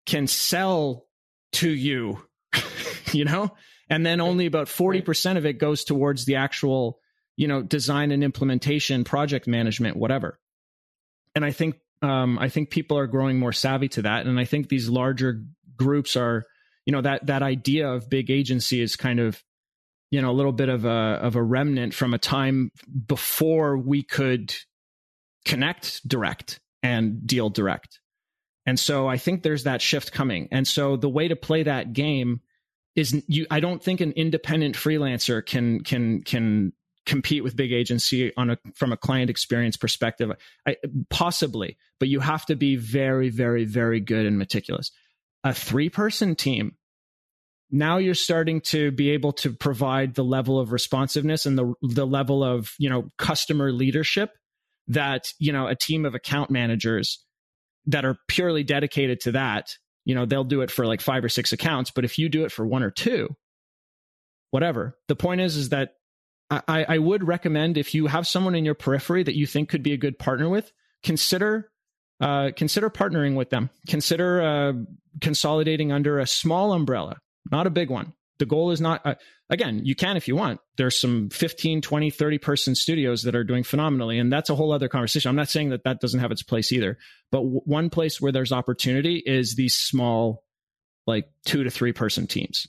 can 0.05 0.27
sell 0.27 1.05
to 1.53 1.69
you 1.69 2.25
you 3.11 3.25
know? 3.25 3.51
And 3.89 4.05
then 4.05 4.19
only 4.19 4.45
about 4.45 4.67
40% 4.67 5.37
of 5.37 5.45
it 5.45 5.59
goes 5.59 5.83
towards 5.83 6.25
the 6.25 6.37
actual 6.37 6.99
you 7.37 7.47
know 7.49 7.61
design 7.61 8.11
and 8.11 8.23
implementation 8.23 9.03
project 9.03 9.45
management 9.45 9.97
whatever. 9.97 10.39
And 11.35 11.43
i 11.43 11.51
think 11.51 11.75
um, 12.01 12.39
i 12.39 12.49
think 12.49 12.69
people 12.69 12.97
are 12.97 13.07
growing 13.07 13.39
more 13.39 13.53
savvy 13.53 13.89
to 13.89 14.03
that. 14.03 14.25
And 14.25 14.39
i 14.39 14.45
think 14.45 14.69
these 14.69 14.89
larger 14.89 15.43
groups 15.75 16.15
are 16.15 16.45
you 16.85 16.93
know 16.93 17.01
that 17.01 17.25
that 17.27 17.43
idea 17.43 17.89
of 17.89 18.09
big 18.09 18.31
agency 18.31 18.79
is 18.79 18.95
kind 18.95 19.19
of 19.19 19.43
you 20.11 20.21
know 20.21 20.31
a 20.31 20.33
little 20.33 20.51
bit 20.51 20.69
of 20.69 20.85
a 20.85 21.19
of 21.21 21.35
a 21.35 21.43
remnant 21.43 21.93
from 21.93 22.13
a 22.13 22.17
time 22.17 22.71
before 23.07 23.77
we 23.77 24.03
could 24.03 24.53
connect 25.45 26.07
direct 26.07 26.59
and 26.83 27.25
deal 27.25 27.49
direct. 27.49 27.99
And 28.65 28.79
so 28.79 29.07
i 29.07 29.17
think 29.17 29.43
there's 29.43 29.63
that 29.63 29.81
shift 29.81 30.11
coming. 30.11 30.47
And 30.51 30.67
so 30.67 30.95
the 30.95 31.09
way 31.09 31.27
to 31.27 31.35
play 31.35 31.63
that 31.63 31.93
game 31.93 32.41
is 32.95 33.23
you 33.27 33.45
i 33.51 33.59
don't 33.59 33.83
think 33.83 34.01
an 34.01 34.11
independent 34.13 34.75
freelancer 34.75 35.45
can 35.45 35.83
can 35.83 36.23
can 36.23 36.73
compete 37.05 37.43
with 37.43 37.55
big 37.55 37.71
agency 37.71 38.35
on 38.35 38.51
a 38.51 38.57
from 38.73 38.91
a 38.91 38.97
client 38.97 39.29
experience 39.29 39.77
perspective. 39.77 40.31
I, 40.65 40.77
possibly 41.09 41.77
but 41.99 42.09
you 42.09 42.19
have 42.19 42.45
to 42.47 42.55
be 42.55 42.75
very 42.75 43.29
very 43.29 43.65
very 43.65 43.99
good 43.99 44.25
and 44.25 44.37
meticulous. 44.37 44.91
A 45.43 45.53
three 45.53 45.89
person 45.89 46.35
team 46.35 46.75
now 47.71 47.97
you're 47.97 48.13
starting 48.13 48.61
to 48.61 48.91
be 48.91 49.11
able 49.11 49.33
to 49.33 49.51
provide 49.51 50.15
the 50.15 50.23
level 50.23 50.59
of 50.59 50.71
responsiveness 50.71 51.45
and 51.45 51.57
the 51.57 51.73
the 51.81 52.05
level 52.05 52.43
of 52.43 52.73
you 52.77 52.89
know 52.89 53.11
customer 53.17 53.71
leadership 53.71 54.31
that 54.87 55.33
you 55.39 55.51
know 55.51 55.67
a 55.67 55.75
team 55.75 56.05
of 56.05 56.15
account 56.15 56.49
managers 56.49 57.23
that 57.87 58.05
are 58.05 58.17
purely 58.27 58.63
dedicated 58.63 59.19
to 59.19 59.31
that 59.31 59.75
you 60.05 60.15
know 60.15 60.25
they'll 60.25 60.43
do 60.43 60.61
it 60.61 60.71
for 60.71 60.85
like 60.85 61.01
five 61.01 61.23
or 61.23 61.29
six 61.29 61.53
accounts 61.53 61.91
but 61.91 62.05
if 62.05 62.17
you 62.17 62.29
do 62.29 62.45
it 62.45 62.51
for 62.51 62.65
one 62.65 62.83
or 62.83 62.91
two 62.91 63.27
whatever 64.51 64.97
the 65.07 65.15
point 65.15 65.41
is 65.41 65.57
is 65.57 65.69
that 65.69 65.93
I, 66.51 66.85
I 66.87 66.97
would 66.99 67.23
recommend 67.23 67.77
if 67.77 67.95
you 67.95 68.05
have 68.05 68.27
someone 68.27 68.53
in 68.53 68.65
your 68.65 68.75
periphery 68.75 69.23
that 69.23 69.35
you 69.35 69.47
think 69.47 69.67
could 69.67 69.81
be 69.81 69.93
a 69.93 69.97
good 69.97 70.19
partner 70.19 70.47
with, 70.47 70.71
consider 71.03 71.71
uh, 72.21 72.51
consider 72.55 72.89
partnering 72.89 73.35
with 73.35 73.49
them. 73.49 73.69
Consider 73.89 74.41
uh, 74.41 74.73
consolidating 75.21 75.91
under 75.91 76.19
a 76.19 76.27
small 76.27 76.71
umbrella, 76.71 77.17
not 77.55 77.67
a 77.67 77.71
big 77.71 77.89
one. 77.89 78.13
The 78.37 78.45
goal 78.45 78.71
is 78.71 78.81
not, 78.81 79.01
uh, 79.05 79.15
again, 79.49 79.81
you 79.85 79.95
can 79.95 80.17
if 80.17 80.27
you 80.27 80.35
want. 80.35 80.59
There's 80.75 80.99
some 80.99 81.29
15, 81.29 81.81
20, 81.81 82.09
30 82.09 82.37
person 82.37 82.75
studios 82.75 83.23
that 83.23 83.35
are 83.35 83.45
doing 83.45 83.63
phenomenally. 83.63 84.19
And 84.19 84.31
that's 84.31 84.49
a 84.49 84.55
whole 84.55 84.73
other 84.73 84.89
conversation. 84.89 85.29
I'm 85.29 85.37
not 85.37 85.49
saying 85.49 85.69
that 85.69 85.85
that 85.85 86.01
doesn't 86.01 86.19
have 86.19 86.31
its 86.31 86.43
place 86.43 86.73
either. 86.73 86.97
But 87.31 87.39
w- 87.39 87.61
one 87.63 87.89
place 87.89 88.19
where 88.19 88.33
there's 88.33 88.51
opportunity 88.51 89.23
is 89.25 89.55
these 89.55 89.75
small, 89.75 90.43
like 91.07 91.29
two 91.45 91.63
to 91.63 91.69
three 91.69 91.93
person 91.93 92.27
teams. 92.27 92.67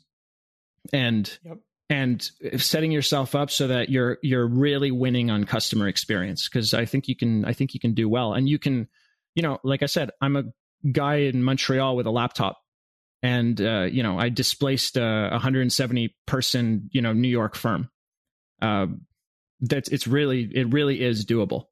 And 0.92 1.36
yep 1.44 1.58
and 1.88 2.30
setting 2.56 2.90
yourself 2.90 3.34
up 3.34 3.50
so 3.50 3.68
that 3.68 3.88
you're 3.88 4.18
you're 4.22 4.46
really 4.46 4.90
winning 4.90 5.30
on 5.30 5.44
customer 5.44 5.86
experience 5.86 6.48
because 6.48 6.74
I 6.74 6.84
think 6.84 7.06
you 7.06 7.14
can 7.14 7.44
I 7.44 7.52
think 7.52 7.74
you 7.74 7.80
can 7.80 7.94
do 7.94 8.08
well 8.08 8.34
and 8.34 8.48
you 8.48 8.58
can 8.58 8.88
you 9.34 9.42
know 9.42 9.58
like 9.62 9.82
I 9.82 9.86
said 9.86 10.10
I'm 10.20 10.36
a 10.36 10.44
guy 10.90 11.16
in 11.16 11.42
Montreal 11.42 11.94
with 11.96 12.06
a 12.06 12.10
laptop 12.10 12.58
and 13.22 13.60
uh, 13.60 13.82
you 13.90 14.02
know 14.02 14.18
I 14.18 14.28
displaced 14.28 14.96
a 14.96 15.28
170 15.32 16.14
person 16.26 16.88
you 16.92 17.02
know 17.02 17.12
New 17.12 17.28
York 17.28 17.54
firm 17.54 17.90
uh, 18.62 18.86
that's 19.60 19.88
it's 19.88 20.06
really 20.06 20.50
it 20.54 20.72
really 20.72 21.02
is 21.02 21.24
doable 21.24 21.66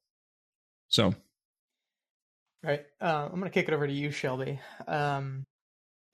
so 0.88 1.14
right 2.62 2.84
uh, 3.00 3.28
I'm 3.32 3.38
gonna 3.38 3.50
kick 3.50 3.68
it 3.68 3.74
over 3.74 3.86
to 3.86 3.92
you 3.92 4.10
Shelby 4.10 4.60
um, 4.86 5.46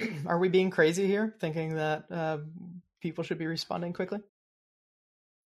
are 0.26 0.38
we 0.38 0.48
being 0.48 0.70
crazy 0.70 1.06
here 1.06 1.34
thinking 1.40 1.76
that 1.76 2.04
uh, 2.10 2.38
people 3.00 3.24
should 3.24 3.38
be 3.38 3.46
responding 3.46 3.92
quickly? 3.92 4.20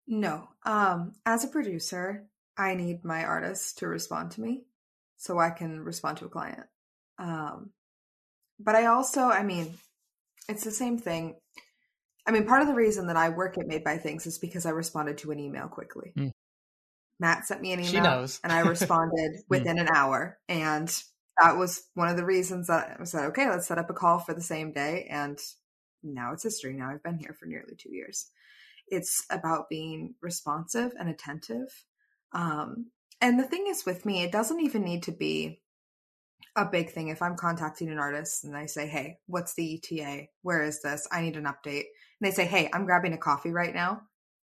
No. 0.07 0.49
Um, 0.63 1.13
as 1.25 1.43
a 1.43 1.47
producer, 1.47 2.25
I 2.57 2.75
need 2.75 3.03
my 3.03 3.23
artists 3.23 3.73
to 3.75 3.87
respond 3.87 4.31
to 4.31 4.41
me 4.41 4.65
so 5.17 5.39
I 5.39 5.49
can 5.49 5.79
respond 5.79 6.17
to 6.17 6.25
a 6.25 6.29
client. 6.29 6.65
Um, 7.17 7.71
but 8.59 8.75
I 8.75 8.85
also, 8.87 9.21
I 9.21 9.43
mean, 9.43 9.73
it's 10.49 10.63
the 10.63 10.71
same 10.71 10.97
thing. 10.97 11.35
I 12.25 12.31
mean, 12.31 12.45
part 12.45 12.61
of 12.61 12.67
the 12.67 12.73
reason 12.73 13.07
that 13.07 13.17
I 13.17 13.29
work 13.29 13.57
at 13.57 13.67
Made 13.67 13.83
by 13.83 13.97
Things 13.97 14.25
is 14.25 14.37
because 14.37 14.65
I 14.65 14.69
responded 14.69 15.17
to 15.19 15.31
an 15.31 15.39
email 15.39 15.67
quickly. 15.67 16.13
Mm. 16.17 16.31
Matt 17.19 17.45
sent 17.45 17.61
me 17.61 17.73
an 17.73 17.79
email 17.79 18.27
and 18.43 18.51
I 18.51 18.59
responded 18.61 19.31
hmm. 19.35 19.41
within 19.49 19.79
an 19.79 19.87
hour. 19.93 20.39
And 20.49 20.89
that 21.41 21.57
was 21.57 21.83
one 21.93 22.09
of 22.09 22.17
the 22.17 22.25
reasons 22.25 22.67
that 22.67 22.97
I 22.99 23.03
said, 23.05 23.25
okay, 23.27 23.49
let's 23.49 23.67
set 23.67 23.77
up 23.77 23.89
a 23.89 23.93
call 23.93 24.19
for 24.19 24.33
the 24.33 24.41
same 24.41 24.71
day. 24.73 25.07
And 25.09 25.39
now 26.03 26.33
it's 26.33 26.43
history. 26.43 26.73
Now 26.73 26.89
I've 26.89 27.03
been 27.03 27.17
here 27.17 27.35
for 27.37 27.45
nearly 27.45 27.75
two 27.77 27.93
years. 27.93 28.29
It's 28.87 29.25
about 29.29 29.69
being 29.69 30.15
responsive 30.21 30.91
and 30.99 31.09
attentive. 31.09 31.85
Um, 32.33 32.91
and 33.21 33.39
the 33.39 33.47
thing 33.47 33.65
is 33.67 33.85
with 33.85 34.05
me, 34.05 34.23
it 34.23 34.31
doesn't 34.31 34.59
even 34.59 34.83
need 34.83 35.03
to 35.03 35.11
be 35.11 35.61
a 36.55 36.65
big 36.65 36.91
thing. 36.91 37.07
If 37.07 37.21
I'm 37.21 37.35
contacting 37.35 37.89
an 37.89 37.99
artist 37.99 38.43
and 38.43 38.55
I 38.55 38.67
say, 38.67 38.87
Hey, 38.87 39.17
what's 39.27 39.55
the 39.55 39.75
ETA? 39.75 40.27
Where 40.41 40.63
is 40.63 40.81
this? 40.81 41.07
I 41.11 41.21
need 41.21 41.37
an 41.37 41.45
update. 41.45 41.85
And 41.85 42.21
they 42.21 42.31
say, 42.31 42.45
Hey, 42.45 42.69
I'm 42.73 42.85
grabbing 42.85 43.13
a 43.13 43.17
coffee 43.17 43.51
right 43.51 43.73
now. 43.73 44.01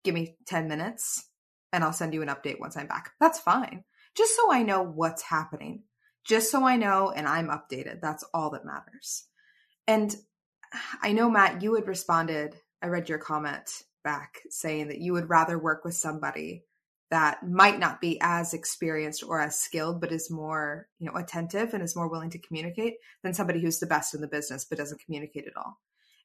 Give 0.05 0.15
me 0.15 0.37
10 0.47 0.69
minutes 0.69 1.25
and 1.73 1.85
I'll 1.85 1.93
send 1.93 2.15
you 2.15 2.23
an 2.23 2.29
update 2.29 2.61
once 2.61 2.77
I'm 2.77 2.87
back. 2.87 3.13
That's 3.21 3.39
fine. 3.39 3.85
Just 4.17 4.37
so 4.37 4.53
I 4.53 4.63
know 4.63 4.83
what's 4.83 5.23
happening. 5.23 5.85
Just 6.25 6.51
so 6.51 6.67
I 6.67 6.77
know 6.77 7.11
and 7.11 7.27
I'm 7.27 7.49
updated. 7.49 8.01
That's 8.01 8.25
all 8.35 8.51
that 8.51 8.65
matters. 8.65 9.25
And 9.87 10.15
I 11.03 11.13
know, 11.13 11.31
Matt, 11.31 11.63
you 11.63 11.75
had 11.75 11.87
responded. 11.87 12.57
I 12.83 12.87
read 12.87 13.09
your 13.09 13.19
comment 13.19 13.71
back 14.05 14.41
saying 14.51 14.89
that 14.89 14.99
you 14.99 15.13
would 15.13 15.31
rather 15.31 15.59
work 15.59 15.85
with 15.85 15.95
somebody 15.95 16.65
that 17.13 17.47
might 17.47 17.79
not 17.79 18.01
be 18.01 18.19
as 18.23 18.55
experienced 18.55 19.23
or 19.23 19.39
as 19.39 19.61
skilled 19.61 20.01
but 20.01 20.11
is 20.11 20.31
more 20.31 20.89
you 20.99 21.07
know 21.07 21.15
attentive 21.15 21.75
and 21.75 21.83
is 21.83 21.95
more 21.95 22.09
willing 22.09 22.31
to 22.31 22.39
communicate 22.39 22.95
than 23.23 23.35
somebody 23.35 23.61
who's 23.61 23.79
the 23.79 23.87
best 23.87 24.15
in 24.15 24.23
the 24.23 24.27
business 24.27 24.65
but 24.65 24.79
doesn't 24.79 25.05
communicate 25.05 25.47
at 25.47 25.57
all. 25.57 25.79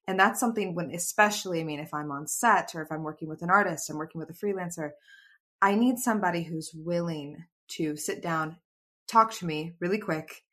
And 0.07 0.17
that's 0.17 0.39
something 0.39 0.73
when 0.73 0.91
especially 0.91 1.59
i 1.59 1.65
mean 1.65 1.81
if 1.81 1.93
i'm 1.93 2.09
on 2.09 2.25
set 2.25 2.73
or 2.73 2.81
if 2.81 2.91
i'm 2.91 3.03
working 3.03 3.27
with 3.27 3.41
an 3.41 3.49
artist 3.49 3.89
i'm 3.89 3.97
working 3.97 4.19
with 4.19 4.29
a 4.29 4.33
freelancer 4.33 4.91
i 5.61 5.75
need 5.75 5.99
somebody 5.99 6.43
who's 6.43 6.71
willing 6.73 7.43
to 7.67 7.97
sit 7.97 8.23
down 8.23 8.55
talk 9.07 9.33
to 9.33 9.45
me 9.45 9.73
really 9.81 9.99
quick 9.99 10.43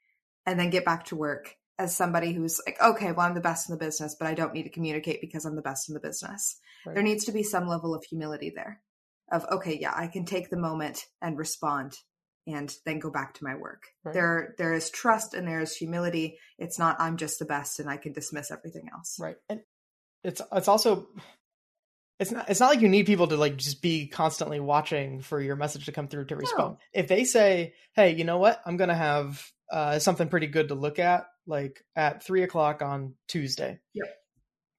and 0.47 0.59
then 0.59 0.71
get 0.71 0.85
back 0.85 1.05
to 1.05 1.17
work 1.17 1.55
as 1.79 1.97
somebody 1.97 2.33
who's 2.33 2.61
like 2.67 2.83
okay 2.83 3.13
well 3.13 3.27
i'm 3.27 3.35
the 3.35 3.41
best 3.41 3.69
in 3.69 3.73
the 3.77 3.85
business 3.85 4.17
but 4.19 4.27
i 4.27 4.35
don't 4.35 4.53
need 4.53 4.65
to 4.65 4.71
communicate 4.71 5.21
because 5.21 5.45
i'm 5.45 5.55
the 5.55 5.63
best 5.63 5.89
in 5.89 5.95
the 5.95 6.01
business. 6.01 6.59
Right. 6.85 6.95
there 6.95 7.05
needs 7.05 7.25
to 7.27 7.33
be 7.33 7.45
some 7.45 7.69
level 7.69 7.95
of 7.95 8.03
humility 8.03 8.53
there 8.53 8.81
of 9.31 9.45
okay 9.51 9.79
yeah 9.81 9.93
i 9.95 10.07
can 10.07 10.25
take 10.25 10.51
the 10.51 10.57
moment 10.57 11.05
and 11.23 11.39
respond 11.39 11.97
and 12.47 12.75
then 12.85 12.99
go 12.99 13.11
back 13.11 13.35
to 13.35 13.45
my 13.45 13.55
work. 13.55 13.85
Right. 14.05 14.13
there 14.13 14.55
there 14.59 14.75
is 14.75 14.91
trust 14.91 15.35
and 15.35 15.49
there 15.49 15.61
is 15.61 15.75
humility. 15.75 16.39
It's 16.59 16.79
not 16.79 16.97
i'm 17.01 17.17
just 17.17 17.39
the 17.39 17.45
best 17.45 17.81
and 17.81 17.89
i 17.89 17.97
can 17.97 18.13
dismiss 18.13 18.51
everything 18.51 18.89
else. 18.93 19.17
Right 19.19 19.37
and 19.49 19.61
it's 20.23 20.41
it's 20.53 20.69
also 20.69 21.09
it's 22.19 22.31
not 22.31 22.49
it's 22.49 22.61
not 22.61 22.71
like 22.71 22.81
you 22.81 22.89
need 22.89 23.07
people 23.07 23.27
to 23.29 23.37
like 23.37 23.57
just 23.57 23.83
be 23.83 24.07
constantly 24.07 24.61
watching 24.61 25.21
for 25.21 25.41
your 25.41 25.57
message 25.57 25.87
to 25.87 25.93
come 25.93 26.09
through 26.09 26.27
to 26.27 26.37
respond. 26.37 26.75
No. 26.75 26.79
if 26.93 27.09
they 27.09 27.25
say 27.25 27.75
hey 27.95 28.15
you 28.15 28.25
know 28.25 28.39
what? 28.39 28.61
I'm 28.67 28.77
gonna 28.77 28.95
have 28.95 29.43
uh, 29.73 29.99
something 29.99 30.29
pretty 30.29 30.47
good 30.47 30.69
to 30.69 30.75
look 30.75 30.99
at 30.99 31.27
like 31.47 31.83
at 31.97 32.23
three 32.23 32.43
o'clock 32.43 32.83
on 32.83 33.15
tuesday. 33.29 33.81
Yep 33.95 34.07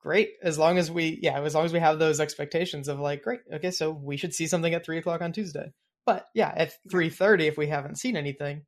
great 0.06 0.34
as 0.44 0.60
long 0.60 0.78
as 0.78 0.92
we 0.92 1.18
yeah 1.24 1.42
as 1.42 1.56
long 1.56 1.66
as 1.66 1.74
we 1.74 1.80
have 1.80 1.98
those 1.98 2.20
expectations 2.20 2.88
of 2.88 3.00
like 3.00 3.24
great 3.24 3.40
okay 3.52 3.72
so 3.72 3.90
we 3.90 4.18
should 4.18 4.36
see 4.36 4.46
something 4.46 4.72
at 4.76 4.86
three 4.86 5.00
o'clock 5.00 5.20
on 5.22 5.34
tuesday. 5.34 5.72
But 6.06 6.28
yeah 6.36 6.54
at 6.56 6.74
3.30 6.94 7.48
if 7.48 7.58
we 7.58 7.66
haven't 7.66 7.98
seen 7.98 8.16
anything 8.16 8.62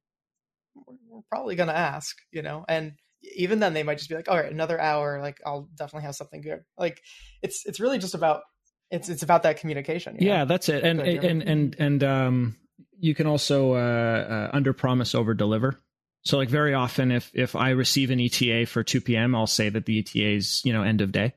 we're 0.76 1.22
probably 1.30 1.56
going 1.56 1.70
to 1.70 1.78
ask 1.78 2.18
you 2.32 2.42
know? 2.42 2.66
And 2.68 2.94
even 3.36 3.60
then 3.60 3.76
they 3.76 3.84
might 3.84 4.00
just 4.00 4.10
be 4.10 4.16
like 4.16 4.28
all 4.28 4.36
right 4.36 4.52
another 4.52 4.82
hour 4.82 5.22
like 5.22 5.38
i'll 5.46 5.70
definitely 5.76 6.08
have 6.08 6.16
something 6.16 6.42
good. 6.42 6.62
Like 6.76 7.00
it's 7.44 7.68
it's 7.68 7.80
really 7.80 8.00
just 8.00 8.16
about 8.16 8.42
it's 8.90 9.08
it's 9.08 9.22
about 9.22 9.44
that 9.44 9.60
communication 9.60 10.18
yeah 10.20 10.40
know? 10.40 10.46
that's 10.46 10.70
it. 10.70 10.84
And 10.84 11.00
and, 11.00 11.24
and 11.24 11.44
and 11.44 11.76
and 11.78 12.04
um 12.04 12.58
you 13.00 13.14
can 13.14 13.28
also 13.28 13.74
uh, 13.76 13.78
uh 13.78 14.50
under 14.54 14.74
promise 14.74 15.14
over 15.14 15.36
deliver 15.36 15.80
so 16.28 16.38
like 16.38 16.50
very 16.50 16.74
often 16.74 17.12
if 17.12 17.32
if 17.34 17.56
I 17.56 17.70
receive 17.70 18.12
an 18.12 18.20
ETA 18.20 18.66
for 18.66 18.84
2 18.84 19.02
p.m., 19.02 19.34
I'll 19.34 19.48
say 19.48 19.70
that 19.70 19.86
the 19.86 20.00
ETA 20.00 20.36
is, 20.36 20.62
you 20.66 20.74
know, 20.74 20.84
end 20.84 21.02
of 21.02 21.12
day. 21.12 21.34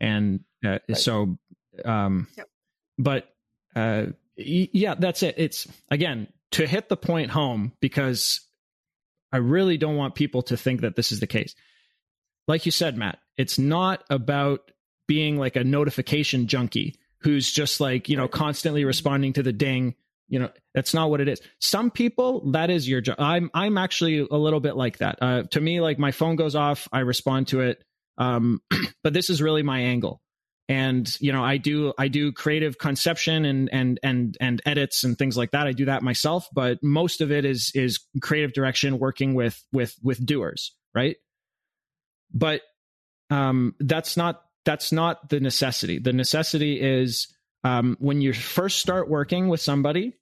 And 0.00 0.40
uh, 0.64 0.78
right. 0.88 0.98
so 0.98 1.38
um 1.84 2.26
yep. 2.36 2.48
but 2.98 3.28
uh 3.76 4.06
yeah, 4.36 4.94
that's 4.98 5.22
it. 5.22 5.36
It's 5.38 5.68
again 5.90 6.26
to 6.52 6.66
hit 6.66 6.88
the 6.88 6.96
point 6.96 7.30
home 7.30 7.72
because 7.80 8.40
I 9.32 9.36
really 9.36 9.78
don't 9.78 9.96
want 9.96 10.14
people 10.14 10.42
to 10.42 10.56
think 10.56 10.80
that 10.80 10.96
this 10.96 11.12
is 11.12 11.20
the 11.20 11.26
case. 11.26 11.54
Like 12.48 12.66
you 12.66 12.72
said, 12.72 12.96
Matt, 12.96 13.18
it's 13.36 13.58
not 13.58 14.04
about 14.10 14.70
being 15.06 15.38
like 15.38 15.56
a 15.56 15.64
notification 15.64 16.46
junkie 16.46 16.96
who's 17.18 17.50
just 17.50 17.80
like, 17.80 18.08
you 18.08 18.16
know, 18.16 18.28
constantly 18.28 18.84
responding 18.84 19.32
to 19.34 19.42
the 19.42 19.52
ding 19.52 19.94
you 20.28 20.38
know 20.38 20.50
that's 20.74 20.94
not 20.94 21.10
what 21.10 21.20
it 21.20 21.28
is. 21.28 21.40
Some 21.60 21.90
people 21.90 22.50
that 22.52 22.70
is 22.70 22.88
your 22.88 23.00
job. 23.00 23.16
I'm 23.18 23.50
i'm 23.54 23.78
actually 23.78 24.26
a 24.30 24.36
little 24.36 24.60
bit 24.60 24.76
like 24.76 24.98
that. 24.98 25.18
Uh, 25.20 25.42
to 25.50 25.60
me 25.60 25.80
like 25.80 25.98
my 25.98 26.12
phone 26.12 26.36
goes 26.36 26.54
off 26.54 26.88
i 26.92 27.00
respond 27.00 27.48
to 27.48 27.60
it 27.60 27.82
um, 28.18 28.60
but 29.02 29.12
this 29.12 29.30
is 29.30 29.42
really 29.42 29.62
my 29.62 29.80
angle. 29.80 30.20
And 30.66 31.14
you 31.20 31.30
know 31.30 31.44
i 31.44 31.58
do 31.58 31.92
i 31.98 32.08
do 32.08 32.32
creative 32.32 32.78
conception 32.78 33.44
and 33.44 33.68
and 33.70 34.00
and 34.02 34.34
and 34.40 34.62
edits 34.64 35.04
and 35.04 35.18
things 35.18 35.36
like 35.36 35.50
that. 35.50 35.66
I 35.66 35.72
do 35.72 35.84
that 35.84 36.02
myself 36.02 36.48
but 36.54 36.78
most 36.82 37.20
of 37.20 37.30
it 37.30 37.44
is 37.44 37.70
is 37.74 38.00
creative 38.22 38.54
direction 38.54 38.98
working 38.98 39.34
with 39.34 39.62
with 39.74 39.94
with 40.02 40.24
doers 40.24 40.72
right? 40.94 41.16
But 42.32 42.62
um 43.28 43.74
that's 43.78 44.16
not 44.16 44.40
that's 44.64 44.90
not 44.90 45.28
the 45.28 45.40
necessity. 45.40 45.98
The 45.98 46.14
necessity 46.14 46.80
is 46.80 47.28
um, 47.64 47.96
when 47.98 48.20
you 48.20 48.32
first 48.32 48.78
start 48.78 49.08
working 49.08 49.48
with 49.48 49.60
somebody, 49.60 50.12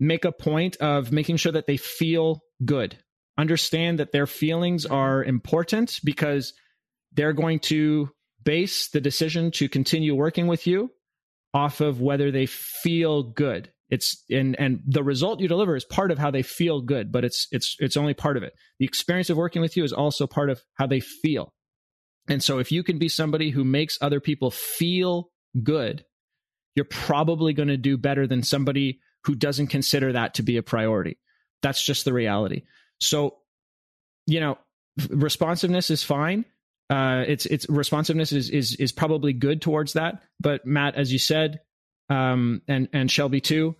make 0.00 0.24
a 0.24 0.32
point 0.32 0.76
of 0.76 1.12
making 1.12 1.36
sure 1.36 1.52
that 1.52 1.66
they 1.66 1.76
feel 1.76 2.40
good. 2.64 2.98
Understand 3.38 4.00
that 4.00 4.12
their 4.12 4.26
feelings 4.26 4.84
are 4.84 5.22
important 5.22 6.00
because 6.04 6.52
they're 7.12 7.32
going 7.32 7.60
to 7.60 8.10
base 8.44 8.88
the 8.90 9.00
decision 9.00 9.50
to 9.52 9.68
continue 9.68 10.14
working 10.14 10.48
with 10.48 10.66
you 10.66 10.90
off 11.54 11.80
of 11.80 12.00
whether 12.00 12.30
they 12.30 12.46
feel 12.46 13.22
good. 13.22 13.70
It's 13.90 14.22
and 14.28 14.58
and 14.58 14.82
the 14.86 15.02
result 15.02 15.40
you 15.40 15.48
deliver 15.48 15.74
is 15.74 15.84
part 15.84 16.10
of 16.10 16.18
how 16.18 16.30
they 16.30 16.42
feel 16.42 16.82
good, 16.82 17.10
but 17.10 17.24
it's 17.24 17.46
it's 17.52 17.76
it's 17.78 17.96
only 17.96 18.12
part 18.12 18.36
of 18.36 18.42
it. 18.42 18.52
The 18.78 18.84
experience 18.84 19.30
of 19.30 19.38
working 19.38 19.62
with 19.62 19.76
you 19.76 19.84
is 19.84 19.92
also 19.92 20.26
part 20.26 20.50
of 20.50 20.62
how 20.74 20.86
they 20.86 21.00
feel. 21.00 21.54
And 22.28 22.42
so 22.42 22.58
if 22.58 22.70
you 22.70 22.82
can 22.82 22.98
be 22.98 23.08
somebody 23.08 23.50
who 23.50 23.64
makes 23.64 23.96
other 24.02 24.20
people 24.20 24.50
feel 24.50 25.30
good, 25.62 26.04
you're 26.78 26.84
probably 26.84 27.52
going 27.52 27.68
to 27.68 27.76
do 27.76 27.98
better 27.98 28.28
than 28.28 28.44
somebody 28.44 29.00
who 29.24 29.34
doesn't 29.34 29.66
consider 29.66 30.12
that 30.12 30.34
to 30.34 30.44
be 30.44 30.58
a 30.58 30.62
priority. 30.62 31.18
That's 31.60 31.84
just 31.84 32.04
the 32.04 32.12
reality. 32.12 32.62
So, 33.00 33.38
you 34.28 34.38
know, 34.38 34.58
responsiveness 35.10 35.90
is 35.90 36.04
fine. 36.04 36.44
Uh, 36.88 37.24
it's 37.26 37.46
it's 37.46 37.68
responsiveness 37.68 38.30
is 38.30 38.48
is 38.48 38.76
is 38.76 38.92
probably 38.92 39.32
good 39.32 39.60
towards 39.60 39.94
that. 39.94 40.22
But 40.38 40.64
Matt, 40.64 40.94
as 40.94 41.12
you 41.12 41.18
said, 41.18 41.58
um, 42.10 42.62
and 42.68 42.88
and 42.92 43.10
Shelby 43.10 43.40
too, 43.40 43.74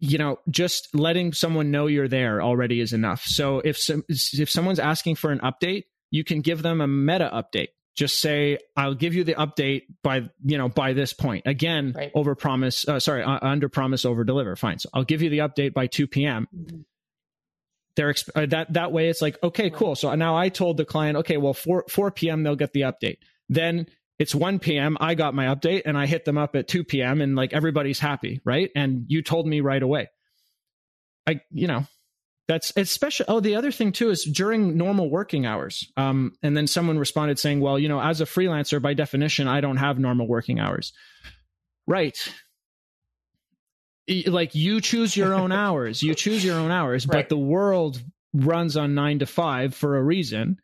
you 0.00 0.16
know, 0.16 0.38
just 0.48 0.88
letting 0.94 1.34
someone 1.34 1.70
know 1.70 1.88
you're 1.88 2.08
there 2.08 2.40
already 2.40 2.80
is 2.80 2.94
enough. 2.94 3.22
So 3.26 3.58
if 3.58 3.76
some, 3.76 4.02
if 4.08 4.48
someone's 4.48 4.80
asking 4.80 5.16
for 5.16 5.30
an 5.30 5.40
update, 5.40 5.84
you 6.10 6.24
can 6.24 6.40
give 6.40 6.62
them 6.62 6.80
a 6.80 6.88
meta 6.88 7.30
update 7.34 7.68
just 7.94 8.20
say 8.20 8.58
i'll 8.76 8.94
give 8.94 9.14
you 9.14 9.24
the 9.24 9.34
update 9.34 9.82
by 10.02 10.28
you 10.44 10.58
know 10.58 10.68
by 10.68 10.92
this 10.92 11.12
point. 11.12 11.46
Again 11.46 11.92
right. 11.94 12.10
over 12.14 12.34
promise 12.34 12.86
uh, 12.88 13.00
sorry 13.00 13.22
uh, 13.22 13.38
under 13.42 13.68
promise 13.68 14.04
over 14.04 14.24
deliver 14.24 14.56
fine. 14.56 14.78
So 14.78 14.88
i'll 14.94 15.04
give 15.04 15.22
you 15.22 15.30
the 15.30 15.38
update 15.38 15.74
by 15.74 15.86
2 15.86 16.06
p.m 16.06 16.48
mm-hmm. 16.54 16.80
they're 17.96 18.12
exp- 18.12 18.30
uh, 18.34 18.46
that 18.46 18.72
that 18.72 18.92
way 18.92 19.08
it's 19.08 19.22
like 19.22 19.38
okay 19.42 19.64
right. 19.64 19.74
cool. 19.74 19.94
So 19.94 20.14
now 20.14 20.36
i 20.36 20.48
told 20.48 20.76
the 20.76 20.84
client 20.84 21.18
okay 21.18 21.36
well 21.36 21.54
4 21.54 21.84
4 21.88 22.10
p.m 22.10 22.42
they'll 22.42 22.56
get 22.56 22.72
the 22.72 22.82
update. 22.82 23.18
Then 23.48 23.86
it's 24.18 24.34
1 24.34 24.58
p.m 24.58 24.96
i 25.00 25.14
got 25.14 25.34
my 25.34 25.46
update 25.46 25.82
and 25.84 25.98
i 25.98 26.06
hit 26.06 26.24
them 26.24 26.38
up 26.38 26.54
at 26.56 26.68
2 26.68 26.84
p.m 26.84 27.20
and 27.20 27.36
like 27.36 27.52
everybody's 27.52 27.98
happy 27.98 28.40
right? 28.44 28.70
And 28.74 29.04
you 29.08 29.22
told 29.22 29.46
me 29.46 29.60
right 29.60 29.82
away. 29.82 30.08
I 31.26 31.40
you 31.50 31.66
know 31.66 31.86
that's 32.52 32.70
especially. 32.76 33.24
Oh, 33.28 33.40
the 33.40 33.56
other 33.56 33.72
thing 33.72 33.92
too 33.92 34.10
is 34.10 34.24
during 34.24 34.76
normal 34.76 35.08
working 35.08 35.46
hours. 35.46 35.90
Um, 35.96 36.34
and 36.42 36.54
then 36.54 36.66
someone 36.66 36.98
responded 36.98 37.38
saying, 37.38 37.60
"Well, 37.60 37.78
you 37.78 37.88
know, 37.88 37.98
as 37.98 38.20
a 38.20 38.26
freelancer, 38.26 38.80
by 38.80 38.92
definition, 38.92 39.48
I 39.48 39.62
don't 39.62 39.78
have 39.78 39.98
normal 39.98 40.28
working 40.28 40.60
hours." 40.60 40.92
Right. 41.86 42.14
Like 44.26 44.54
you 44.54 44.82
choose 44.82 45.16
your 45.16 45.32
own 45.32 45.50
hours. 45.64 46.02
You 46.02 46.14
choose 46.14 46.44
your 46.44 46.58
own 46.58 46.70
hours, 46.70 47.06
right. 47.06 47.20
but 47.20 47.30
the 47.30 47.38
world 47.38 48.02
runs 48.34 48.76
on 48.76 48.94
nine 48.94 49.20
to 49.20 49.26
five 49.26 49.74
for 49.74 49.96
a 49.96 50.02
reason. 50.02 50.58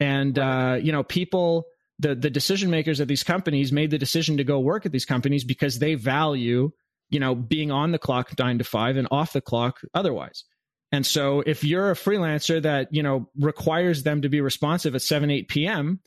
And 0.00 0.36
right. 0.36 0.72
uh, 0.72 0.74
you 0.74 0.92
know, 0.92 1.02
people 1.02 1.64
the 1.98 2.14
the 2.14 2.28
decision 2.28 2.68
makers 2.68 3.00
at 3.00 3.08
these 3.08 3.22
companies 3.22 3.72
made 3.72 3.90
the 3.90 3.98
decision 3.98 4.36
to 4.36 4.44
go 4.44 4.60
work 4.60 4.84
at 4.84 4.92
these 4.92 5.06
companies 5.06 5.44
because 5.44 5.78
they 5.78 5.94
value 5.94 6.72
you 7.08 7.20
know 7.20 7.34
being 7.34 7.70
on 7.70 7.90
the 7.90 7.98
clock 7.98 8.32
nine 8.38 8.58
to 8.58 8.64
five 8.64 8.98
and 8.98 9.08
off 9.10 9.32
the 9.32 9.40
clock 9.40 9.80
otherwise 9.94 10.44
and 10.92 11.06
so 11.06 11.42
if 11.44 11.64
you're 11.64 11.90
a 11.90 11.94
freelancer 11.94 12.62
that, 12.62 12.88
you 12.92 13.02
know, 13.02 13.28
requires 13.38 14.02
them 14.02 14.22
to 14.22 14.28
be 14.28 14.42
responsive 14.42 14.94
at 14.94 15.00
7, 15.00 15.30
8 15.30 15.48
p.m., 15.48 16.00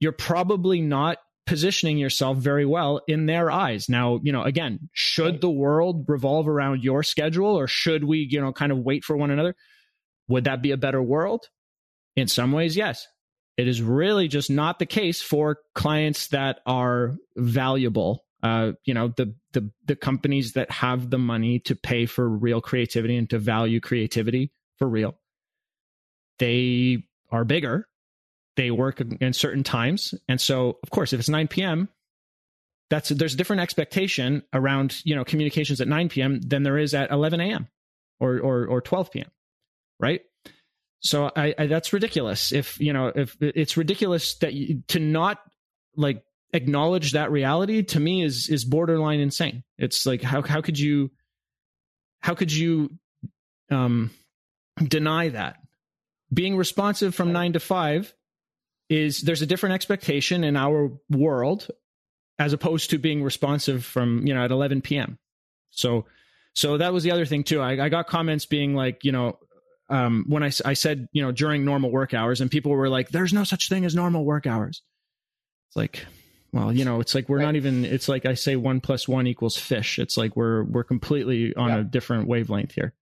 you're 0.00 0.12
probably 0.12 0.82
not 0.82 1.16
positioning 1.46 1.96
yourself 1.96 2.36
very 2.36 2.66
well 2.66 3.00
in 3.08 3.24
their 3.24 3.50
eyes. 3.50 3.88
Now, 3.88 4.20
you 4.22 4.32
know, 4.32 4.42
again, 4.42 4.90
should 4.92 5.40
the 5.40 5.50
world 5.50 6.04
revolve 6.06 6.46
around 6.46 6.84
your 6.84 7.02
schedule 7.02 7.58
or 7.58 7.66
should 7.66 8.04
we, 8.04 8.28
you 8.30 8.38
know, 8.38 8.52
kind 8.52 8.70
of 8.70 8.78
wait 8.78 9.02
for 9.02 9.16
one 9.16 9.30
another? 9.30 9.56
Would 10.28 10.44
that 10.44 10.60
be 10.60 10.72
a 10.72 10.76
better 10.76 11.02
world? 11.02 11.46
In 12.14 12.28
some 12.28 12.52
ways, 12.52 12.76
yes. 12.76 13.06
It 13.56 13.66
is 13.66 13.80
really 13.80 14.28
just 14.28 14.50
not 14.50 14.78
the 14.78 14.86
case 14.86 15.22
for 15.22 15.58
clients 15.74 16.28
that 16.28 16.60
are 16.66 17.16
valuable 17.34 18.24
uh, 18.42 18.72
you 18.84 18.94
know 18.94 19.08
the 19.08 19.34
the 19.52 19.70
the 19.86 19.96
companies 19.96 20.52
that 20.52 20.70
have 20.70 21.10
the 21.10 21.18
money 21.18 21.58
to 21.60 21.74
pay 21.74 22.06
for 22.06 22.28
real 22.28 22.60
creativity 22.60 23.16
and 23.16 23.30
to 23.30 23.38
value 23.38 23.80
creativity 23.80 24.52
for 24.78 24.88
real 24.88 25.18
they 26.38 27.04
are 27.30 27.44
bigger. 27.44 27.88
They 28.56 28.70
work 28.70 29.00
in 29.00 29.32
certain 29.32 29.62
times. 29.62 30.14
And 30.28 30.40
so 30.40 30.78
of 30.82 30.90
course 30.90 31.12
if 31.12 31.20
it's 31.20 31.28
9 31.28 31.48
p.m 31.48 31.88
that's 32.90 33.10
there's 33.10 33.34
a 33.34 33.36
different 33.36 33.60
expectation 33.60 34.42
around 34.54 35.02
you 35.04 35.14
know 35.14 35.22
communications 35.24 35.80
at 35.80 35.88
9 35.88 36.08
p.m 36.08 36.40
than 36.40 36.62
there 36.62 36.78
is 36.78 36.94
at 36.94 37.10
11 37.10 37.40
a.m 37.40 37.68
or 38.18 38.38
or, 38.40 38.66
or 38.66 38.80
12 38.80 39.12
p.m 39.12 39.30
right? 40.00 40.22
So 41.00 41.30
I, 41.36 41.54
I 41.56 41.66
that's 41.66 41.92
ridiculous. 41.92 42.50
If 42.50 42.80
you 42.80 42.92
know 42.92 43.12
if 43.14 43.36
it's 43.40 43.76
ridiculous 43.76 44.34
that 44.38 44.54
you, 44.54 44.82
to 44.88 44.98
not 44.98 45.38
like 45.94 46.24
acknowledge 46.52 47.12
that 47.12 47.30
reality 47.30 47.82
to 47.82 48.00
me 48.00 48.22
is 48.22 48.48
is 48.48 48.64
borderline 48.64 49.20
insane. 49.20 49.64
It's 49.76 50.06
like 50.06 50.22
how 50.22 50.42
how 50.42 50.60
could 50.60 50.78
you 50.78 51.10
how 52.20 52.34
could 52.34 52.52
you 52.52 52.90
um, 53.70 54.10
deny 54.82 55.28
that? 55.30 55.56
Being 56.32 56.56
responsive 56.56 57.14
from 57.14 57.32
nine 57.32 57.54
to 57.54 57.60
five 57.60 58.12
is 58.88 59.20
there's 59.20 59.42
a 59.42 59.46
different 59.46 59.74
expectation 59.74 60.44
in 60.44 60.56
our 60.56 60.92
world 61.10 61.68
as 62.38 62.52
opposed 62.52 62.90
to 62.90 62.98
being 62.98 63.22
responsive 63.22 63.84
from 63.84 64.26
you 64.26 64.34
know 64.34 64.44
at 64.44 64.50
11 64.50 64.82
p.m. 64.82 65.18
So 65.70 66.06
so 66.54 66.78
that 66.78 66.92
was 66.92 67.04
the 67.04 67.10
other 67.10 67.26
thing 67.26 67.44
too. 67.44 67.60
I, 67.60 67.84
I 67.84 67.88
got 67.88 68.08
comments 68.08 68.46
being 68.46 68.74
like 68.74 69.04
you 69.04 69.12
know 69.12 69.38
um, 69.90 70.24
when 70.28 70.42
I, 70.42 70.50
I 70.64 70.74
said 70.74 71.08
you 71.12 71.22
know 71.22 71.32
during 71.32 71.64
normal 71.64 71.90
work 71.90 72.14
hours 72.14 72.40
and 72.40 72.50
people 72.50 72.72
were 72.72 72.88
like 72.88 73.10
there's 73.10 73.32
no 73.32 73.44
such 73.44 73.68
thing 73.68 73.84
as 73.84 73.94
normal 73.94 74.24
work 74.24 74.46
hours. 74.46 74.82
It's 75.68 75.76
like 75.76 76.06
well 76.52 76.72
you 76.72 76.84
know 76.84 77.00
it's 77.00 77.14
like 77.14 77.28
we're 77.28 77.38
right. 77.38 77.44
not 77.44 77.56
even 77.56 77.84
it's 77.84 78.08
like 78.08 78.26
I 78.26 78.34
say 78.34 78.56
one 78.56 78.80
plus 78.80 79.06
one 79.06 79.26
equals 79.26 79.56
fish. 79.56 79.98
It's 79.98 80.16
like 80.16 80.36
we're 80.36 80.64
we're 80.64 80.84
completely 80.84 81.54
on 81.54 81.68
yeah. 81.68 81.78
a 81.78 81.84
different 81.84 82.28
wavelength 82.28 82.72
here. 82.72 82.94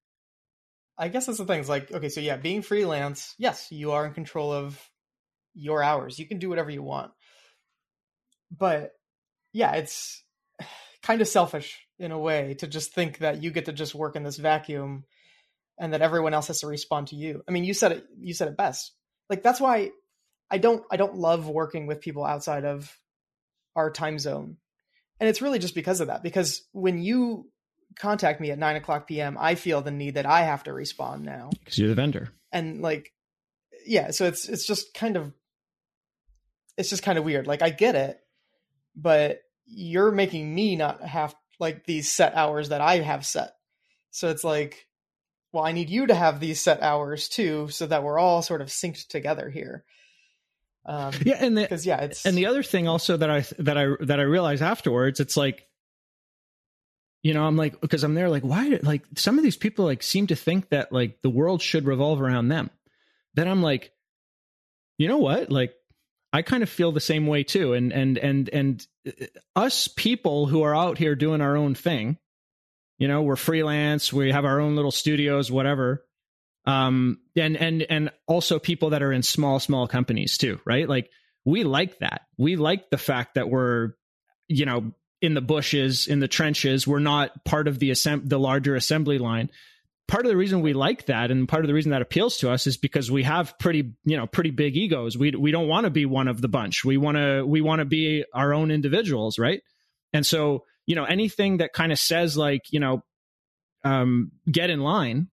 I 0.99 1.09
guess 1.09 1.27
that's 1.27 1.39
the 1.39 1.45
thing. 1.45 1.61
It's 1.61 1.69
like 1.69 1.93
okay, 1.93 2.09
so 2.09 2.21
yeah, 2.21 2.37
being 2.37 2.63
freelance, 2.63 3.35
yes, 3.39 3.69
you 3.71 3.93
are 3.93 4.07
in 4.07 4.15
control 4.15 4.53
of 4.53 4.81
your 5.55 5.83
hours. 5.83 6.19
You 6.19 6.27
can 6.27 6.39
do 6.39 6.49
whatever 6.49 6.71
you 6.71 6.83
want. 6.83 7.13
But 8.57 8.93
yeah, 9.53 9.73
it's 9.73 10.23
kind 11.03 11.21
of 11.21 11.29
selfish 11.29 11.81
in 11.99 12.13
a 12.13 12.19
way 12.19 12.55
to 12.59 12.67
just 12.67 12.95
think 12.95 13.19
that 13.19 13.43
you 13.43 13.51
get 13.51 13.67
to 13.67 13.73
just 13.73 13.95
work 13.95 14.17
in 14.17 14.23
this 14.23 14.37
vacuum 14.37 15.05
and 15.79 15.93
that 15.93 16.03
everyone 16.03 16.35
else 16.35 16.49
has 16.49 16.61
to 16.61 16.67
respond 16.67 17.09
to 17.09 17.17
you. 17.17 17.43
I 17.49 17.53
mean, 17.53 17.65
you 17.65 17.75
said 17.75 17.93
it 17.93 18.05
you 18.19 18.35
said 18.35 18.49
it 18.49 18.57
best. 18.57 18.93
Like 19.29 19.43
that's 19.43 19.61
why 19.61 19.91
I 20.51 20.59
don't 20.59 20.85
I 20.91 20.97
don't 20.97 21.17
love 21.17 21.49
working 21.49 21.87
with 21.87 22.01
people 22.01 22.25
outside 22.25 22.65
of 22.65 22.97
our 23.77 23.91
time 23.91 24.19
zone. 24.19 24.57
And 25.21 25.29
it's 25.29 25.41
really 25.41 25.61
just 25.61 25.75
because 25.75 26.01
of 26.01 26.09
that. 26.09 26.23
Because 26.23 26.63
when 26.73 27.01
you 27.01 27.49
contact 27.99 28.41
me 28.41 28.51
at 28.51 28.59
nine 28.59 28.77
o'clock 28.77 29.07
PM, 29.07 29.37
I 29.39 29.55
feel 29.55 29.81
the 29.81 29.91
need 29.91 30.15
that 30.15 30.27
I 30.27 30.43
have 30.43 30.65
to 30.65 30.73
respond 30.73 31.25
now. 31.25 31.51
Because 31.61 31.79
you're 31.79 31.89
the 31.89 31.95
vendor. 31.95 32.31
And 32.53 32.83
like 32.83 33.13
yeah, 33.87 34.11
so 34.11 34.27
it's 34.27 34.49
it's 34.49 34.67
just 34.67 34.93
kind 34.95 35.17
of 35.17 35.33
it's 36.77 36.91
just 36.91 37.03
kind 37.03 37.19
of 37.19 37.25
weird. 37.25 37.47
Like 37.47 37.63
I 37.63 37.71
get 37.71 37.95
it, 37.95 38.21
but 38.95 39.41
you're 39.67 40.13
making 40.13 40.55
me 40.55 40.77
not 40.77 41.03
have 41.03 41.35
like 41.59 41.87
these 41.87 42.11
set 42.11 42.35
hours 42.35 42.69
that 42.69 42.81
I 42.81 42.99
have 42.99 43.25
set. 43.25 43.53
So 44.11 44.29
it's 44.29 44.45
like, 44.45 44.87
well, 45.53 45.65
I 45.65 45.73
need 45.73 45.89
you 45.89 46.07
to 46.07 46.15
have 46.15 46.41
these 46.41 46.61
set 46.61 46.83
hours 46.83 47.29
too, 47.29 47.69
so 47.69 47.87
that 47.87 48.03
we're 48.03 48.19
all 48.19 48.43
sort 48.43 48.61
of 48.61 48.69
synced 48.69 49.09
together 49.09 49.49
here. 49.49 49.85
Um, 50.87 51.13
yeah, 51.25 51.37
and 51.41 51.57
because 51.57 51.85
yeah, 51.85 52.01
it's 52.03 52.25
and 52.25 52.39
the 52.39 52.47
other 52.47 52.63
thing 52.63 52.87
also 52.87 53.17
that 53.17 53.29
I 53.29 53.45
that 53.59 53.77
I 53.77 53.89
that 54.01 54.21
I 54.21 54.23
realized 54.23 54.63
afterwards, 54.63 55.19
it's 55.19 55.37
like, 55.37 55.67
you 57.23 57.35
know, 57.35 57.45
I'm 57.45 57.57
like 57.57 57.81
because 57.81 58.05
I'm 58.05 58.15
there, 58.15 58.31
like 58.31 58.45
why, 58.45 58.79
like 58.83 59.03
some 59.17 59.37
of 59.37 59.43
these 59.43 59.57
people 59.57 59.85
like 59.85 60.05
seem 60.05 60.29
to 60.29 60.37
think 60.37 60.69
that 60.69 60.93
like 60.93 61.21
the 61.23 61.31
world 61.31 61.61
should 61.61 61.87
revolve 61.87 62.23
around 62.23 62.49
them. 62.49 62.71
Then 63.35 63.49
I'm 63.49 63.63
like, 63.63 63.93
you 64.97 65.09
know 65.09 65.19
what, 65.19 65.51
like 65.51 65.75
I 66.33 66.43
kind 66.43 66.63
of 66.63 66.71
feel 66.71 66.93
the 66.93 67.01
same 67.01 67.27
way 67.27 67.43
too. 67.43 67.73
And 67.73 67.93
and 67.93 68.17
and 68.17 68.49
and 68.51 68.87
uh, 69.09 69.27
us 69.57 69.89
people 69.89 70.47
who 70.47 70.63
are 70.63 70.75
out 70.75 70.99
here 70.99 71.17
doing 71.17 71.41
our 71.41 71.57
own 71.57 71.75
thing, 71.75 72.17
you 72.97 73.09
know, 73.09 73.23
we're 73.23 73.35
freelance, 73.35 74.13
we 74.13 74.31
have 74.31 74.45
our 74.45 74.61
own 74.61 74.77
little 74.77 74.93
studios, 74.93 75.51
whatever. 75.51 76.06
Um, 76.67 77.21
and 77.37 77.57
and 77.57 77.83
and 77.83 78.11
also 78.27 78.59
people 78.59 78.91
that 78.91 79.03
are 79.03 79.13
in 79.13 79.23
small 79.23 79.61
small 79.61 79.87
companies 79.87 80.37
too, 80.37 80.61
right? 80.65 80.89
Like 80.89 81.11
we 81.45 81.63
like 81.65 81.99
that. 82.01 82.23
We 82.37 82.57
like 82.57 82.91
the 82.91 82.99
fact 82.99 83.35
that 83.35 83.49
we're, 83.49 83.93
you 84.49 84.67
know, 84.67 84.93
in 85.23 85.35
the 85.35 85.41
bushes, 85.41 86.09
in 86.09 86.19
the 86.19 86.29
trenches. 86.29 86.87
We're 86.87 86.99
not 86.99 87.45
part 87.45 87.69
of 87.69 87.79
the 87.79 87.91
assemb- 87.91 88.29
the 88.29 88.39
larger 88.39 88.75
assembly 88.75 89.19
line 89.19 89.51
part 90.09 90.25
of 90.25 90.31
the 90.31 90.37
reason 90.37 90.61
we 90.61 90.73
like 90.73 91.07
that 91.07 91.31
and 91.31 91.49
part 91.49 91.65
of 91.65 91.69
the 91.69 91.75
reason 91.75 91.91
that 91.91 92.03
appeals 92.03 92.37
to 92.39 92.51
us 92.51 92.67
is 92.67 92.77
because 92.77 93.11
we 93.11 93.23
have 93.23 93.59
pretty 93.59 93.93
you 94.05 94.17
know 94.17 94.27
pretty 94.27 94.51
big 94.51 94.77
egos 94.77 95.17
we 95.19 95.31
we 95.33 95.51
don't 95.51 95.69
want 95.69 95.85
to 95.85 95.91
be 95.91 96.07
one 96.07 96.29
of 96.29 96.41
the 96.41 96.49
bunch 96.49 96.85
we 96.85 96.97
want 96.97 97.17
to 97.17 97.45
we 97.45 97.61
want 97.61 97.81
to 97.81 97.85
be 97.85 98.25
our 98.33 98.55
own 98.55 98.71
individuals 98.71 99.39
right 99.39 99.63
and 100.13 100.25
so 100.25 100.65
you 100.87 100.95
know 100.95 101.05
anything 101.05 101.59
that 101.59 101.73
kind 101.73 101.93
of 101.93 101.99
says 101.99 102.37
like 102.37 102.63
you 102.71 102.81
know 102.81 103.03
um 103.85 104.31
get 104.51 104.71
in 104.71 104.81
line 104.81 105.29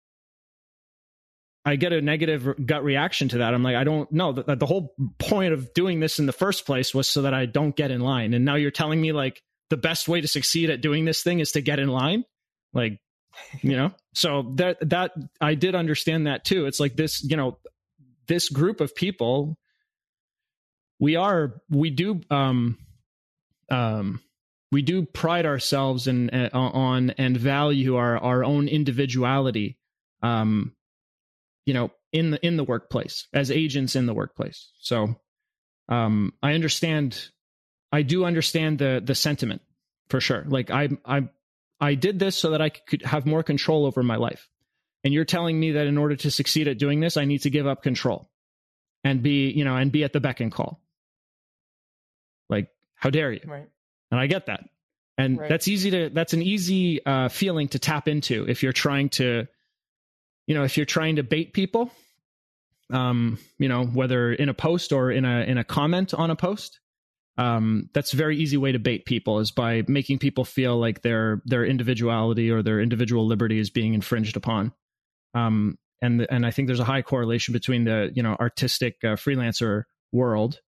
I 1.70 1.76
get 1.76 1.94
a 1.94 2.02
negative 2.02 2.66
gut 2.66 2.84
reaction 2.84 3.30
to 3.30 3.38
that. 3.40 3.54
I'm 3.54 3.64
like, 3.64 3.76
I 3.76 3.84
don't 3.84 4.12
know. 4.12 4.34
The, 4.34 4.56
the 4.56 4.66
whole 4.66 4.96
point 5.18 5.54
of 5.54 5.74
doing 5.74 6.00
this 6.00 6.20
in 6.20 6.26
the 6.26 6.34
first 6.34 6.66
place 6.66 6.94
was 6.94 7.08
so 7.08 7.22
that 7.24 7.34
I 7.34 7.46
don't 7.46 7.76
get 7.76 7.92
in 7.92 8.02
line. 8.02 8.34
And 8.34 8.44
now 8.46 8.56
you're 8.56 8.72
telling 8.72 9.00
me 9.00 9.12
like 9.12 9.42
the 9.70 9.78
best 9.78 10.08
way 10.08 10.22
to 10.22 10.28
succeed 10.28 10.70
at 10.70 10.82
doing 10.82 11.06
this 11.06 11.22
thing 11.22 11.40
is 11.40 11.52
to 11.52 11.62
get 11.62 11.80
in 11.80 11.90
line. 11.90 12.24
Like, 12.74 13.00
you 13.62 13.76
know 13.76 13.92
so 14.14 14.52
that 14.56 14.78
that 14.90 15.12
i 15.42 15.56
did 15.56 15.76
understand 15.76 16.28
that 16.28 16.44
too 16.44 16.66
it's 16.66 16.80
like 16.80 16.96
this 16.96 17.24
you 17.24 17.38
know 17.38 17.58
this 18.28 18.50
group 18.50 18.82
of 18.82 18.96
people 18.96 19.58
we 21.00 21.16
are 21.16 21.62
we 21.70 21.90
do 21.90 22.22
um 22.30 22.78
um 23.70 24.22
we 24.72 24.82
do 24.82 25.06
pride 25.06 25.46
ourselves 25.46 26.08
and 26.08 26.34
uh, 26.34 26.50
on 26.54 27.12
and 27.12 27.38
value 27.38 27.96
our 27.96 28.18
our 28.18 28.44
own 28.44 28.68
individuality 28.68 29.78
um 30.22 30.74
you 31.66 31.74
know 31.74 31.92
in 32.12 32.32
the 32.32 32.46
in 32.46 32.58
the 32.58 32.64
workplace 32.64 33.28
as 33.34 33.52
agents 33.52 33.96
in 33.96 34.06
the 34.06 34.14
workplace 34.14 34.72
so 34.80 35.16
um 35.90 36.34
i 36.42 36.54
understand 36.54 37.30
i 37.92 38.02
do 38.02 38.26
understand 38.26 38.80
the 38.80 39.02
the 39.04 39.16
sentiment 39.16 39.62
for 40.10 40.20
sure 40.20 40.44
like 40.48 40.72
i 40.72 40.90
i 41.06 41.28
I 41.80 41.96
did 41.96 42.20
this 42.20 42.36
so 42.36 42.52
that 42.52 42.62
I 42.62 42.70
could 42.70 43.04
have 43.04 43.26
more 43.26 43.44
control 43.44 43.86
over 43.86 44.04
my 44.04 44.18
life. 44.18 44.50
And 45.04 45.14
you're 45.14 45.26
telling 45.26 45.58
me 45.58 45.74
that 45.74 45.88
in 45.88 45.98
order 45.98 46.16
to 46.18 46.32
succeed 46.32 46.68
at 46.68 46.78
doing 46.78 47.00
this, 47.00 47.16
I 47.16 47.26
need 47.26 47.44
to 47.44 47.50
give 47.50 47.68
up 47.68 47.84
control 47.84 48.30
and 49.04 49.24
be, 49.24 49.50
you 49.50 49.64
know, 49.64 49.76
and 49.76 49.92
be 49.92 50.04
at 50.04 50.12
the 50.12 50.20
beck 50.20 50.42
and 50.42 50.52
call. 50.52 50.82
Like, 52.50 52.70
how 52.96 53.10
dare 53.10 53.32
you? 53.32 53.42
Right. 53.46 53.70
And 54.12 54.20
I 54.20 54.28
get 54.28 54.48
that. 54.48 54.66
And 55.18 55.40
right. 55.40 55.48
that's 55.48 55.70
easy 55.70 55.92
to, 55.92 56.10
that's 56.10 56.34
an 56.34 56.42
easy 56.42 57.06
uh, 57.06 57.30
feeling 57.30 57.70
to 57.70 57.80
tap 57.80 58.10
into 58.10 58.48
if 58.50 58.62
you're 58.62 58.74
trying 58.74 59.10
to, 59.10 59.48
you 60.50 60.56
know, 60.56 60.64
if 60.64 60.76
you're 60.76 60.86
trying 60.86 61.16
to 61.16 61.24
bait 61.24 61.54
people, 61.54 61.90
um, 62.92 63.40
you 63.58 63.70
know, 63.70 63.86
whether 63.86 64.34
in 64.34 64.50
a 64.50 64.54
post 64.54 64.92
or 64.92 65.10
in 65.10 65.24
a, 65.24 65.44
in 65.44 65.58
a 65.58 65.64
comment 65.64 66.14
on 66.14 66.30
a 66.30 66.36
post 66.36 66.82
um, 67.40 67.90
that's 67.94 68.12
a 68.12 68.18
very 68.18 68.38
easy 68.38 68.58
way 68.58 68.74
to 68.74 68.80
bait 68.80 69.06
people 69.06 69.40
is 69.40 69.52
by 69.52 69.84
making 69.88 70.20
people 70.20 70.44
feel 70.44 70.78
like 70.78 71.02
their 71.02 71.42
their 71.46 71.64
individuality 71.64 72.52
or 72.52 72.62
their 72.62 72.82
individual 72.82 73.26
liberty 73.26 73.60
is 73.60 73.70
being 73.70 73.94
infringed 73.94 74.36
upon. 74.36 74.74
Um, 75.34 75.78
and 76.02 76.28
and 76.30 76.46
I 76.46 76.52
think 76.52 76.68
there's 76.68 76.82
a 76.82 76.86
high 76.86 77.02
correlation 77.02 77.54
between 77.54 77.86
the 77.86 78.12
you 78.14 78.24
know 78.24 78.36
artistic 78.38 78.98
uh, 79.06 79.16
freelancer 79.16 79.84
world 80.12 80.60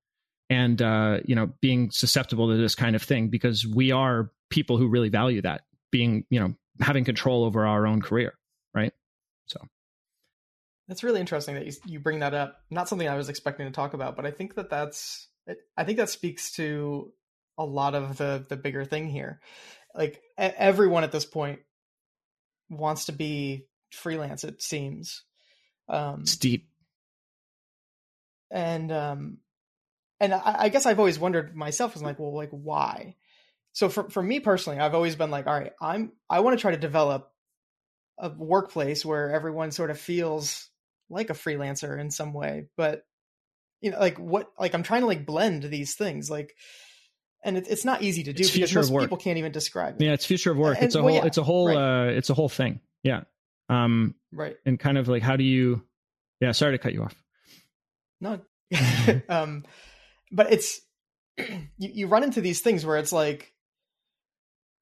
and 0.49 0.81
uh, 0.81 1.19
you 1.25 1.35
know 1.35 1.51
being 1.61 1.91
susceptible 1.91 2.47
to 2.47 2.55
this 2.55 2.73
kind 2.73 2.95
of 2.95 3.03
thing 3.03 3.27
because 3.27 3.67
we 3.67 3.91
are 3.91 4.31
people 4.49 4.77
who 4.77 4.87
really 4.87 5.09
value 5.09 5.41
that 5.41 5.63
being 5.91 6.23
you 6.29 6.39
know 6.39 6.53
having 6.79 7.03
control 7.03 7.43
over 7.43 7.67
our 7.67 7.85
own 7.85 8.01
career, 8.01 8.33
right? 8.73 8.93
That's 10.91 11.05
really 11.05 11.21
interesting 11.21 11.55
that 11.55 11.65
you, 11.65 11.71
you 11.85 11.99
bring 12.01 12.19
that 12.19 12.33
up. 12.33 12.63
Not 12.69 12.89
something 12.89 13.07
I 13.07 13.15
was 13.15 13.29
expecting 13.29 13.65
to 13.65 13.71
talk 13.71 13.93
about, 13.93 14.17
but 14.17 14.25
I 14.25 14.31
think 14.31 14.55
that 14.55 14.69
that's 14.69 15.29
I 15.77 15.85
think 15.85 15.99
that 15.99 16.09
speaks 16.09 16.51
to 16.55 17.13
a 17.57 17.63
lot 17.63 17.95
of 17.95 18.17
the 18.17 18.45
the 18.49 18.57
bigger 18.57 18.83
thing 18.83 19.07
here. 19.07 19.39
Like 19.95 20.21
everyone 20.37 21.05
at 21.05 21.13
this 21.13 21.23
point 21.23 21.61
wants 22.69 23.05
to 23.05 23.13
be 23.13 23.67
freelance. 23.91 24.43
It 24.43 24.61
seems. 24.61 25.23
Um, 25.87 26.23
it's 26.23 26.35
deep. 26.35 26.67
And 28.51 28.91
um, 28.91 29.37
and 30.19 30.33
I, 30.33 30.55
I 30.63 30.67
guess 30.67 30.85
I've 30.85 30.99
always 30.99 31.19
wondered 31.19 31.55
myself. 31.55 31.93
Was 31.93 32.03
like, 32.03 32.19
well, 32.19 32.35
like 32.35 32.51
why? 32.51 33.15
So 33.71 33.87
for 33.87 34.09
for 34.09 34.21
me 34.21 34.41
personally, 34.41 34.79
I've 34.79 34.93
always 34.93 35.15
been 35.15 35.31
like, 35.31 35.47
all 35.47 35.57
right, 35.57 35.71
I'm 35.79 36.11
I 36.29 36.41
want 36.41 36.57
to 36.57 36.61
try 36.61 36.71
to 36.71 36.77
develop 36.77 37.31
a 38.17 38.27
workplace 38.27 39.05
where 39.05 39.31
everyone 39.31 39.71
sort 39.71 39.89
of 39.89 39.97
feels 39.97 40.67
like 41.11 41.29
a 41.29 41.33
freelancer 41.33 41.99
in 41.99 42.09
some 42.09 42.33
way, 42.33 42.65
but 42.77 43.03
you 43.81 43.89
know 43.89 43.99
like 43.99 44.19
what 44.19 44.51
like 44.59 44.75
i'm 44.75 44.83
trying 44.83 45.01
to 45.01 45.07
like 45.07 45.25
blend 45.25 45.63
these 45.63 45.95
things 45.95 46.29
like 46.29 46.53
and 47.43 47.57
it, 47.57 47.67
it's 47.69 47.85
not 47.85 48.01
easy 48.01 48.23
to 48.23 48.33
do 48.33 48.41
it's 48.41 48.51
because 48.51 48.91
most 48.91 49.01
people 49.01 49.17
can't 49.17 49.37
even 49.37 49.51
describe 49.51 49.99
it. 49.99 50.05
Yeah, 50.05 50.13
it's 50.13 50.25
future 50.25 50.51
of 50.51 50.57
work. 50.57 50.77
And, 50.77 50.85
it's 50.85 50.95
a 50.95 50.99
well, 51.01 51.13
whole. 51.13 51.21
Yeah, 51.21 51.25
it's 51.25 51.37
a 51.37 51.43
whole. 51.43 51.67
Right. 51.67 52.09
Uh, 52.09 52.11
it's 52.11 52.29
a 52.29 52.33
whole 52.33 52.49
thing. 52.49 52.79
Yeah. 53.03 53.21
Um. 53.69 54.15
Right. 54.31 54.57
And 54.65 54.79
kind 54.79 54.97
of 54.97 55.07
like, 55.07 55.23
how 55.23 55.35
do 55.35 55.43
you? 55.43 55.83
Yeah. 56.39 56.51
Sorry 56.51 56.73
to 56.73 56.77
cut 56.77 56.93
you 56.93 57.03
off. 57.03 57.15
No. 58.19 58.41
um, 59.29 59.63
but 60.31 60.51
it's 60.53 60.81
you, 61.37 61.57
you 61.77 62.07
run 62.07 62.23
into 62.23 62.41
these 62.41 62.61
things 62.61 62.85
where 62.85 62.97
it's 62.97 63.11
like, 63.11 63.53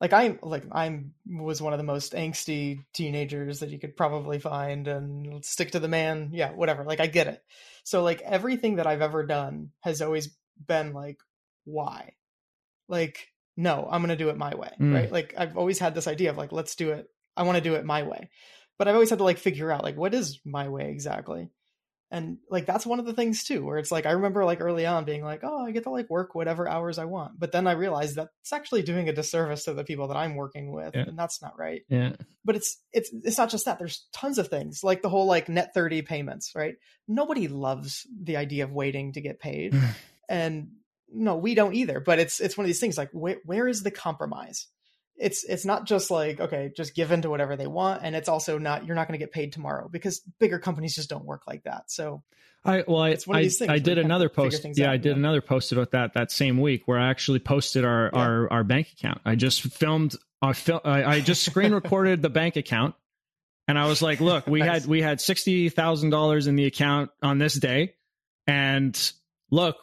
like 0.02 0.14
I'm 0.14 0.40
like 0.42 0.64
I'm 0.72 1.14
was 1.28 1.62
one 1.62 1.74
of 1.74 1.80
the 1.80 1.84
most 1.84 2.14
angsty 2.14 2.84
teenagers 2.94 3.60
that 3.60 3.70
you 3.70 3.80
could 3.80 3.98
probably 3.98 4.40
find, 4.40 4.88
and 4.88 5.44
stick 5.44 5.72
to 5.72 5.80
the 5.80 5.88
man. 5.88 6.30
Yeah, 6.34 6.52
whatever. 6.52 6.84
Like 6.84 7.00
I 7.00 7.08
get 7.08 7.28
it. 7.28 7.44
So 7.84 8.04
like 8.04 8.22
everything 8.22 8.78
that 8.78 8.88
I've 8.88 9.02
ever 9.02 9.26
done 9.26 9.72
has 9.82 10.02
always 10.02 10.30
been 10.68 10.94
like, 10.94 11.20
why? 11.66 12.14
Like, 12.88 13.30
no, 13.58 13.88
I'm 13.90 14.02
gonna 14.02 14.16
do 14.16 14.30
it 14.30 14.38
my 14.38 14.56
way, 14.56 14.72
mm. 14.80 14.94
right? 14.94 15.12
Like 15.12 15.34
I've 15.38 15.58
always 15.58 15.80
had 15.80 15.96
this 15.96 16.08
idea 16.08 16.30
of 16.30 16.38
like, 16.38 16.52
let's 16.52 16.76
do 16.76 16.92
it 16.92 17.10
I 17.40 17.44
want 17.44 17.56
to 17.56 17.64
do 17.64 17.76
it 17.76 17.86
my 17.86 18.04
way. 18.04 18.30
But 18.78 18.88
I've 18.88 18.96
always 18.96 19.10
had 19.10 19.20
to 19.20 19.26
like 19.26 19.40
figure 19.40 19.72
out 19.72 19.84
like 19.84 19.98
what 19.98 20.14
is 20.14 20.40
my 20.46 20.68
way 20.68 20.90
exactly 20.90 21.50
and 22.12 22.38
like 22.50 22.66
that's 22.66 22.86
one 22.86 23.00
of 23.00 23.06
the 23.06 23.14
things 23.14 23.44
too 23.44 23.64
where 23.64 23.78
it's 23.78 23.92
like 23.92 24.06
i 24.06 24.12
remember 24.12 24.44
like 24.46 24.62
early 24.62 24.86
on 24.86 25.06
being 25.06 25.24
like 25.24 25.42
oh 25.44 25.66
i 25.66 25.72
get 25.72 25.84
to 25.84 25.90
like 25.90 26.10
work 26.10 26.34
whatever 26.34 26.68
hours 26.68 26.98
i 26.98 27.06
want 27.06 27.40
but 27.40 27.52
then 27.52 27.68
i 27.68 27.74
realized 27.74 28.16
that 28.16 28.30
it's 28.42 28.54
actually 28.54 28.82
doing 28.82 29.10
a 29.10 29.14
disservice 29.14 29.66
to 29.66 29.74
the 29.74 29.84
people 29.84 30.08
that 30.08 30.18
i'm 30.18 30.36
working 30.36 30.72
with 30.72 30.96
yeah. 30.96 31.06
and 31.08 31.18
that's 31.18 31.42
not 31.42 31.58
right. 31.58 31.82
Yeah. 31.90 32.14
But 32.46 32.56
it's 32.56 32.78
it's 32.92 33.12
it's 33.24 33.38
not 33.38 33.50
just 33.50 33.66
that 33.66 33.80
there's 33.80 34.08
tons 34.14 34.38
of 34.38 34.48
things 34.48 34.84
like 34.84 35.02
the 35.02 35.10
whole 35.10 35.26
like 35.26 35.50
net 35.50 35.74
30 35.74 36.02
payments 36.04 36.54
right? 36.56 36.76
Nobody 37.08 37.48
loves 37.48 38.08
the 38.22 38.38
idea 38.38 38.64
of 38.64 38.72
waiting 38.72 39.14
to 39.14 39.22
get 39.22 39.40
paid 39.40 39.76
and 40.30 40.70
no 41.12 41.38
we 41.38 41.56
don't 41.56 41.76
either 41.76 42.00
but 42.00 42.20
it's 42.20 42.40
it's 42.40 42.58
one 42.58 42.66
of 42.66 42.68
these 42.68 42.80
things 42.80 42.98
like 42.98 43.12
wh- 43.12 43.44
where 43.46 43.68
is 43.68 43.84
the 43.84 43.92
compromise 43.92 44.68
it's 45.20 45.44
it's 45.44 45.66
not 45.66 45.86
just 45.86 46.10
like 46.10 46.40
okay 46.40 46.72
just 46.76 46.96
give 46.96 47.12
in 47.12 47.22
to 47.22 47.30
whatever 47.30 47.56
they 47.56 47.68
want 47.68 48.02
and 48.04 48.16
it's 48.16 48.30
also 48.30 48.58
not 48.58 48.86
you're 48.86 48.96
not 48.96 49.08
going 49.08 49.20
to 49.20 49.24
get 49.24 49.32
paid 49.32 49.52
tomorrow 49.52 49.88
because 49.90 50.20
bigger 50.40 50.60
companies 50.60 50.96
just 50.96 51.10
don't 51.10 51.26
work 51.26 51.44
like 51.46 51.64
that 51.64 51.92
so 51.92 52.24
I 52.64 52.84
well 52.88 53.04
I 53.04 53.18
I, 53.30 53.50
I 53.68 53.80
did 53.80 53.98
another 53.98 54.30
post 54.30 54.66
yeah 54.76 54.88
out, 54.88 54.94
I 54.94 54.98
did 54.98 55.10
yeah. 55.10 55.16
another 55.16 55.42
post 55.42 55.72
about 55.72 55.92
that 55.92 56.14
that 56.14 56.32
same 56.32 56.60
week 56.60 56.88
where 56.88 56.98
I 56.98 57.10
actually 57.10 57.40
posted 57.40 57.86
our 57.86 58.10
yeah. 58.14 58.20
our 58.20 58.54
our 58.54 58.64
bank 58.64 58.92
account 58.98 59.22
I 59.26 59.36
just 59.36 59.62
filmed 59.62 60.16
I 60.42 60.54
fil- 60.54 60.82
I, 60.84 61.04
I 61.04 61.20
just 61.22 61.44
screen 61.44 61.74
recorded 61.74 62.22
the 62.22 62.30
bank 62.30 62.56
account 62.56 62.96
and 63.68 63.78
I 63.78 63.88
was 63.88 64.02
like 64.02 64.22
look 64.22 64.48
we 64.48 64.60
nice. 64.60 64.82
had 64.82 64.86
we 64.86 65.02
had 65.02 65.22
sixty 65.22 65.70
thousand 65.70 66.10
dollars 66.12 66.48
in 66.48 66.56
the 66.56 66.66
account 66.66 67.12
on 67.22 67.38
this 67.38 67.54
day 67.54 67.96
and 68.48 69.12
look 69.52 69.78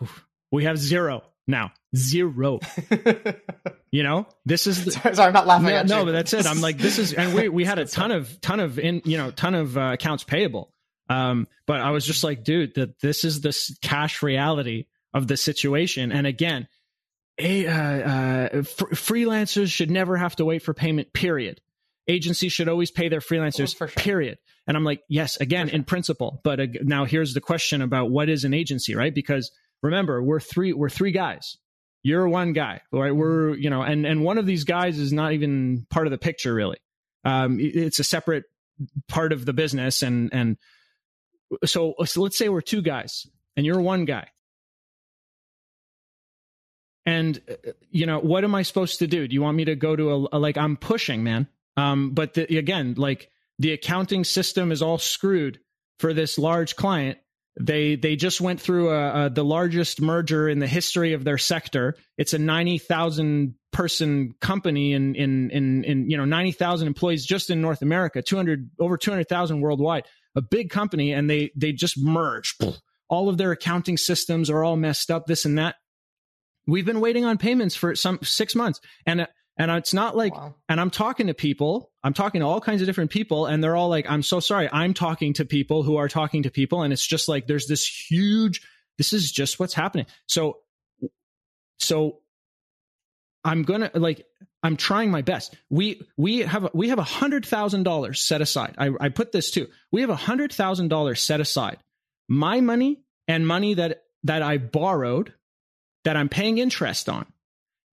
we 0.51 0.65
have 0.65 0.79
zero 0.79 1.23
now 1.47 1.73
zero. 1.95 2.61
You 3.93 4.03
know 4.03 4.27
this 4.45 4.67
is 4.67 4.85
the, 4.85 4.91
sorry, 4.91 5.15
sorry, 5.15 5.29
i'm 5.29 5.33
not 5.33 5.47
laughing 5.47 5.69
no, 5.69 5.83
no 6.01 6.05
but 6.05 6.13
that's 6.13 6.35
it. 6.35 6.45
I'm 6.45 6.61
like 6.61 6.77
this 6.77 6.99
is 6.99 7.15
and 7.15 7.33
we 7.33 7.49
we 7.49 7.65
had 7.65 7.79
a 7.79 7.87
ton 7.87 8.11
of 8.11 8.41
ton 8.43 8.61
of 8.61 8.79
in 8.79 9.01
you 9.07 9.17
know 9.17 9.31
ton 9.31 9.55
of 9.55 9.79
uh, 9.79 9.93
accounts 9.95 10.23
payable. 10.23 10.75
Um 11.09 11.49
but 11.67 11.81
i 11.81 11.91
was 11.91 12.05
just 12.05 12.23
like 12.23 12.45
dude 12.45 12.75
that 12.75 13.01
this 13.01 13.25
is 13.25 13.41
the 13.41 13.57
cash 13.81 14.23
reality 14.23 14.85
of 15.15 15.29
the 15.29 15.39
situation. 15.39 16.13
And 16.13 16.27
again 16.27 16.69
a, 17.39 17.67
uh, 17.67 17.73
uh, 17.73 18.49
f- 18.53 18.77
freelancers 18.93 19.73
should 19.73 19.91
never 19.91 20.19
have 20.19 20.37
to 20.37 20.45
wait 20.45 20.63
for 20.63 20.75
payment 20.75 21.15
period. 21.15 21.63
Agencies 22.07 22.53
should 22.53 22.69
always 22.69 22.91
pay 22.91 23.09
their 23.09 23.21
freelancers 23.21 23.75
oh, 23.81 23.87
sure. 23.87 23.89
period. 23.89 24.37
And 24.67 24.77
i'm 24.77 24.85
like 24.85 25.01
yes 25.09 25.39
again 25.39 25.69
sure. 25.69 25.77
in 25.77 25.85
principle. 25.85 26.41
But 26.45 26.61
uh, 26.61 26.67
now 26.83 27.07
here's 27.07 27.33
the 27.33 27.41
question 27.41 27.81
about 27.81 28.11
what 28.11 28.29
is 28.29 28.45
an 28.45 28.53
agency 28.53 28.95
right? 28.95 29.15
Because 29.15 29.53
remember 29.87 30.23
we're 30.23 30.41
three 30.41 30.73
we're 30.73 30.91
three 30.91 31.13
guys. 31.13 31.57
You're 32.03 32.29
one 32.29 32.53
guy 32.53 32.83
right? 32.93 33.15
We're 33.15 33.55
you 33.55 33.71
know 33.71 33.83
and 33.83 34.07
and 34.07 34.23
one 34.23 34.39
of 34.39 34.47
these 34.47 34.65
guys 34.65 34.99
is 34.99 35.13
not 35.13 35.33
even 35.33 35.87
part 35.91 36.07
of 36.07 36.11
the 36.11 36.19
picture 36.19 36.55
really. 36.55 36.79
Um 37.25 37.59
it's 37.61 37.99
a 37.99 38.05
separate 38.05 38.45
part 39.09 39.33
of 39.33 39.45
the 39.45 39.53
business 39.53 40.03
and 40.03 40.31
and 40.33 40.57
so, 41.65 41.95
so 42.05 42.21
let's 42.21 42.37
say 42.37 42.49
we're 42.49 42.61
two 42.61 42.83
guys 42.83 43.27
and 43.57 43.65
you're 43.65 43.81
one 43.81 44.05
guy. 44.05 44.29
And 47.05 47.41
you 47.91 48.07
know 48.07 48.19
what 48.19 48.45
am 48.45 48.55
i 48.55 48.63
supposed 48.63 48.99
to 48.99 49.07
do? 49.07 49.29
Do 49.29 49.35
you 49.35 49.43
want 49.43 49.57
me 49.57 49.65
to 49.67 49.77
go 49.77 49.95
to 49.95 50.11
a, 50.11 50.37
a 50.37 50.39
like 50.39 50.57
i'm 50.57 50.77
pushing 50.77 51.23
man. 51.25 51.49
Um 51.77 52.11
but 52.11 52.35
the, 52.35 52.59
again 52.59 52.95
like 52.97 53.31
the 53.59 53.73
accounting 53.73 54.25
system 54.25 54.71
is 54.71 54.83
all 54.83 54.99
screwed 54.99 55.61
for 55.99 56.13
this 56.13 56.39
large 56.39 56.77
client 56.77 57.19
they 57.59 57.97
they 57.97 58.17
just 58.17 58.41
went 58.41 58.61
through 58.61 58.91
a, 58.91 59.27
a, 59.27 59.31
the 59.31 59.45
largest 59.45 60.01
merger 60.01 60.49
in 60.49 60.59
the 60.59 60.67
history 60.67 61.15
of 61.15 61.25
their 61.25 61.39
sector. 61.39 61.97
It's 62.19 62.35
a 62.35 62.39
ninety 62.39 62.79
thousand 62.79 63.55
person 63.73 64.35
company 64.41 64.93
in 64.93 65.15
in 65.15 65.51
in 65.51 65.85
in 65.85 66.11
you 66.11 66.17
know 66.17 66.27
ninety 66.27 66.53
thousand 66.53 66.87
employees 66.89 67.25
just 67.25 67.49
in 67.49 67.63
North 67.63 67.83
America, 67.83 68.21
two 68.23 68.37
hundred 68.37 68.71
over 68.79 68.97
two 68.97 69.11
hundred 69.11 69.29
thousand 69.29 69.61
worldwide. 69.61 70.05
A 70.35 70.43
big 70.43 70.69
company, 70.69 71.13
and 71.13 71.31
they 71.31 71.51
they 71.57 71.73
just 71.73 71.99
merged. 71.99 72.63
All 73.09 73.29
of 73.29 73.39
their 73.39 73.53
accounting 73.53 73.97
systems 73.97 74.51
are 74.51 74.63
all 74.63 74.77
messed 74.77 75.11
up. 75.11 75.27
This 75.27 75.45
and 75.47 75.59
that. 75.59 75.77
We've 76.67 76.85
been 76.85 77.01
waiting 77.01 77.25
on 77.25 77.39
payments 77.39 77.77
for 77.77 77.95
some 77.95 78.19
six 78.23 78.55
months, 78.55 78.81
and 79.07 79.27
and 79.59 79.71
it's 79.71 79.95
not 79.95 80.17
like, 80.17 80.35
wow. 80.35 80.55
and 80.69 80.81
I'm 80.81 80.91
talking 80.91 81.29
to 81.29 81.35
people, 81.35 81.91
I'm 82.03 82.13
talking 82.13 82.41
to 82.41 82.47
all 82.47 82.61
kinds 82.61 82.83
of 82.83 82.87
different 82.87 83.11
people, 83.11 83.47
and 83.47 83.65
they're 83.65 83.77
all 83.77 83.89
like, 83.89 84.09
I'm 84.09 84.23
so 84.23 84.39
sorry. 84.41 84.69
I'm 84.71 84.93
talking 84.93 85.33
to 85.35 85.45
people 85.45 85.83
who 85.83 85.97
are 85.97 86.09
talking 86.09 86.43
to 86.43 86.51
people. 86.51 86.83
And 86.83 86.93
it's 86.93 87.07
just 87.07 87.29
like, 87.29 87.47
there's 87.47 87.67
this 87.67 87.87
huge, 87.87 88.61
this 88.99 89.13
is 89.13 89.33
just 89.33 89.59
what's 89.59 89.73
happening. 89.73 90.07
So, 90.27 90.59
so 91.79 92.19
I'm 93.45 93.63
gonna 93.63 93.91
like 93.95 94.27
I'm 94.63 94.77
trying 94.77 95.11
my 95.11 95.23
best. 95.23 95.57
We 95.71 96.03
we 96.17 96.41
have 96.41 96.71
we 96.75 96.89
have 96.89 96.99
a 96.99 97.05
hundred 97.05 97.47
thousand 97.47 97.85
dollars 97.85 98.21
set 98.21 98.41
aside. 98.41 98.75
I, 98.77 98.91
I 98.99 99.09
put 99.09 99.31
this 99.31 99.53
too. 99.53 99.69
We 99.93 100.01
have 100.01 100.11
a 100.11 100.17
hundred 100.17 100.53
thousand 100.53 100.89
dollars 100.89 101.23
set 101.23 101.41
aside. 101.41 101.79
My 102.29 102.61
money 102.61 103.03
and 103.29 103.47
money 103.47 103.75
that 103.75 104.03
that 104.25 104.43
I 104.43 104.59
borrowed 104.59 105.33
that 106.05 106.17
I'm 106.17 106.29
paying 106.29 106.59
interest 106.59 107.09
on 107.09 107.27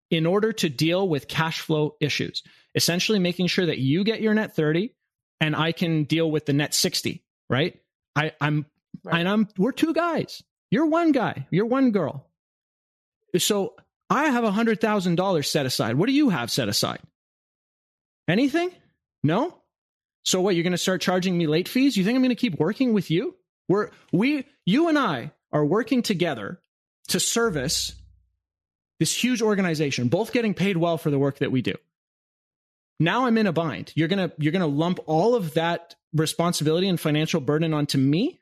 in 0.09 0.25
order 0.25 0.51
to 0.51 0.69
deal 0.69 1.07
with 1.07 1.27
cash 1.27 1.61
flow 1.61 1.95
issues, 1.99 2.43
essentially 2.75 3.19
making 3.19 3.47
sure 3.47 3.65
that 3.65 3.77
you 3.77 4.03
get 4.03 4.21
your 4.21 4.33
net 4.33 4.55
30 4.55 4.93
and 5.41 5.55
I 5.55 5.71
can 5.71 6.03
deal 6.03 6.29
with 6.29 6.45
the 6.45 6.53
net 6.53 6.73
60, 6.73 7.23
right? 7.49 7.79
I, 8.15 8.33
I'm, 8.41 8.65
right. 9.03 9.19
and 9.19 9.29
I'm, 9.29 9.47
we're 9.57 9.71
two 9.71 9.93
guys. 9.93 10.43
You're 10.71 10.87
one 10.87 11.11
guy, 11.11 11.47
you're 11.51 11.65
one 11.65 11.91
girl. 11.91 12.27
So 13.37 13.75
I 14.09 14.25
have 14.25 14.43
a 14.43 14.51
hundred 14.51 14.81
thousand 14.81 15.15
dollars 15.15 15.49
set 15.49 15.65
aside. 15.65 15.95
What 15.95 16.07
do 16.07 16.13
you 16.13 16.29
have 16.29 16.51
set 16.51 16.67
aside? 16.69 16.99
Anything? 18.27 18.71
No? 19.23 19.55
So 20.25 20.41
what, 20.41 20.55
you're 20.55 20.63
going 20.63 20.71
to 20.71 20.77
start 20.77 21.01
charging 21.01 21.37
me 21.37 21.47
late 21.47 21.67
fees? 21.67 21.95
You 21.95 22.03
think 22.03 22.15
I'm 22.15 22.21
going 22.21 22.29
to 22.29 22.35
keep 22.35 22.59
working 22.59 22.93
with 22.93 23.09
you? 23.09 23.35
We're, 23.67 23.89
we, 24.11 24.45
you 24.65 24.89
and 24.89 24.97
I 24.97 25.31
are 25.51 25.65
working 25.65 26.01
together 26.01 26.59
to 27.09 27.19
service 27.19 27.93
this 28.99 29.15
huge 29.15 29.41
organization, 29.41 30.07
both 30.07 30.33
getting 30.33 30.53
paid 30.53 30.77
well 30.77 30.97
for 30.97 31.09
the 31.09 31.19
work 31.19 31.39
that 31.39 31.51
we 31.51 31.61
do. 31.61 31.75
Now 32.99 33.25
I'm 33.25 33.37
in 33.37 33.47
a 33.47 33.53
bind. 33.53 33.93
You're 33.95 34.09
going 34.09 34.29
to 34.29 34.35
you're 34.37 34.51
going 34.51 34.61
to 34.61 34.67
lump 34.67 34.99
all 35.05 35.35
of 35.35 35.53
that 35.53 35.95
responsibility 36.13 36.87
and 36.87 36.99
financial 36.99 37.41
burden 37.41 37.73
onto 37.73 37.97
me? 37.97 38.39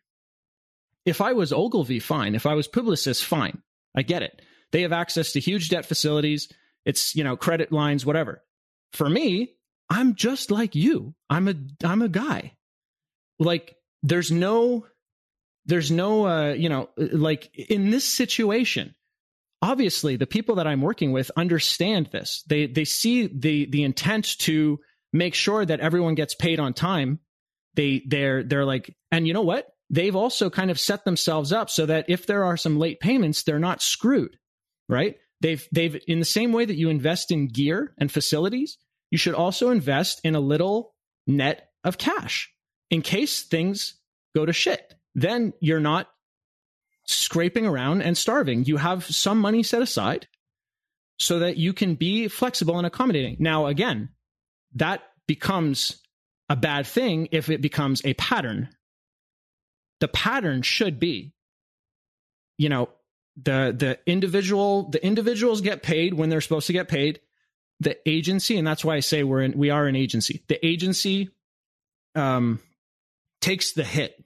If 1.06 1.22
I 1.22 1.34
was 1.34 1.54
Ogilvy, 1.54 2.00
fine. 2.00 2.36
If 2.36 2.46
I 2.46 2.54
was 2.54 2.68
Publicis, 2.68 3.24
fine. 3.24 3.62
I 3.96 4.02
get 4.02 4.24
it. 4.24 4.42
They 4.72 4.82
have 4.82 4.92
access 4.92 5.32
to 5.34 5.40
huge 5.40 5.70
debt 5.70 5.86
facilities. 5.86 6.52
It's, 6.86 7.16
you 7.16 7.24
know, 7.24 7.38
credit 7.38 7.72
lines, 7.72 8.06
whatever. 8.06 8.44
For 8.94 9.10
me, 9.10 9.54
I'm 9.90 10.16
just 10.16 10.52
like 10.52 10.76
you. 10.76 11.14
I'm 11.30 11.48
a 11.48 11.56
I'm 11.84 12.02
a 12.02 12.10
guy. 12.10 12.54
Like 13.40 13.76
there's 14.04 14.32
no 14.32 14.86
there's 15.66 15.92
no 15.92 16.28
uh, 16.28 16.54
you 16.54 16.70
know, 16.70 16.90
like 16.98 17.54
in 17.56 17.90
this 17.90 18.06
situation, 18.06 18.96
obviously 19.62 20.16
the 20.16 20.28
people 20.28 20.56
that 20.56 20.68
I'm 20.68 20.82
working 20.82 21.12
with 21.12 21.32
understand 21.36 22.10
this. 22.12 22.44
They 22.48 22.68
they 22.68 22.86
see 22.86 23.28
the 23.28 23.68
the 23.70 23.84
intent 23.84 24.38
to 24.40 24.80
make 25.14 25.34
sure 25.34 25.66
that 25.66 25.80
everyone 25.80 26.16
gets 26.16 26.36
paid 26.36 26.60
on 26.60 26.74
time. 26.74 27.20
They 27.76 28.04
they're 28.06 28.44
they're 28.44 28.66
like, 28.66 28.96
and 29.12 29.28
you 29.28 29.34
know 29.34 29.42
what? 29.42 29.68
They've 29.90 30.16
also 30.16 30.50
kind 30.50 30.70
of 30.70 30.80
set 30.80 31.06
themselves 31.06 31.54
up 31.54 31.70
so 31.70 31.86
that 31.86 32.06
if 32.10 32.26
there 32.26 32.44
are 32.44 32.58
some 32.58 32.78
late 32.78 33.00
payments, 33.00 33.44
they're 33.44 33.60
not 33.60 33.82
screwed, 33.82 34.38
right? 34.90 35.16
They've 35.42 35.66
they've 35.72 36.00
in 36.08 36.20
the 36.20 36.26
same 36.26 36.52
way 36.52 36.66
that 36.66 36.78
you 36.78 36.90
invest 36.90 37.32
in 37.32 37.48
gear 37.48 37.94
and 37.98 38.12
facilities, 38.12 38.78
you 39.12 39.18
should 39.18 39.36
also 39.36 39.70
invest 39.70 40.22
in 40.24 40.36
a 40.36 40.40
little 40.40 40.94
net 41.26 41.70
of 41.84 41.98
cash 41.98 42.52
in 42.90 43.02
case 43.02 43.44
things 43.44 43.96
go 44.36 44.46
to 44.46 44.54
shit. 44.54 44.94
Then 45.16 45.54
you're 45.60 45.80
not 45.80 46.08
scraping 47.08 47.66
around 47.66 48.02
and 48.02 48.18
starving. 48.18 48.66
You 48.66 48.78
have 48.78 49.06
some 49.06 49.40
money 49.40 49.64
set 49.64 49.82
aside 49.82 50.28
so 51.18 51.40
that 51.40 51.58
you 51.58 51.74
can 51.74 51.96
be 51.96 52.28
flexible 52.28 52.78
and 52.78 52.86
accommodating. 52.86 53.38
Now, 53.40 53.68
again, 53.68 54.10
that 54.76 55.02
becomes 55.28 56.02
a 56.50 56.56
bad 56.56 56.86
thing 56.86 57.30
if 57.32 57.50
it 57.50 57.62
becomes 57.62 58.06
a 58.06 58.14
pattern. 58.14 58.70
The 60.00 60.08
pattern 60.08 60.62
should 60.62 61.00
be, 61.00 61.34
you 62.58 62.70
know, 62.70 62.90
the 63.36 63.76
the 63.78 64.00
individual 64.06 64.90
the 64.90 65.04
individuals 65.04 65.62
get 65.62 65.84
paid 65.84 66.14
when 66.14 66.30
they're 66.30 66.42
supposed 66.42 66.68
to 66.68 66.74
get 66.74 66.88
paid. 66.88 67.20
The 67.80 67.98
agency, 68.10 68.58
and 68.58 68.66
that's 68.66 68.84
why 68.84 68.96
I 68.96 69.02
say 69.02 69.24
we're 69.24 69.42
in 69.42 69.58
we 69.58 69.70
are 69.70 69.86
an 69.86 69.96
agency. 69.96 70.44
The 70.48 70.64
agency 70.66 71.30
um 72.16 72.60
takes 73.42 73.74
the 73.74 73.84
hit, 73.84 74.24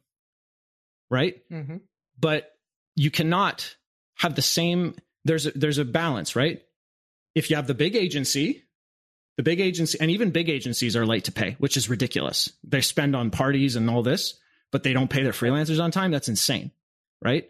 right? 1.10 1.42
Mm-hmm. 1.50 1.78
But 2.20 2.52
you 2.96 3.12
cannot 3.12 3.76
have 4.18 4.36
the 4.36 4.42
same 4.42 4.96
there's 5.26 5.46
a, 5.46 5.52
there's 5.52 5.78
a 5.78 5.86
balance, 5.86 6.36
right? 6.36 6.62
If 7.36 7.50
you 7.50 7.56
have 7.56 7.68
the 7.68 7.74
big 7.76 7.96
agency, 7.96 8.64
the 9.38 9.44
big 9.44 9.60
agency 9.60 9.98
and 10.02 10.10
even 10.12 10.32
big 10.32 10.50
agencies 10.50 10.96
are 10.96 11.06
late 11.06 11.26
to 11.26 11.32
pay, 11.32 11.56
which 11.60 11.78
is 11.78 11.90
ridiculous. 11.90 12.52
They 12.64 12.82
spend 12.82 13.16
on 13.16 13.30
parties 13.32 13.76
and 13.76 13.90
all 13.90 14.04
this, 14.04 14.40
but 14.72 14.84
they 14.84 14.94
don't 14.94 15.10
pay 15.10 15.24
their 15.24 15.32
freelancers 15.32 15.82
on 15.82 15.92
time. 15.92 16.12
That's 16.12 16.28
insane, 16.30 16.72
right? 17.24 17.48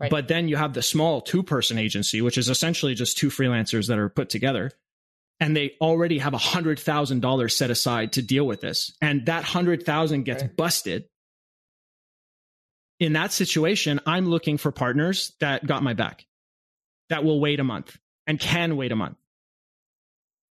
Right. 0.00 0.10
But 0.12 0.28
then 0.28 0.46
you 0.48 0.56
have 0.56 0.74
the 0.74 0.82
small 0.82 1.20
two 1.20 1.42
person 1.42 1.76
agency, 1.76 2.22
which 2.22 2.38
is 2.38 2.48
essentially 2.48 2.94
just 2.94 3.18
two 3.18 3.28
freelancers 3.30 3.88
that 3.88 3.98
are 3.98 4.08
put 4.08 4.30
together. 4.30 4.70
and 5.40 5.56
they 5.56 5.72
already 5.80 6.18
have 6.18 6.34
a 6.34 6.38
hundred 6.38 6.78
thousand 6.80 7.20
dollars 7.20 7.56
set 7.56 7.70
aside 7.70 8.12
to 8.12 8.22
deal 8.22 8.44
with 8.46 8.60
this 8.60 8.92
and 9.02 9.26
that 9.26 9.44
hundred 9.44 9.84
thousand 9.84 10.22
gets 10.24 10.42
Right. 10.42 10.56
busted 10.56 11.04
in 13.00 13.14
that 13.14 13.32
situation 13.32 14.00
i'm 14.06 14.26
looking 14.26 14.58
for 14.58 14.72
partners 14.72 15.32
that 15.40 15.66
got 15.66 15.82
my 15.82 15.94
back 15.94 16.26
that 17.08 17.24
will 17.24 17.40
wait 17.40 17.60
a 17.60 17.64
month 17.64 17.96
and 18.26 18.38
can 18.38 18.76
wait 18.76 18.92
a 18.92 18.96
month. 18.96 19.16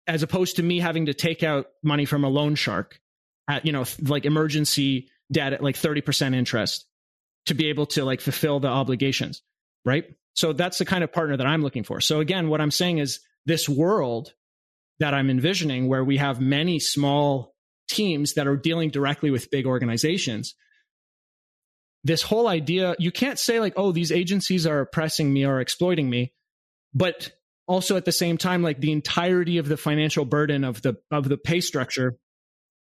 As 0.08 0.24
opposed 0.24 0.56
to 0.56 0.64
me 0.64 0.80
having 0.80 1.06
to 1.06 1.14
take 1.14 1.44
out 1.44 1.68
money 1.84 2.06
from 2.06 2.24
a 2.24 2.30
loan 2.30 2.56
shark 2.56 3.00
at 3.48 3.66
you 3.66 3.72
know 3.72 3.86
like 4.02 4.26
emergency 4.26 5.10
debt 5.32 5.54
at 5.54 5.64
like 5.64 5.76
30% 5.76 6.36
interest 6.36 6.86
to 7.46 7.54
be 7.54 7.70
able 7.70 7.86
to 7.86 8.04
like 8.04 8.22
fulfill 8.22 8.60
the 8.60 8.68
obligations 8.68 9.42
right? 9.86 10.06
So 10.34 10.52
that's 10.52 10.78
the 10.78 10.86
kind 10.86 11.04
of 11.04 11.14
partner 11.14 11.38
that 11.38 11.48
i'm 11.48 11.62
looking 11.62 11.84
for. 11.84 12.02
So 12.02 12.20
again 12.20 12.50
what 12.50 12.62
i'm 12.62 12.72
saying 12.72 12.98
is 12.98 13.20
this 13.46 13.70
world 13.70 14.34
that 15.00 15.14
i'm 15.14 15.30
envisioning 15.30 15.88
where 15.88 16.04
we 16.04 16.18
have 16.18 16.42
many 16.42 16.80
small 16.80 17.56
teams 17.88 18.34
that 18.34 18.48
are 18.48 18.58
dealing 18.58 18.90
directly 18.90 19.32
with 19.32 19.52
big 19.52 19.66
organizations 19.66 20.56
this 22.04 22.22
whole 22.22 22.47
idea 22.47 22.95
you 23.00 23.12
can't 23.12 23.39
say 23.39 23.60
like 23.60 23.74
oh 23.76 23.91
these 23.91 24.12
agencies 24.12 24.66
are 24.66 24.82
oppressing 24.82 25.32
me 25.32 25.45
or 25.45 25.60
exploiting 25.60 26.10
me 26.10 26.34
but 26.93 27.32
also 27.70 27.95
at 27.95 28.06
the 28.06 28.12
same 28.12 28.38
time 28.38 28.64
like 28.64 28.80
the 28.80 28.91
entirety 28.91 29.60
of 29.60 29.68
the 29.68 29.78
financial 29.78 30.26
burden 30.26 30.64
of 30.64 30.82
the 30.82 30.97
of 31.12 31.30
the 31.30 31.38
pay 31.38 31.62
structure 31.62 32.18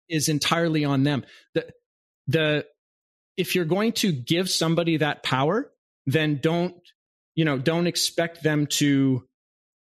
is 0.09 0.29
entirely 0.29 0.85
on 0.85 1.03
them. 1.03 1.25
The 1.55 1.67
the 2.29 2.67
if 3.37 3.55
you're 3.55 3.65
going 3.65 3.93
to 3.93 4.13
give 4.13 4.49
somebody 4.49 4.99
that 4.99 5.25
power 5.25 5.71
then 6.07 6.39
don't 6.41 6.77
you 7.35 7.45
know 7.45 7.59
don't 7.59 7.89
expect 7.89 8.45
them 8.45 8.67
to 8.67 9.27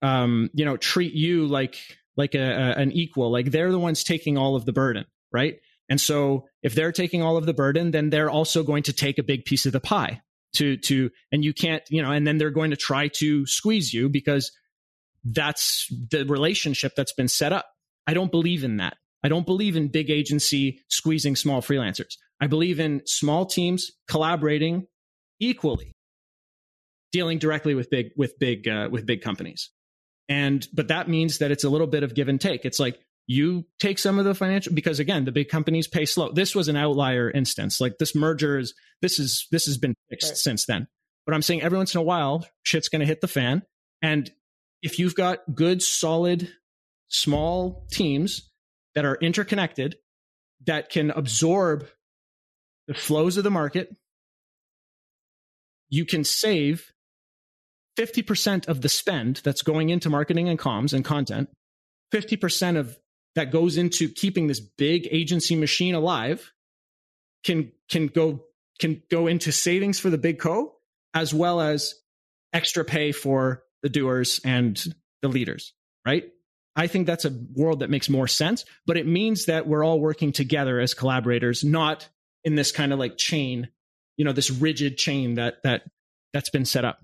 um 0.00 0.48
you 0.54 0.64
know 0.64 0.78
treat 0.78 1.12
you 1.12 1.46
like 1.46 1.76
like 2.16 2.34
a, 2.34 2.40
a 2.40 2.80
an 2.80 2.90
equal. 2.92 3.30
Like 3.30 3.50
they're 3.50 3.72
the 3.72 3.78
ones 3.78 4.04
taking 4.04 4.38
all 4.38 4.56
of 4.56 4.64
the 4.64 4.72
burden 4.72 5.04
right 5.30 5.58
and 5.88 6.00
so 6.00 6.46
if 6.62 6.74
they're 6.74 6.92
taking 6.92 7.22
all 7.22 7.36
of 7.36 7.46
the 7.46 7.54
burden 7.54 7.90
then 7.90 8.10
they're 8.10 8.30
also 8.30 8.62
going 8.62 8.82
to 8.82 8.92
take 8.92 9.18
a 9.18 9.22
big 9.22 9.44
piece 9.44 9.66
of 9.66 9.72
the 9.72 9.80
pie 9.80 10.20
to 10.54 10.76
to 10.76 11.10
and 11.32 11.44
you 11.44 11.52
can't 11.52 11.82
you 11.90 12.02
know 12.02 12.10
and 12.10 12.26
then 12.26 12.38
they're 12.38 12.50
going 12.50 12.70
to 12.70 12.76
try 12.76 13.08
to 13.08 13.46
squeeze 13.46 13.92
you 13.92 14.08
because 14.08 14.50
that's 15.24 15.88
the 16.10 16.24
relationship 16.26 16.92
that's 16.96 17.12
been 17.12 17.28
set 17.28 17.52
up. 17.52 17.66
I 18.06 18.14
don't 18.14 18.30
believe 18.30 18.64
in 18.64 18.76
that. 18.76 18.96
I 19.22 19.28
don't 19.28 19.46
believe 19.46 19.76
in 19.76 19.88
big 19.88 20.10
agency 20.10 20.80
squeezing 20.88 21.34
small 21.34 21.62
freelancers. 21.62 22.16
I 22.40 22.46
believe 22.46 22.78
in 22.78 23.00
small 23.06 23.46
teams 23.46 23.90
collaborating 24.06 24.86
equally 25.40 25.92
dealing 27.10 27.38
directly 27.38 27.74
with 27.74 27.88
big 27.90 28.10
with 28.16 28.38
big 28.38 28.68
uh, 28.68 28.88
with 28.90 29.06
big 29.06 29.22
companies. 29.22 29.70
And 30.28 30.66
but 30.72 30.88
that 30.88 31.08
means 31.08 31.38
that 31.38 31.50
it's 31.50 31.64
a 31.64 31.70
little 31.70 31.86
bit 31.86 32.02
of 32.02 32.14
give 32.14 32.28
and 32.28 32.40
take. 32.40 32.64
It's 32.64 32.80
like 32.80 32.98
you 33.26 33.64
take 33.78 33.98
some 33.98 34.18
of 34.18 34.24
the 34.24 34.34
financial 34.34 34.74
because 34.74 34.98
again 35.00 35.24
the 35.24 35.32
big 35.32 35.48
companies 35.48 35.88
pay 35.88 36.04
slow. 36.04 36.32
This 36.32 36.54
was 36.54 36.68
an 36.68 36.76
outlier 36.76 37.30
instance. 37.30 37.80
Like 37.80 37.98
this 37.98 38.14
merger 38.14 38.58
is 38.58 38.74
this 39.00 39.18
is 39.18 39.46
this 39.50 39.66
has 39.66 39.78
been 39.78 39.94
fixed 40.10 40.30
Right. 40.32 40.36
since 40.36 40.66
then. 40.66 40.86
But 41.26 41.34
i'm 41.34 41.42
saying 41.42 41.62
every 41.62 41.78
once 41.78 41.94
in 41.94 42.00
a 42.00 42.04
while 42.04 42.46
shit's 42.64 42.88
going 42.88 43.00
to 43.00 43.06
hit 43.06 43.20
the 43.22 43.28
fan. 43.28 43.62
And 44.02 44.30
if 44.82 44.98
you've 44.98 45.14
got 45.14 45.54
good 45.54 45.82
solid 45.82 46.50
small 47.08 47.86
teams 47.90 48.50
that 48.94 49.04
are 49.06 49.16
interconnected 49.16 49.96
that 50.66 50.90
can 50.90 51.10
absorb 51.10 51.86
the 52.86 52.94
flows 52.94 53.36
of 53.38 53.44
the 53.44 53.50
market 53.50 53.94
you 55.88 56.04
can 56.04 56.24
save 56.24 56.92
50% 57.98 58.66
of 58.68 58.80
the 58.80 58.88
spend 58.88 59.40
that's 59.44 59.62
going 59.62 59.90
into 59.90 60.10
marketing 60.10 60.48
and 60.48 60.58
comms 60.58 60.92
and 60.92 61.04
content 61.04 61.48
50% 62.12 62.76
of 62.76 62.98
that 63.34 63.50
goes 63.50 63.76
into 63.76 64.08
keeping 64.08 64.46
this 64.46 64.60
big 64.60 65.08
agency 65.10 65.56
machine 65.56 65.94
alive 65.94 66.52
can 67.44 67.72
can 67.90 68.06
go 68.06 68.44
can 68.80 69.02
go 69.10 69.26
into 69.26 69.52
savings 69.52 69.98
for 69.98 70.10
the 70.10 70.18
big 70.18 70.38
co 70.38 70.74
as 71.12 71.32
well 71.32 71.60
as 71.60 71.94
extra 72.52 72.84
pay 72.84 73.12
for 73.12 73.62
the 73.82 73.88
doers 73.88 74.40
and 74.44 74.82
the 75.22 75.28
leaders 75.28 75.72
right? 76.06 76.30
I 76.76 76.88
think 76.88 77.06
that's 77.06 77.24
a 77.24 77.32
world 77.54 77.80
that 77.80 77.90
makes 77.90 78.08
more 78.08 78.28
sense 78.28 78.64
but 78.86 78.96
it 78.96 79.06
means 79.06 79.46
that 79.46 79.66
we're 79.66 79.84
all 79.84 80.00
working 80.00 80.32
together 80.32 80.80
as 80.80 80.94
collaborators 80.94 81.64
not 81.64 82.08
in 82.44 82.54
this 82.54 82.72
kind 82.72 82.92
of 82.92 82.98
like 82.98 83.16
chain 83.16 83.68
you 84.16 84.24
know 84.24 84.32
this 84.32 84.50
rigid 84.50 84.96
chain 84.96 85.34
that 85.34 85.62
that 85.64 85.82
that's 86.32 86.50
been 86.50 86.64
set 86.64 86.84
up. 86.84 87.00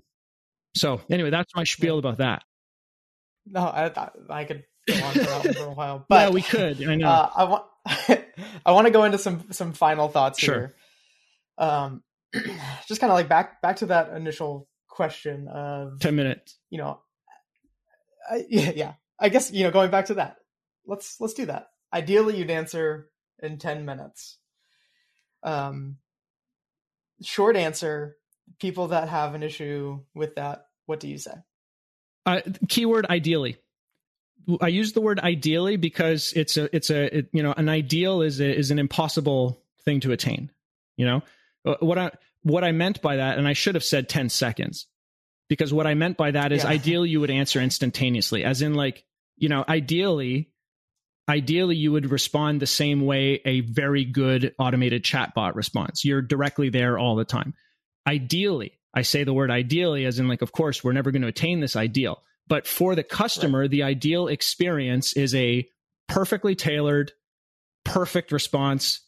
So 0.76 1.00
anyway 1.10 1.30
that's 1.30 1.54
my 1.54 1.64
spiel 1.64 1.98
about 1.98 2.18
that. 2.18 2.42
No, 3.46 3.60
I, 3.60 3.86
I, 3.86 4.10
I 4.28 4.44
could 4.44 4.64
on 4.92 5.12
for 5.12 5.18
that 5.20 5.44
one 5.44 5.54
for 5.54 5.64
a 5.64 5.72
while, 5.74 6.04
but 6.08 6.28
yeah 6.28 6.30
we 6.30 6.42
could 6.42 6.82
i 6.86 6.94
know 6.94 7.06
Uh, 7.08 7.30
I 7.36 7.44
want 7.44 7.64
I 8.66 8.72
want 8.72 8.86
to 8.86 8.90
go 8.92 9.04
into 9.04 9.18
some 9.18 9.52
some 9.52 9.72
final 9.72 10.08
thoughts 10.08 10.38
Sure. 10.38 10.54
here. 10.54 10.74
Um, 11.58 12.02
just 12.86 13.00
kind 13.00 13.10
of 13.10 13.16
like 13.16 13.28
back 13.28 13.60
back 13.62 13.76
to 13.76 13.86
that 13.86 14.12
initial 14.14 14.68
question 14.88 15.48
of 15.48 15.98
10 16.00 16.14
minutes 16.14 16.56
you 16.70 16.78
know, 16.78 17.00
I, 18.30 18.44
yeah, 18.50 18.72
yeah. 18.74 18.92
I 19.18 19.28
guess 19.28 19.50
you 19.52 19.64
know 19.64 19.70
going 19.70 19.90
back 19.90 20.06
to 20.06 20.14
that. 20.14 20.36
Let's 20.86 21.20
let's 21.20 21.34
do 21.34 21.46
that. 21.46 21.68
Ideally, 21.92 22.36
you'd 22.38 22.50
answer 22.50 23.10
in 23.42 23.58
ten 23.58 23.84
minutes. 23.84 24.38
Um, 25.42 25.96
short 27.22 27.56
answer: 27.56 28.16
people 28.60 28.88
that 28.88 29.08
have 29.08 29.34
an 29.34 29.42
issue 29.42 30.00
with 30.14 30.36
that. 30.36 30.66
What 30.86 31.00
do 31.00 31.08
you 31.08 31.18
say? 31.18 31.32
uh, 32.26 32.40
keyword 32.68 33.06
ideally 33.06 33.56
i 34.60 34.68
use 34.68 34.92
the 34.92 35.00
word 35.00 35.20
ideally 35.20 35.76
because 35.76 36.32
it's 36.36 36.56
a 36.56 36.74
it's 36.74 36.90
a 36.90 37.18
it, 37.18 37.28
you 37.32 37.42
know 37.42 37.52
an 37.56 37.68
ideal 37.68 38.22
is 38.22 38.40
a, 38.40 38.56
is 38.56 38.70
an 38.70 38.78
impossible 38.78 39.62
thing 39.84 40.00
to 40.00 40.12
attain 40.12 40.50
you 40.96 41.06
know? 41.06 41.22
Uh, 41.64 41.74
what 41.80 41.98
i 41.98 42.10
what 42.42 42.64
i 42.64 42.72
meant 42.72 43.00
by 43.02 43.16
that 43.16 43.38
and 43.38 43.46
i 43.46 43.52
should 43.52 43.74
have 43.74 43.84
said 43.84 44.08
10 44.08 44.28
seconds 44.28 44.86
because 45.48 45.72
what 45.72 45.86
i 45.86 45.94
meant 45.94 46.16
by 46.16 46.30
that 46.30 46.52
is 46.52 46.64
Yeah. 46.64 46.70
ideally 46.78 47.10
you 47.10 47.20
would 47.20 47.30
answer 47.30 47.60
instantaneously 47.60 48.44
as 48.44 48.62
in 48.62 48.74
like 48.74 49.04
you 49.36 49.48
know 49.48 49.64
ideally 49.68 50.50
ideally 51.28 51.76
you 51.76 51.92
would 51.92 52.10
respond 52.10 52.60
the 52.60 52.66
same 52.66 53.06
way 53.06 53.40
a 53.44 53.60
very 53.60 54.04
good 54.04 54.52
automated 54.58 55.04
chatbot 55.04 55.54
responds. 55.54 56.04
You're 56.04 56.22
directly 56.22 56.70
there 56.70 56.98
all 56.98 57.14
the 57.14 57.24
time. 57.24 57.54
Ideally 58.06 58.78
i 58.92 59.02
say 59.02 59.22
the 59.22 59.32
word 59.32 59.50
ideally 59.50 60.04
as 60.04 60.18
in 60.18 60.26
like 60.26 60.42
of 60.42 60.50
course 60.50 60.82
we're 60.82 60.92
never 60.92 61.12
going 61.12 61.22
to 61.22 61.28
attain 61.28 61.60
this 61.60 61.76
ideal 61.76 62.22
but 62.46 62.66
for 62.66 62.94
the 62.94 63.02
customer 63.02 63.68
the 63.68 63.82
ideal 63.82 64.28
experience 64.28 65.12
is 65.14 65.34
a 65.34 65.68
perfectly 66.08 66.54
tailored 66.54 67.12
perfect 67.84 68.32
response. 68.32 69.00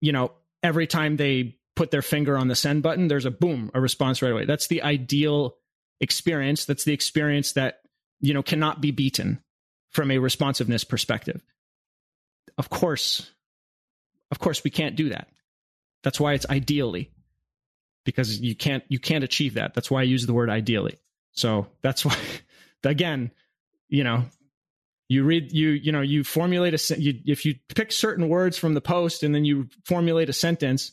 You 0.00 0.12
know 0.12 0.32
every 0.62 0.86
time 0.86 1.16
they 1.16 1.56
put 1.76 1.90
their 1.90 2.02
finger 2.02 2.36
on 2.36 2.48
the 2.48 2.56
send 2.56 2.82
button 2.82 3.06
there's 3.06 3.24
a 3.24 3.30
boom 3.30 3.70
a 3.74 3.80
response 3.80 4.22
right 4.22 4.32
away. 4.32 4.44
That's 4.44 4.68
the 4.68 4.82
ideal 4.82 5.56
experience. 6.00 6.64
That's 6.64 6.84
the 6.84 6.92
experience 6.92 7.52
that 7.52 7.80
you 8.20 8.34
know 8.34 8.42
cannot 8.42 8.80
be 8.80 8.90
beaten 8.90 9.42
from 9.90 10.10
a 10.10 10.18
responsiveness 10.18 10.84
perspective. 10.84 11.42
Of 12.56 12.70
course 12.70 13.30
of 14.30 14.38
course 14.38 14.62
we 14.62 14.70
can't 14.70 14.96
do 14.96 15.10
that. 15.10 15.28
That's 16.02 16.20
why 16.20 16.34
it's 16.34 16.46
ideally 16.48 17.10
because 18.04 18.40
you 18.40 18.54
can't 18.54 18.84
you 18.88 18.98
can't 18.98 19.24
achieve 19.24 19.54
that. 19.54 19.74
That's 19.74 19.90
why 19.90 20.00
i 20.00 20.04
use 20.04 20.26
the 20.26 20.34
word 20.34 20.50
ideally. 20.50 20.98
So 21.32 21.66
that's 21.82 22.04
why 22.06 22.16
again 22.84 23.30
you 23.88 24.04
know 24.04 24.24
you 25.08 25.24
read 25.24 25.52
you 25.52 25.70
you 25.70 25.90
know 25.90 26.02
you 26.02 26.22
formulate 26.22 26.74
a 26.74 27.00
you, 27.00 27.20
if 27.26 27.44
you 27.44 27.54
pick 27.74 27.90
certain 27.90 28.28
words 28.28 28.58
from 28.58 28.74
the 28.74 28.80
post 28.80 29.22
and 29.22 29.34
then 29.34 29.44
you 29.44 29.68
formulate 29.84 30.28
a 30.28 30.32
sentence 30.32 30.92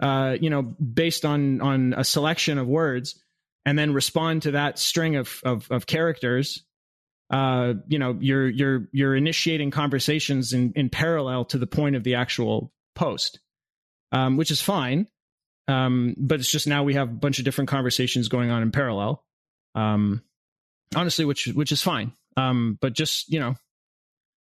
uh 0.00 0.36
you 0.40 0.50
know 0.50 0.62
based 0.62 1.24
on 1.24 1.60
on 1.60 1.94
a 1.96 2.04
selection 2.04 2.58
of 2.58 2.66
words 2.66 3.22
and 3.66 3.78
then 3.78 3.92
respond 3.92 4.42
to 4.42 4.52
that 4.52 4.78
string 4.78 5.16
of 5.16 5.40
of, 5.44 5.70
of 5.70 5.86
characters 5.86 6.64
uh 7.30 7.74
you 7.86 7.98
know 7.98 8.16
you're 8.20 8.48
you're 8.48 8.88
you're 8.92 9.14
initiating 9.14 9.70
conversations 9.70 10.52
in 10.52 10.72
in 10.74 10.88
parallel 10.88 11.44
to 11.44 11.58
the 11.58 11.66
point 11.66 11.96
of 11.96 12.02
the 12.02 12.14
actual 12.14 12.72
post 12.94 13.40
um 14.12 14.36
which 14.36 14.50
is 14.50 14.60
fine 14.60 15.06
um 15.68 16.14
but 16.18 16.40
it's 16.40 16.50
just 16.50 16.66
now 16.66 16.82
we 16.82 16.94
have 16.94 17.10
a 17.10 17.12
bunch 17.12 17.38
of 17.38 17.44
different 17.44 17.68
conversations 17.68 18.28
going 18.28 18.50
on 18.50 18.62
in 18.62 18.72
parallel 18.72 19.22
um 19.74 20.22
honestly 20.94 21.24
which 21.24 21.46
which 21.48 21.72
is 21.72 21.82
fine. 21.82 22.12
Um 22.36 22.78
but 22.80 22.92
just 22.92 23.28
you 23.32 23.40
know 23.40 23.56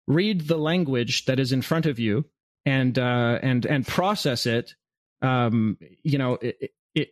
read 0.06 0.42
the 0.42 0.58
language 0.58 1.24
that 1.24 1.40
is 1.40 1.52
in 1.52 1.62
front 1.62 1.86
of 1.86 1.98
you 1.98 2.24
and 2.64 2.98
uh 2.98 3.38
and 3.42 3.66
and 3.66 3.86
process 3.86 4.46
it 4.46 4.74
um 5.22 5.78
you 6.02 6.18
know 6.18 6.34
it, 6.34 6.72
it 6.94 7.08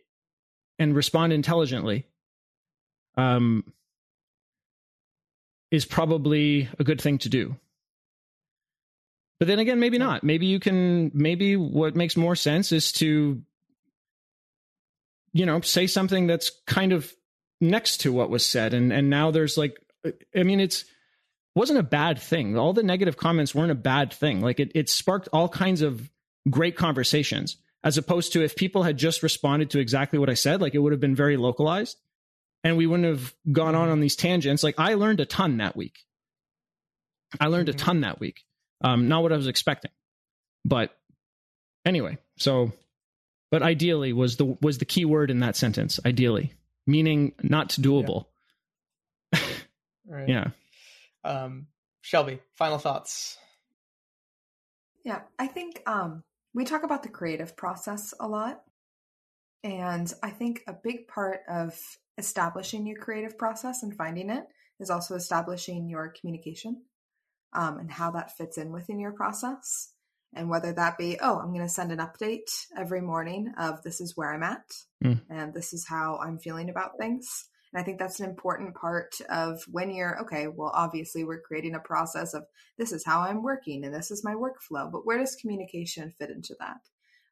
and 0.79 0.95
respond 0.95 1.33
intelligently 1.33 2.05
um 3.17 3.63
is 5.71 5.85
probably 5.85 6.69
a 6.79 6.83
good 6.83 7.01
thing 7.01 7.17
to 7.19 7.29
do. 7.29 7.55
But 9.39 9.47
then 9.47 9.59
again 9.59 9.79
maybe 9.79 9.97
not. 9.97 10.23
Maybe 10.23 10.45
you 10.45 10.59
can 10.59 11.11
maybe 11.13 11.57
what 11.57 11.95
makes 11.95 12.15
more 12.15 12.35
sense 12.35 12.71
is 12.71 12.91
to 12.93 13.41
you 15.33 15.45
know 15.45 15.59
say 15.61 15.87
something 15.87 16.27
that's 16.27 16.51
kind 16.65 16.93
of 16.93 17.13
next 17.69 17.97
to 18.01 18.11
what 18.13 18.29
was 18.29 18.45
said 18.45 18.73
and 18.73 18.91
and 18.93 19.09
now 19.09 19.31
there's 19.31 19.57
like 19.57 19.77
i 20.35 20.43
mean 20.43 20.59
it's 20.59 20.85
wasn't 21.55 21.79
a 21.79 21.83
bad 21.83 22.19
thing. 22.19 22.57
All 22.57 22.73
the 22.73 22.83
negative 22.83 23.17
comments 23.17 23.55
weren't 23.55 23.71
a 23.71 23.75
bad 23.75 24.13
thing. 24.13 24.41
Like 24.41 24.59
it, 24.59 24.71
it 24.75 24.89
sparked 24.89 25.29
all 25.31 25.47
kinds 25.47 25.81
of 25.81 26.09
great 26.49 26.75
conversations 26.75 27.57
as 27.83 27.97
opposed 27.97 28.33
to 28.33 28.43
if 28.43 28.55
people 28.55 28.83
had 28.83 28.97
just 28.97 29.23
responded 29.23 29.69
to 29.71 29.79
exactly 29.79 30.19
what 30.19 30.29
I 30.29 30.33
said, 30.33 30.61
like 30.61 30.75
it 30.75 30.79
would 30.79 30.91
have 30.91 30.99
been 30.99 31.15
very 31.15 31.37
localized 31.37 31.97
and 32.63 32.77
we 32.77 32.85
wouldn't 32.85 33.07
have 33.07 33.33
gone 33.51 33.75
on 33.75 33.89
on 33.89 34.01
these 34.01 34.15
tangents. 34.15 34.63
Like 34.63 34.75
I 34.77 34.95
learned 34.95 35.21
a 35.21 35.25
ton 35.25 35.57
that 35.57 35.75
week. 35.75 35.99
I 37.39 37.47
learned 37.47 37.69
mm-hmm. 37.69 37.77
a 37.77 37.79
ton 37.79 38.01
that 38.01 38.19
week. 38.19 38.43
Um, 38.81 39.07
not 39.07 39.23
what 39.23 39.31
I 39.31 39.37
was 39.37 39.47
expecting, 39.47 39.91
but 40.65 40.95
anyway, 41.85 42.17
so, 42.37 42.73
but 43.49 43.63
ideally 43.63 44.11
was 44.11 44.35
the, 44.35 44.57
was 44.61 44.79
the 44.79 44.85
key 44.85 45.05
word 45.05 45.31
in 45.31 45.39
that 45.39 45.55
sentence, 45.55 45.99
ideally, 46.05 46.53
meaning 46.85 47.33
not 47.41 47.69
doable. 47.69 48.25
Yeah. 49.33 49.39
right. 50.07 50.29
yeah. 50.29 50.47
Um, 51.23 51.67
Shelby, 52.01 52.39
final 52.55 52.77
thoughts. 52.77 53.37
Yeah, 55.03 55.21
I 55.37 55.47
think 55.47 55.81
um, 55.85 56.23
we 56.53 56.65
talk 56.65 56.83
about 56.83 57.03
the 57.03 57.09
creative 57.09 57.55
process 57.55 58.13
a 58.19 58.27
lot. 58.27 58.61
And 59.63 60.11
I 60.21 60.29
think 60.29 60.61
a 60.67 60.73
big 60.73 61.07
part 61.07 61.41
of 61.49 61.79
establishing 62.17 62.85
your 62.85 62.97
creative 62.97 63.37
process 63.37 63.83
and 63.83 63.95
finding 63.95 64.29
it 64.29 64.43
is 64.79 64.89
also 64.89 65.15
establishing 65.15 65.89
your 65.89 66.13
communication 66.19 66.83
um, 67.53 67.79
and 67.79 67.91
how 67.91 68.11
that 68.11 68.37
fits 68.37 68.57
in 68.57 68.71
within 68.71 68.99
your 68.99 69.13
process. 69.13 69.91
And 70.35 70.49
whether 70.49 70.73
that 70.73 70.97
be, 70.97 71.17
oh, 71.21 71.39
I'm 71.39 71.53
going 71.53 71.65
to 71.65 71.69
send 71.69 71.91
an 71.91 71.99
update 71.99 72.67
every 72.77 73.01
morning 73.01 73.53
of 73.57 73.81
this 73.83 74.01
is 74.01 74.17
where 74.17 74.33
I'm 74.33 74.43
at 74.43 74.75
mm. 75.03 75.21
and 75.29 75.53
this 75.53 75.73
is 75.73 75.87
how 75.87 76.17
I'm 76.17 76.37
feeling 76.37 76.69
about 76.69 76.97
things. 76.99 77.45
And 77.73 77.81
I 77.81 77.85
think 77.85 77.99
that's 77.99 78.19
an 78.19 78.29
important 78.29 78.75
part 78.75 79.15
of 79.29 79.63
when 79.71 79.91
you're, 79.91 80.21
okay, 80.21 80.47
well, 80.47 80.71
obviously 80.73 81.23
we're 81.23 81.41
creating 81.41 81.75
a 81.75 81.79
process 81.79 82.33
of 82.33 82.45
this 82.77 82.91
is 82.91 83.05
how 83.05 83.21
I'm 83.21 83.43
working 83.43 83.85
and 83.85 83.93
this 83.93 84.11
is 84.11 84.23
my 84.23 84.33
workflow, 84.33 84.91
but 84.91 85.05
where 85.05 85.17
does 85.17 85.35
communication 85.35 86.13
fit 86.17 86.29
into 86.29 86.55
that? 86.59 86.77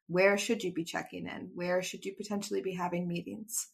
Where 0.06 0.36
should 0.36 0.62
you 0.62 0.72
be 0.72 0.84
checking 0.84 1.26
in? 1.26 1.50
Where 1.54 1.82
should 1.82 2.04
you 2.04 2.14
potentially 2.14 2.62
be 2.62 2.74
having 2.74 3.06
meetings? 3.06 3.68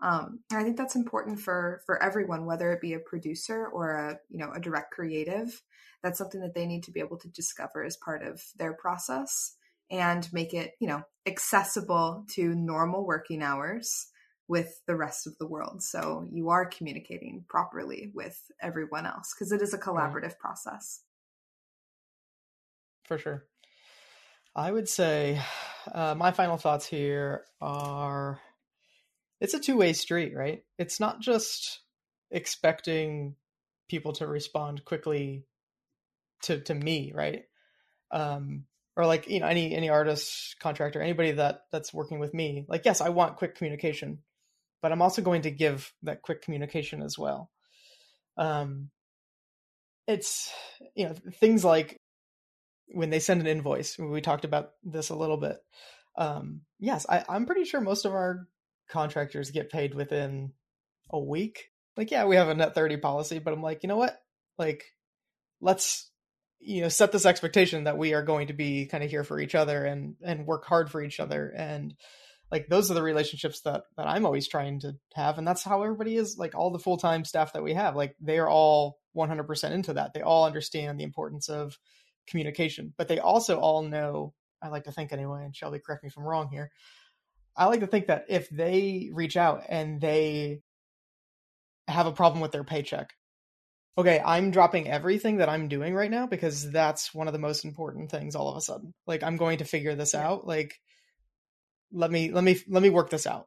Um, 0.00 0.40
I 0.52 0.62
think 0.62 0.76
that's 0.76 0.96
important 0.96 1.40
for 1.40 1.80
for 1.86 2.02
everyone, 2.02 2.44
whether 2.44 2.70
it 2.72 2.80
be 2.80 2.94
a 2.94 2.98
producer 2.98 3.66
or 3.66 3.92
a 3.92 4.18
you 4.28 4.38
know 4.38 4.52
a 4.52 4.60
direct 4.60 4.92
creative. 4.92 5.62
That's 6.02 6.18
something 6.18 6.40
that 6.42 6.54
they 6.54 6.66
need 6.66 6.84
to 6.84 6.92
be 6.92 7.00
able 7.00 7.18
to 7.18 7.28
discover 7.28 7.82
as 7.82 7.96
part 7.96 8.22
of 8.22 8.42
their 8.56 8.74
process 8.74 9.56
and 9.90 10.28
make 10.32 10.52
it 10.52 10.72
you 10.80 10.88
know 10.88 11.02
accessible 11.26 12.24
to 12.34 12.54
normal 12.54 13.06
working 13.06 13.42
hours 13.42 14.08
with 14.48 14.80
the 14.86 14.94
rest 14.94 15.26
of 15.26 15.36
the 15.38 15.46
world. 15.46 15.82
So 15.82 16.26
you 16.30 16.50
are 16.50 16.66
communicating 16.66 17.44
properly 17.48 18.12
with 18.14 18.40
everyone 18.60 19.06
else 19.06 19.34
because 19.34 19.50
it 19.50 19.62
is 19.62 19.74
a 19.74 19.78
collaborative 19.78 20.38
process. 20.38 21.02
For 23.04 23.18
sure. 23.18 23.44
I 24.54 24.70
would 24.70 24.88
say 24.88 25.40
uh, 25.92 26.14
my 26.14 26.30
final 26.30 26.56
thoughts 26.56 26.86
here 26.86 27.44
are 27.60 28.40
it's 29.40 29.54
a 29.54 29.60
two 29.60 29.76
way 29.76 29.92
street, 29.92 30.34
right? 30.34 30.62
It's 30.78 31.00
not 31.00 31.20
just 31.20 31.80
expecting 32.30 33.36
people 33.88 34.12
to 34.14 34.26
respond 34.26 34.84
quickly 34.84 35.44
to, 36.42 36.60
to 36.60 36.74
me, 36.74 37.12
right? 37.14 37.44
Um, 38.10 38.64
or 38.96 39.04
like 39.04 39.28
you 39.28 39.40
know 39.40 39.46
any 39.46 39.74
any 39.74 39.90
artist 39.90 40.56
contractor 40.58 41.02
anybody 41.02 41.32
that 41.32 41.64
that's 41.70 41.92
working 41.92 42.18
with 42.18 42.32
me 42.32 42.64
like 42.66 42.86
yes 42.86 43.02
i 43.02 43.10
want 43.10 43.36
quick 43.36 43.54
communication 43.54 44.20
but 44.82 44.92
I'm 44.92 45.02
also 45.02 45.20
going 45.20 45.42
to 45.42 45.50
give 45.50 45.92
that 46.02 46.22
quick 46.22 46.42
communication 46.42 47.02
as 47.02 47.18
well. 47.18 47.50
Um, 48.36 48.90
it's 50.06 50.52
you 50.94 51.06
know 51.06 51.14
things 51.40 51.64
like 51.64 52.00
when 52.88 53.10
they 53.10 53.18
send 53.18 53.40
an 53.40 53.46
invoice. 53.48 53.98
We 53.98 54.20
talked 54.20 54.44
about 54.44 54.70
this 54.84 55.10
a 55.10 55.16
little 55.16 55.38
bit. 55.38 55.56
Um, 56.16 56.60
yes, 56.78 57.04
I, 57.08 57.24
I'm 57.28 57.46
pretty 57.46 57.64
sure 57.64 57.80
most 57.80 58.04
of 58.04 58.12
our 58.12 58.46
contractors 58.88 59.50
get 59.50 59.70
paid 59.70 59.94
within 59.94 60.52
a 61.10 61.18
week. 61.18 61.70
Like, 61.96 62.10
yeah, 62.10 62.26
we 62.26 62.36
have 62.36 62.48
a 62.48 62.54
net 62.54 62.74
30 62.74 62.98
policy, 62.98 63.38
but 63.38 63.52
I'm 63.52 63.62
like, 63.62 63.82
you 63.82 63.88
know 63.88 63.96
what? 63.96 64.18
Like, 64.58 64.84
let's 65.60 66.10
you 66.60 66.82
know 66.82 66.88
set 66.88 67.12
this 67.12 67.26
expectation 67.26 67.84
that 67.84 67.98
we 67.98 68.14
are 68.14 68.22
going 68.22 68.48
to 68.48 68.52
be 68.52 68.86
kind 68.86 69.04
of 69.04 69.10
here 69.10 69.24
for 69.24 69.38
each 69.38 69.54
other 69.54 69.84
and 69.84 70.16
and 70.22 70.46
work 70.46 70.64
hard 70.64 70.90
for 70.90 71.02
each 71.02 71.20
other 71.20 71.52
and 71.56 71.94
like 72.50 72.68
those 72.68 72.90
are 72.90 72.94
the 72.94 73.02
relationships 73.02 73.60
that 73.62 73.84
that 73.96 74.06
I'm 74.06 74.26
always 74.26 74.48
trying 74.48 74.80
to 74.80 74.94
have 75.14 75.38
and 75.38 75.46
that's 75.46 75.62
how 75.62 75.82
everybody 75.82 76.16
is 76.16 76.36
like 76.38 76.54
all 76.54 76.70
the 76.70 76.78
full-time 76.78 77.24
staff 77.24 77.52
that 77.52 77.62
we 77.62 77.74
have 77.74 77.96
like 77.96 78.14
they 78.20 78.38
are 78.38 78.48
all 78.48 78.98
100% 79.16 79.70
into 79.70 79.94
that 79.94 80.12
they 80.14 80.22
all 80.22 80.44
understand 80.44 80.98
the 80.98 81.04
importance 81.04 81.48
of 81.48 81.78
communication 82.26 82.92
but 82.96 83.08
they 83.08 83.18
also 83.18 83.58
all 83.58 83.82
know 83.82 84.34
I 84.62 84.68
like 84.68 84.84
to 84.84 84.92
think 84.92 85.12
anyway 85.12 85.44
and 85.44 85.54
Shelby 85.54 85.80
correct 85.84 86.02
me 86.02 86.08
if 86.08 86.16
I'm 86.16 86.24
wrong 86.24 86.48
here 86.50 86.70
I 87.56 87.66
like 87.66 87.80
to 87.80 87.86
think 87.86 88.08
that 88.08 88.26
if 88.28 88.48
they 88.50 89.10
reach 89.12 89.36
out 89.36 89.64
and 89.68 90.00
they 90.00 90.60
have 91.88 92.06
a 92.06 92.12
problem 92.12 92.40
with 92.40 92.52
their 92.52 92.64
paycheck 92.64 93.10
okay 93.96 94.20
I'm 94.24 94.50
dropping 94.50 94.88
everything 94.88 95.38
that 95.38 95.48
I'm 95.48 95.68
doing 95.68 95.94
right 95.94 96.10
now 96.10 96.26
because 96.26 96.70
that's 96.70 97.14
one 97.14 97.28
of 97.28 97.32
the 97.32 97.38
most 97.38 97.64
important 97.64 98.10
things 98.10 98.34
all 98.34 98.48
of 98.48 98.56
a 98.56 98.60
sudden 98.60 98.92
like 99.06 99.22
I'm 99.22 99.36
going 99.36 99.58
to 99.58 99.64
figure 99.64 99.94
this 99.94 100.14
out 100.14 100.46
like 100.46 100.74
let 101.92 102.10
me 102.10 102.32
let 102.32 102.42
me 102.42 102.58
let 102.68 102.82
me 102.82 102.90
work 102.90 103.10
this 103.10 103.26
out 103.26 103.46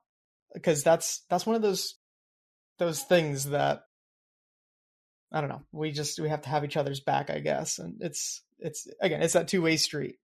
because 0.53 0.83
that's 0.83 1.23
that's 1.29 1.45
one 1.45 1.55
of 1.55 1.61
those 1.61 1.95
those 2.77 3.03
things 3.03 3.49
that 3.49 3.81
I 5.31 5.41
don't 5.41 5.49
know. 5.49 5.61
We 5.71 5.91
just 5.91 6.19
we 6.19 6.29
have 6.29 6.41
to 6.43 6.49
have 6.49 6.65
each 6.65 6.77
other's 6.77 7.01
back, 7.01 7.29
I 7.29 7.39
guess, 7.39 7.77
and 7.77 8.01
it's 8.01 8.41
it's 8.57 8.87
again 8.99 9.21
it's 9.21 9.33
that 9.33 9.47
two 9.47 9.61
way 9.61 9.77
street. 9.77 10.15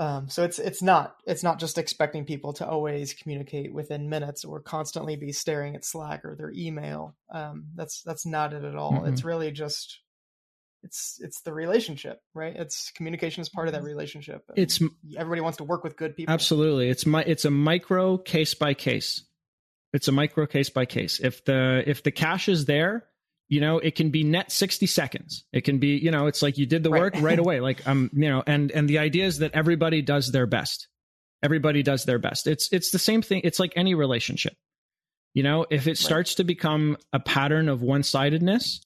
Um, 0.00 0.30
so 0.30 0.44
it's 0.44 0.58
it's 0.58 0.82
not 0.82 1.16
it's 1.26 1.42
not 1.42 1.58
just 1.58 1.76
expecting 1.76 2.24
people 2.24 2.54
to 2.54 2.66
always 2.66 3.12
communicate 3.12 3.74
within 3.74 4.08
minutes 4.08 4.46
or 4.46 4.60
constantly 4.60 5.14
be 5.14 5.30
staring 5.30 5.76
at 5.76 5.84
Slack 5.84 6.24
or 6.24 6.34
their 6.34 6.50
email. 6.50 7.14
Um, 7.30 7.66
that's 7.74 8.00
that's 8.02 8.24
not 8.24 8.54
it 8.54 8.64
at 8.64 8.74
all. 8.74 8.92
Mm-hmm. 8.92 9.12
It's 9.12 9.24
really 9.24 9.50
just 9.50 10.00
it's 10.82 11.18
it's 11.20 11.42
the 11.42 11.52
relationship 11.52 12.22
right 12.34 12.56
it's 12.56 12.90
communication 12.92 13.42
is 13.42 13.50
part 13.50 13.68
of 13.68 13.74
that 13.74 13.82
relationship 13.82 14.42
it's 14.56 14.80
everybody 15.14 15.42
wants 15.42 15.58
to 15.58 15.64
work 15.64 15.84
with 15.84 15.94
good 15.94 16.16
people 16.16 16.32
absolutely 16.32 16.88
it's 16.88 17.04
my 17.04 17.22
it's 17.24 17.44
a 17.44 17.50
micro 17.50 18.16
case 18.16 18.54
by 18.54 18.72
case 18.72 19.24
it's 19.92 20.08
a 20.08 20.12
micro 20.12 20.46
case 20.46 20.70
by 20.70 20.86
case 20.86 21.20
if 21.20 21.44
the 21.44 21.82
if 21.86 22.02
the 22.02 22.10
cash 22.10 22.48
is 22.48 22.64
there 22.64 23.04
you 23.50 23.60
know 23.60 23.78
it 23.78 23.94
can 23.94 24.08
be 24.10 24.24
net 24.24 24.50
60 24.50 24.86
seconds 24.86 25.44
it 25.52 25.62
can 25.62 25.78
be 25.78 25.98
you 25.98 26.10
know 26.10 26.26
it's 26.26 26.40
like 26.40 26.56
you 26.56 26.64
did 26.64 26.82
the 26.82 26.90
work 26.90 27.14
right, 27.14 27.22
right 27.22 27.38
away 27.38 27.60
like 27.68 27.86
um 27.86 28.08
you 28.14 28.30
know 28.30 28.42
and 28.46 28.70
and 28.70 28.88
the 28.88 28.98
idea 28.98 29.26
is 29.26 29.38
that 29.38 29.52
everybody 29.52 30.00
does 30.00 30.32
their 30.32 30.46
best 30.46 30.88
everybody 31.42 31.82
does 31.82 32.06
their 32.06 32.18
best 32.18 32.46
it's 32.46 32.72
it's 32.72 32.90
the 32.90 32.98
same 32.98 33.20
thing 33.20 33.42
it's 33.44 33.60
like 33.60 33.72
any 33.76 33.94
relationship 33.94 34.54
you 35.34 35.42
know 35.42 35.66
if 35.68 35.86
it 35.86 35.98
starts 35.98 36.32
right. 36.32 36.36
to 36.38 36.44
become 36.44 36.96
a 37.12 37.20
pattern 37.20 37.68
of 37.68 37.82
one-sidedness 37.82 38.80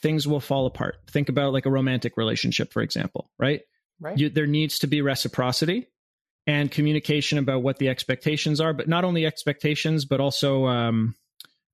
things 0.00 0.26
will 0.26 0.40
fall 0.40 0.66
apart. 0.66 0.96
Think 1.10 1.28
about 1.28 1.52
like 1.52 1.66
a 1.66 1.70
romantic 1.70 2.16
relationship, 2.16 2.72
for 2.72 2.82
example, 2.82 3.30
right? 3.38 3.62
Right. 4.00 4.16
You, 4.16 4.30
there 4.30 4.46
needs 4.46 4.80
to 4.80 4.86
be 4.86 5.02
reciprocity 5.02 5.88
and 6.46 6.70
communication 6.70 7.38
about 7.38 7.62
what 7.62 7.78
the 7.78 7.88
expectations 7.88 8.60
are, 8.60 8.72
but 8.72 8.88
not 8.88 9.04
only 9.04 9.26
expectations, 9.26 10.04
but 10.04 10.20
also 10.20 10.66
um, 10.66 11.14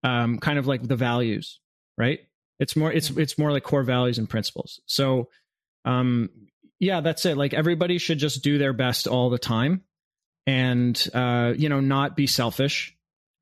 um, 0.03 0.39
kind 0.39 0.59
of 0.59 0.67
like 0.67 0.87
the 0.87 0.97
values, 0.97 1.61
right? 1.99 2.21
It's 2.59 2.77
more 2.77 2.93
it's 2.93 3.11
it's 3.11 3.39
more 3.39 3.53
like 3.53 3.65
core 3.65 3.83
values 3.83 4.19
and 4.19 4.29
principles. 4.29 4.81
So, 4.87 5.29
um, 5.85 6.31
yeah, 6.79 7.01
that's 7.01 7.27
it. 7.27 7.37
Like 7.37 7.55
everybody 7.55 7.99
should 7.99 8.19
just 8.19 8.43
do 8.43 8.59
their 8.59 8.73
best 8.73 9.07
all 9.07 9.31
the 9.31 9.39
time, 9.39 9.83
and 10.47 11.09
uh, 11.15 11.55
you 11.57 11.69
know, 11.69 11.81
not 11.81 12.17
be 12.17 12.27
selfish, 12.27 12.97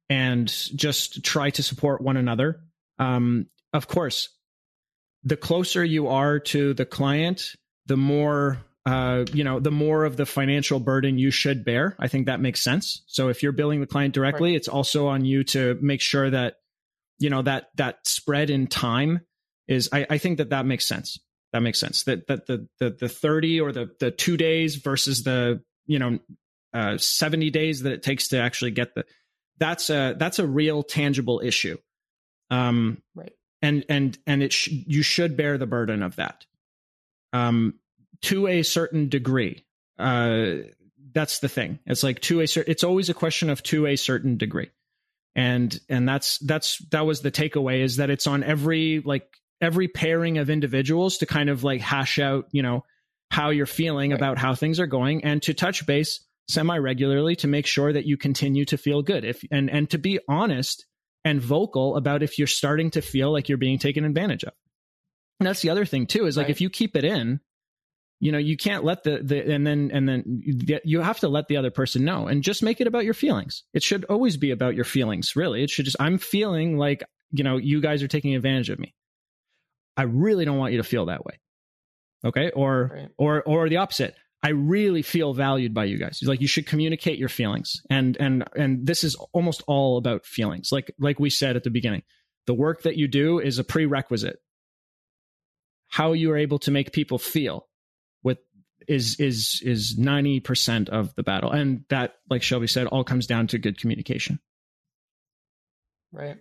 and 0.09 0.49
just 0.49 1.25
try 1.25 1.51
to 1.51 1.63
support 1.63 2.01
one 2.01 2.17
another. 2.17 2.61
Um, 2.99 3.47
of 3.73 3.89
course, 3.89 4.29
the 5.25 5.37
closer 5.37 5.85
you 5.85 6.09
are 6.09 6.39
to 6.39 6.75
the 6.75 6.87
client, 6.87 7.55
the 7.87 7.97
more 7.97 8.59
uh, 8.85 9.25
you 9.33 9.45
know, 9.45 9.61
the 9.61 9.71
more 9.71 10.05
of 10.05 10.17
the 10.17 10.27
financial 10.27 10.81
burden 10.81 11.19
you 11.19 11.31
should 11.31 11.65
bear. 11.65 11.95
I 11.99 12.09
think 12.09 12.27
that 12.27 12.41
makes 12.41 12.63
sense. 12.63 13.03
So 13.07 13.29
if 13.29 13.43
you're 13.43 13.53
billing 13.53 13.81
the 13.81 13.87
client 13.87 14.13
directly, 14.15 14.51
right. 14.51 14.57
it's 14.57 14.69
also 14.69 15.07
on 15.07 15.25
you 15.25 15.45
to 15.45 15.79
make 15.81 16.01
sure 16.01 16.29
that 16.31 16.57
you 17.23 17.31
know 17.31 17.43
that 17.43 17.69
that 17.77 18.07
spread 18.07 18.51
in 18.51 18.67
time 18.67 19.21
is. 19.69 19.89
I, 19.93 20.07
I 20.11 20.19
think 20.19 20.39
that 20.39 20.51
that 20.51 20.67
makes 20.67 20.87
sense. 20.87 21.19
That 21.53 21.61
makes 21.61 21.79
sense. 21.79 22.05
That 22.05 22.27
that 22.29 22.47
the 22.47 22.69
the 22.79 22.91
the 22.91 23.09
thirty 23.09 23.61
or 23.61 23.73
the 23.73 23.91
the 24.01 24.11
two 24.11 24.37
days 24.37 24.77
versus 24.77 25.23
the 25.23 25.63
you 25.87 25.99
know 25.99 26.19
uh, 26.75 26.99
seventy 26.99 27.51
days 27.51 27.83
that 27.83 27.93
it 27.93 28.03
takes 28.03 28.29
to 28.29 28.39
actually 28.39 28.73
get 28.73 28.95
the 28.95 29.05
that's 29.59 29.91
a 29.91 30.15
that's 30.19 30.39
a 30.39 30.47
real 30.47 30.83
tangible 30.83 31.41
issue. 31.45 31.79
Um, 32.51 33.03
right 33.15 33.33
and 33.63 33.85
and 33.89 34.19
and 34.27 34.43
it 34.43 34.53
sh- 34.53 34.69
you 34.87 35.03
should 35.03 35.37
bear 35.37 35.57
the 35.57 35.67
burden 35.67 36.03
of 36.03 36.17
that 36.17 36.45
um 37.33 37.75
to 38.21 38.49
a 38.49 38.63
certain 38.63 39.09
degree 39.09 39.65
uh 39.99 40.57
that's 41.13 41.39
the 41.39 41.49
thing 41.49 41.79
it's 41.87 42.03
like 42.03 42.21
to 42.21 42.41
a 42.41 42.47
certain 42.47 42.71
it's 42.71 42.85
always 42.85 43.09
a 43.09 43.15
question 43.15 43.49
of 43.49 43.63
to 43.63 43.87
a 43.87 43.97
certain 43.97 44.37
degree 44.37 44.71
and 45.35 45.79
and 45.89 46.09
that's 46.09 46.39
that's 46.39 46.79
that 46.91 47.07
was 47.07 47.23
the 47.23 47.31
takeaway 47.31 47.81
is 47.83 47.97
that 47.97 48.11
it's 48.11 48.27
on 48.27 48.43
every 48.43 49.03
like 49.05 49.27
every 49.61 49.89
pairing 49.89 50.39
of 50.39 50.51
individuals 50.51 51.19
to 51.19 51.27
kind 51.27 51.49
of 51.49 51.65
like 51.65 51.81
hash 51.81 52.19
out, 52.19 52.47
you 52.53 52.63
know, 52.63 52.85
how 53.31 53.51
you're 53.51 53.65
feeling 53.65 54.11
right. 54.11 54.17
about 54.19 54.39
how 54.39 54.55
things 54.55 54.79
are 54.79 54.87
going 54.87 55.25
and 55.25 55.41
to 55.43 55.55
touch 55.55 55.87
base 55.87 56.21
semi 56.49 56.77
regularly 56.77 57.37
to 57.37 57.49
make 57.49 57.67
sure 57.67 57.93
that 57.93 58.05
you 58.05 58.17
continue 58.17 58.65
to 58.67 58.77
feel 58.77 59.03
good. 59.03 59.25
If 59.25 59.43
and 59.51 59.71
and 59.71 59.89
to 59.91 59.99
be 59.99 60.19
honest 60.29 60.85
and 61.25 61.41
vocal 61.41 61.97
about 61.97 62.23
if 62.23 62.39
you're 62.39 62.47
starting 62.47 62.91
to 62.91 63.01
feel 63.01 63.33
like 63.33 63.49
you're 63.49 63.59
being 63.59 63.79
taken 63.79 64.05
advantage 64.05 64.45
of. 64.45 64.53
And 65.41 65.47
that's 65.47 65.63
the 65.63 65.71
other 65.71 65.85
thing 65.85 66.07
too 66.07 66.27
is 66.27 66.37
like 66.37 66.45
right. 66.45 66.51
if 66.51 66.61
you 66.61 66.69
keep 66.69 66.97
it 66.97 67.05
in, 67.05 67.41
you 68.23 68.31
know, 68.31 68.39
you 68.39 68.57
can't 68.57 68.85
let 68.85 69.03
the 69.03 69.19
the 69.21 69.53
and 69.53 69.67
then 69.67 69.91
and 69.93 70.09
then 70.09 70.23
you 70.45 71.01
have 71.01 71.19
to 71.19 71.29
let 71.29 71.49
the 71.49 71.57
other 71.57 71.73
person 71.73 72.05
know 72.05 72.29
and 72.29 72.45
just 72.45 72.63
make 72.63 72.81
it 72.81 72.87
about 72.87 73.05
your 73.05 73.15
feelings. 73.15 73.65
It 73.75 73.83
should 73.83 74.05
always 74.05 74.37
be 74.37 74.53
about 74.53 74.77
your 74.77 74.85
feelings, 74.85 75.35
really. 75.35 75.65
It 75.65 75.71
should 75.71 75.87
just 75.87 75.97
I'm 75.99 76.19
feeling 76.19 76.79
like, 76.79 77.03
you 77.33 77.43
know, 77.43 77.57
you 77.57 77.81
guys 77.81 78.01
are 78.01 78.09
taking 78.09 78.37
advantage 78.37 78.71
of 78.71 78.79
me. 78.79 78.95
I 79.97 80.05
really 80.05 80.45
don't 80.45 80.57
want 80.57 80.71
you 80.71 80.79
to 80.79 80.85
feel 80.85 81.07
that 81.07 81.25
way. 81.25 81.41
Okay? 82.25 82.53
Or 82.53 82.93
right. 82.95 83.09
or 83.19 83.43
or 83.43 83.69
the 83.69 83.79
opposite. 83.79 84.15
I 84.41 84.51
really 84.51 85.03
feel 85.03 85.35
valued 85.35 85.75
by 85.75 85.87
you 85.87 85.99
guys. 85.99 86.21
Like 86.23 86.41
you 86.41 86.47
should 86.47 86.69
communicate 86.69 87.19
your 87.19 87.29
feelings. 87.29 87.83
And 87.91 88.17
and 88.21 88.45
and 88.55 88.87
this 88.87 89.03
is 89.03 89.17
almost 89.33 89.65
all 89.67 89.99
about 89.99 90.27
feelings. 90.27 90.69
Like 90.71 90.95
like 91.01 91.19
we 91.19 91.29
said 91.29 91.57
at 91.57 91.65
the 91.65 91.71
beginning. 91.71 92.05
The 92.47 92.55
work 92.55 92.83
that 92.83 92.97
you 92.97 93.09
do 93.09 93.41
is 93.41 93.59
a 93.59 93.65
prerequisite. 93.65 94.37
How 95.89 96.13
you 96.13 96.31
are 96.31 96.37
able 96.37 96.61
to 96.61 96.71
make 96.71 96.93
people 96.93 97.19
feel 97.19 97.67
is 98.89 99.19
is 99.19 99.61
is 99.65 99.97
90% 99.99 100.89
of 100.89 101.15
the 101.15 101.23
battle. 101.23 101.51
And 101.51 101.85
that 101.89 102.15
like 102.29 102.43
Shelby 102.43 102.67
said 102.67 102.87
all 102.87 103.05
comes 103.05 103.27
down 103.27 103.47
to 103.49 103.59
good 103.59 103.79
communication. 103.79 104.41
Right. 106.13 106.37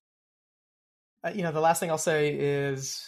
Uh, 1.23 1.31
you 1.33 1.43
know, 1.43 1.51
the 1.51 1.61
last 1.61 1.79
thing 1.79 1.89
I'll 1.89 1.97
say 1.97 2.33
is 2.33 3.05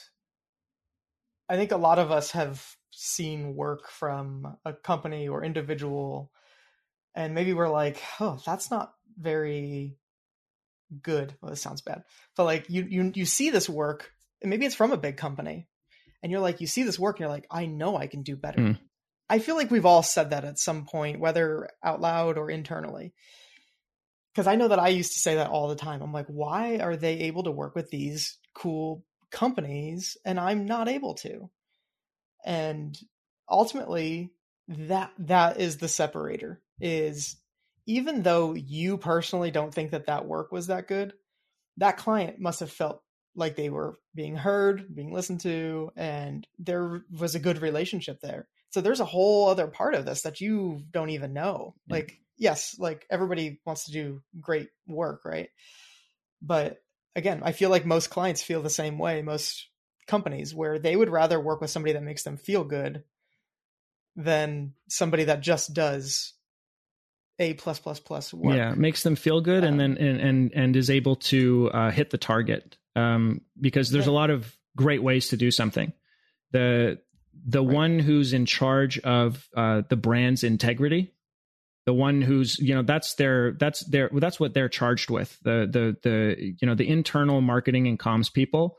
I 1.49 1.55
think 1.55 1.71
a 1.71 1.77
lot 1.77 1.99
of 1.99 2.11
us 2.11 2.31
have 2.31 2.65
seen 2.91 3.55
work 3.55 3.89
from 3.89 4.55
a 4.65 4.73
company 4.73 5.27
or 5.27 5.43
individual 5.43 6.31
and 7.15 7.33
maybe 7.33 7.53
we're 7.53 7.69
like 7.69 8.01
oh 8.19 8.39
that's 8.45 8.69
not 8.69 8.93
very 9.17 9.97
good 11.01 11.33
well 11.41 11.49
this 11.49 11.61
sounds 11.61 11.81
bad 11.81 12.03
but 12.35 12.43
like 12.43 12.69
you 12.69 12.85
you 12.87 13.11
you 13.15 13.25
see 13.25 13.49
this 13.49 13.67
work 13.67 14.11
and 14.41 14.49
maybe 14.49 14.65
it's 14.65 14.75
from 14.75 14.91
a 14.91 14.97
big 14.97 15.17
company 15.17 15.67
and 16.21 16.31
you're 16.31 16.41
like 16.41 16.61
you 16.61 16.67
see 16.67 16.83
this 16.83 16.99
work 16.99 17.15
and 17.15 17.21
you're 17.21 17.29
like 17.29 17.47
i 17.49 17.65
know 17.65 17.97
i 17.97 18.05
can 18.05 18.21
do 18.21 18.35
better 18.35 18.59
mm. 18.59 18.79
I 19.29 19.39
feel 19.39 19.55
like 19.55 19.71
we've 19.71 19.85
all 19.85 20.03
said 20.03 20.29
that 20.31 20.45
at 20.45 20.59
some 20.59 20.85
point 20.85 21.19
whether 21.19 21.69
out 21.83 22.01
loud 22.01 22.37
or 22.37 22.49
internally. 22.49 23.13
Because 24.33 24.47
i 24.47 24.55
know 24.55 24.67
that 24.67 24.79
i 24.79 24.89
used 24.89 25.13
to 25.13 25.19
say 25.19 25.35
that 25.35 25.49
all 25.49 25.67
the 25.67 25.75
time. 25.75 26.01
I'm 26.01 26.13
like 26.13 26.27
why 26.27 26.77
are 26.77 26.95
they 26.95 27.19
able 27.21 27.43
to 27.43 27.51
work 27.51 27.75
with 27.75 27.89
these 27.89 28.37
cool 28.53 29.03
companies 29.31 30.17
and 30.25 30.39
i'm 30.39 30.65
not 30.65 30.89
able 30.89 31.15
to? 31.15 31.49
And 32.45 32.97
ultimately 33.49 34.31
that 34.67 35.11
that 35.19 35.59
is 35.59 35.77
the 35.77 35.87
separator 35.87 36.61
is 36.79 37.35
even 37.85 38.23
though 38.23 38.53
you 38.53 38.97
personally 38.97 39.51
don't 39.51 39.73
think 39.73 39.91
that 39.91 40.07
that 40.07 40.25
work 40.25 40.51
was 40.51 40.67
that 40.67 40.87
good 40.87 41.13
that 41.77 41.97
client 41.97 42.39
must 42.39 42.61
have 42.61 42.71
felt 42.71 43.01
like 43.35 43.55
they 43.55 43.69
were 43.69 43.97
being 44.15 44.35
heard 44.35 44.93
being 44.95 45.11
listened 45.11 45.41
to 45.41 45.91
and 45.95 46.47
there 46.59 47.03
was 47.11 47.35
a 47.35 47.39
good 47.39 47.61
relationship 47.61 48.19
there 48.21 48.47
so 48.73 48.81
there's 48.81 48.99
a 48.99 49.05
whole 49.05 49.49
other 49.49 49.67
part 49.67 49.93
of 49.93 50.05
this 50.05 50.23
that 50.23 50.41
you 50.41 50.81
don't 50.91 51.11
even 51.11 51.33
know 51.33 51.75
yeah. 51.87 51.95
like 51.95 52.19
yes 52.37 52.75
like 52.79 53.05
everybody 53.09 53.59
wants 53.65 53.85
to 53.85 53.91
do 53.91 54.21
great 54.41 54.69
work 54.87 55.21
right 55.25 55.49
but 56.41 56.81
again 57.15 57.41
i 57.43 57.51
feel 57.51 57.69
like 57.69 57.85
most 57.85 58.09
clients 58.09 58.41
feel 58.41 58.61
the 58.61 58.69
same 58.69 58.97
way 58.97 59.21
most 59.21 59.67
companies 60.07 60.53
where 60.53 60.79
they 60.79 60.95
would 60.95 61.09
rather 61.09 61.39
work 61.39 61.61
with 61.61 61.69
somebody 61.69 61.93
that 61.93 62.03
makes 62.03 62.23
them 62.23 62.37
feel 62.37 62.63
good 62.63 63.03
than 64.15 64.73
somebody 64.89 65.25
that 65.25 65.41
just 65.41 65.73
does 65.73 66.33
a 67.39 67.53
plus 67.53 67.79
plus 67.79 67.99
plus 67.99 68.33
work. 68.33 68.55
Yeah, 68.55 68.73
makes 68.75 69.03
them 69.03 69.15
feel 69.15 69.41
good, 69.41 69.63
um, 69.63 69.71
and 69.71 69.79
then 69.79 69.97
and 69.97 70.21
and 70.21 70.53
and 70.53 70.75
is 70.75 70.89
able 70.89 71.15
to 71.15 71.69
uh, 71.73 71.91
hit 71.91 72.09
the 72.09 72.17
target. 72.17 72.77
Um, 72.95 73.41
because 73.59 73.89
there's 73.89 74.05
yeah. 74.05 74.11
a 74.11 74.13
lot 74.13 74.29
of 74.29 74.55
great 74.75 75.01
ways 75.01 75.29
to 75.29 75.37
do 75.37 75.49
something. 75.49 75.93
The 76.51 76.99
the 77.45 77.63
right. 77.63 77.73
one 77.73 77.99
who's 77.99 78.33
in 78.33 78.45
charge 78.45 78.99
of 78.99 79.47
uh, 79.55 79.83
the 79.89 79.97
brand's 79.97 80.43
integrity, 80.43 81.13
the 81.85 81.93
one 81.93 82.21
who's 82.21 82.59
you 82.59 82.75
know 82.75 82.83
that's 82.83 83.15
their 83.15 83.53
that's 83.53 83.85
their 83.85 84.09
that's 84.13 84.39
what 84.39 84.53
they're 84.53 84.69
charged 84.69 85.09
with. 85.09 85.37
The 85.43 85.67
the 85.69 85.97
the 86.03 86.55
you 86.59 86.67
know 86.67 86.75
the 86.75 86.87
internal 86.87 87.41
marketing 87.41 87.87
and 87.87 87.99
comms 87.99 88.31
people 88.31 88.77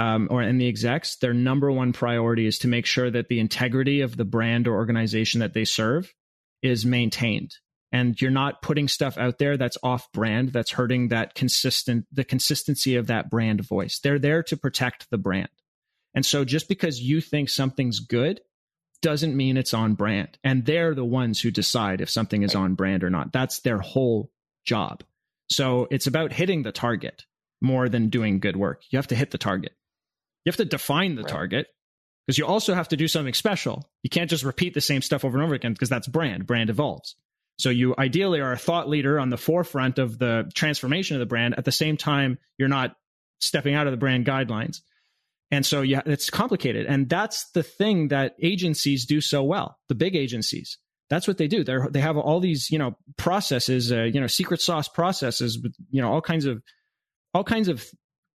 um, 0.00 0.28
or 0.30 0.40
and 0.40 0.58
the 0.58 0.66
execs, 0.66 1.16
their 1.16 1.34
number 1.34 1.70
one 1.70 1.92
priority 1.92 2.46
is 2.46 2.58
to 2.60 2.68
make 2.68 2.86
sure 2.86 3.10
that 3.10 3.28
the 3.28 3.38
integrity 3.38 4.00
of 4.00 4.16
the 4.16 4.24
brand 4.24 4.66
or 4.66 4.72
organization 4.72 5.40
that 5.40 5.52
they 5.52 5.66
serve 5.66 6.14
is 6.62 6.86
maintained. 6.86 7.54
And 7.92 8.18
you're 8.18 8.30
not 8.30 8.62
putting 8.62 8.88
stuff 8.88 9.18
out 9.18 9.36
there 9.36 9.58
that's 9.58 9.76
off 9.82 10.10
brand, 10.12 10.54
that's 10.54 10.70
hurting 10.70 11.08
that 11.08 11.34
consistent, 11.34 12.06
the 12.10 12.24
consistency 12.24 12.96
of 12.96 13.08
that 13.08 13.28
brand 13.28 13.60
voice. 13.60 13.98
They're 13.98 14.18
there 14.18 14.42
to 14.44 14.56
protect 14.56 15.10
the 15.10 15.18
brand. 15.18 15.50
And 16.14 16.26
so 16.26 16.44
just 16.44 16.68
because 16.68 17.00
you 17.00 17.20
think 17.20 17.48
something's 17.48 18.00
good 18.00 18.40
doesn't 19.02 19.36
mean 19.36 19.56
it's 19.56 19.74
on 19.74 19.94
brand. 19.94 20.38
And 20.44 20.66
they're 20.66 20.94
the 20.94 21.04
ones 21.04 21.40
who 21.40 21.50
decide 21.50 22.00
if 22.00 22.10
something 22.10 22.42
is 22.42 22.54
on 22.54 22.74
brand 22.74 23.02
or 23.04 23.10
not. 23.10 23.32
That's 23.32 23.60
their 23.60 23.78
whole 23.78 24.30
job. 24.64 25.02
So 25.48 25.88
it's 25.90 26.06
about 26.06 26.32
hitting 26.32 26.62
the 26.62 26.72
target 26.72 27.24
more 27.60 27.88
than 27.88 28.08
doing 28.08 28.40
good 28.40 28.56
work. 28.56 28.82
You 28.90 28.98
have 28.98 29.08
to 29.08 29.14
hit 29.14 29.30
the 29.30 29.38
target. 29.38 29.72
You 30.44 30.50
have 30.50 30.56
to 30.56 30.64
define 30.64 31.14
the 31.14 31.22
right. 31.22 31.30
target 31.30 31.66
because 32.26 32.38
you 32.38 32.46
also 32.46 32.74
have 32.74 32.88
to 32.88 32.96
do 32.96 33.08
something 33.08 33.34
special. 33.34 33.88
You 34.02 34.10
can't 34.10 34.30
just 34.30 34.44
repeat 34.44 34.74
the 34.74 34.80
same 34.80 35.02
stuff 35.02 35.24
over 35.24 35.36
and 35.36 35.44
over 35.44 35.54
again 35.54 35.72
because 35.72 35.88
that's 35.88 36.06
brand. 36.06 36.46
Brand 36.46 36.70
evolves. 36.70 37.16
So 37.58 37.68
you 37.68 37.94
ideally 37.98 38.40
are 38.40 38.52
a 38.52 38.58
thought 38.58 38.88
leader 38.88 39.20
on 39.20 39.28
the 39.28 39.36
forefront 39.36 39.98
of 39.98 40.18
the 40.18 40.50
transformation 40.54 41.16
of 41.16 41.20
the 41.20 41.26
brand. 41.26 41.56
At 41.58 41.66
the 41.66 41.72
same 41.72 41.96
time, 41.96 42.38
you're 42.56 42.68
not 42.68 42.96
stepping 43.40 43.74
out 43.74 43.86
of 43.86 43.92
the 43.92 43.98
brand 43.98 44.24
guidelines. 44.24 44.80
And 45.50 45.66
so 45.66 45.82
yeah, 45.82 46.02
it's 46.06 46.30
complicated. 46.30 46.86
And 46.86 47.08
that's 47.08 47.50
the 47.50 47.62
thing 47.62 48.08
that 48.08 48.36
agencies 48.40 49.04
do 49.04 49.20
so 49.20 49.42
well. 49.42 49.78
The 49.88 49.94
big 49.94 50.14
agencies. 50.14 50.78
That's 51.08 51.26
what 51.26 51.38
they 51.38 51.48
do. 51.48 51.64
They 51.64 51.76
they 51.90 52.00
have 52.00 52.16
all 52.16 52.38
these, 52.38 52.70
you 52.70 52.78
know, 52.78 52.96
processes, 53.16 53.90
uh, 53.90 54.04
you 54.04 54.20
know, 54.20 54.28
secret 54.28 54.60
sauce 54.60 54.86
processes 54.86 55.58
with, 55.60 55.74
you 55.90 56.00
know, 56.00 56.12
all 56.12 56.20
kinds 56.20 56.46
of 56.46 56.62
all 57.34 57.44
kinds 57.44 57.68
of 57.68 57.84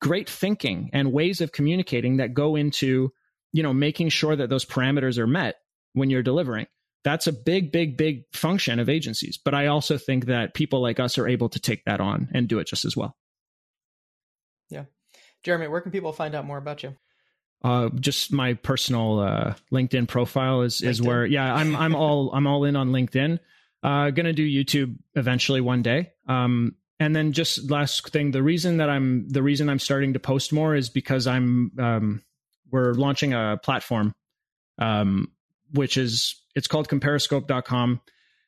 great 0.01 0.30
thinking 0.30 0.89
and 0.93 1.11
ways 1.11 1.41
of 1.41 1.51
communicating 1.51 2.18
that 2.18 2.34
go 2.34 2.55
into 2.55 3.11
you 3.53 3.63
know 3.63 3.74
making 3.74 4.09
sure 4.09 4.36
that 4.36 4.49
those 4.49 4.66
parameters 4.66 5.18
are 5.18 5.28
met 5.28 5.55
when 5.93 6.09
you're 6.09 6.24
delivering 6.24 6.68
that's 7.03 7.28
a 7.28 7.32
big 7.32 7.72
big 7.72 7.97
big 7.97 8.24
function 8.34 8.80
of 8.80 8.89
agencies 8.89 9.39
but 9.43 9.53
i 9.53 9.68
also 9.68 9.97
think 9.97 10.26
that 10.26 10.53
people 10.53 10.82
like 10.82 10.99
us 10.99 11.18
are 11.18 11.28
able 11.28 11.49
to 11.49 11.59
take 11.59 11.84
that 11.86 12.01
on 12.01 12.30
and 12.34 12.47
do 12.47 12.59
it 12.59 12.68
just 12.68 12.86
as 12.86 12.95
well 12.95 13.16
yeah 14.70 14.84
jeremy 15.43 15.68
where 15.68 15.82
can 15.82 15.91
people 15.91 16.11
find 16.11 16.36
out 16.36 16.45
more 16.45 16.57
about 16.57 16.84
you 16.84 16.95
uh, 17.66 17.89
just 17.99 18.32
my 18.32 18.53
personal 18.53 19.20
uh, 19.20 19.55
LinkedIn 19.72 20.07
profile 20.07 20.61
is 20.61 20.82
LinkedIn. 20.82 20.89
is 20.89 21.01
where 21.01 21.26
yeah 21.26 21.53
I'm 21.53 21.76
I'm 21.76 21.95
all 22.03 22.32
I'm 22.32 22.45
all 22.45 22.63
in 22.63 22.76
on 22.76 22.91
LinkedIn. 22.91 23.39
Uh, 23.82 24.11
gonna 24.11 24.34
do 24.34 24.47
YouTube 24.47 24.95
eventually 25.16 25.61
one 25.61 25.82
day. 25.82 26.11
Um, 26.28 26.76
and 26.99 27.16
then 27.16 27.34
just 27.34 27.70
last 27.70 28.07
thing 28.09 28.32
the 28.32 28.43
reason 28.43 28.78
that 28.78 28.89
i'm 28.89 29.28
the 29.28 29.43
reason 29.43 29.70
i'm 29.70 29.80
starting 29.80 30.13
to 30.13 30.20
post 30.20 30.53
more 30.53 30.76
is 30.76 30.89
because 30.89 31.28
i'm 31.28 31.72
um, 31.78 32.22
we're 32.72 32.93
launching 32.93 33.34
a 33.34 33.59
platform 33.61 34.13
um, 34.80 35.32
which 35.74 35.97
is 35.97 36.41
it's 36.55 36.68
called 36.68 36.88
compariscope.com 36.88 37.99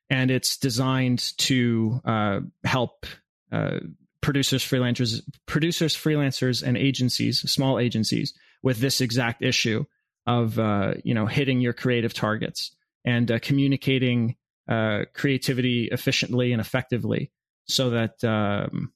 and 0.09 0.31
it's 0.31 0.57
designed 0.57 1.37
to 1.37 1.99
uh, 2.05 2.39
help 2.63 3.05
uh, 3.51 3.79
producers 4.21 4.63
freelancers 4.63 5.21
producers 5.45 5.93
freelancers 5.95 6.63
and 6.63 6.77
agencies 6.77 7.39
small 7.51 7.79
agencies 7.79 8.33
with 8.63 8.79
this 8.79 9.01
exact 9.01 9.41
issue 9.43 9.85
of 10.25 10.59
uh, 10.59 10.93
you 11.03 11.13
know 11.13 11.25
hitting 11.25 11.61
your 11.61 11.73
creative 11.73 12.13
targets 12.13 12.75
and 13.05 13.31
uh, 13.31 13.39
communicating 13.39 14.35
uh, 14.69 15.03
creativity 15.13 15.87
efficiently 15.91 16.51
and 16.51 16.59
effectively 16.59 17.31
so 17.67 17.89
that 17.91 18.23
um, 18.23 18.91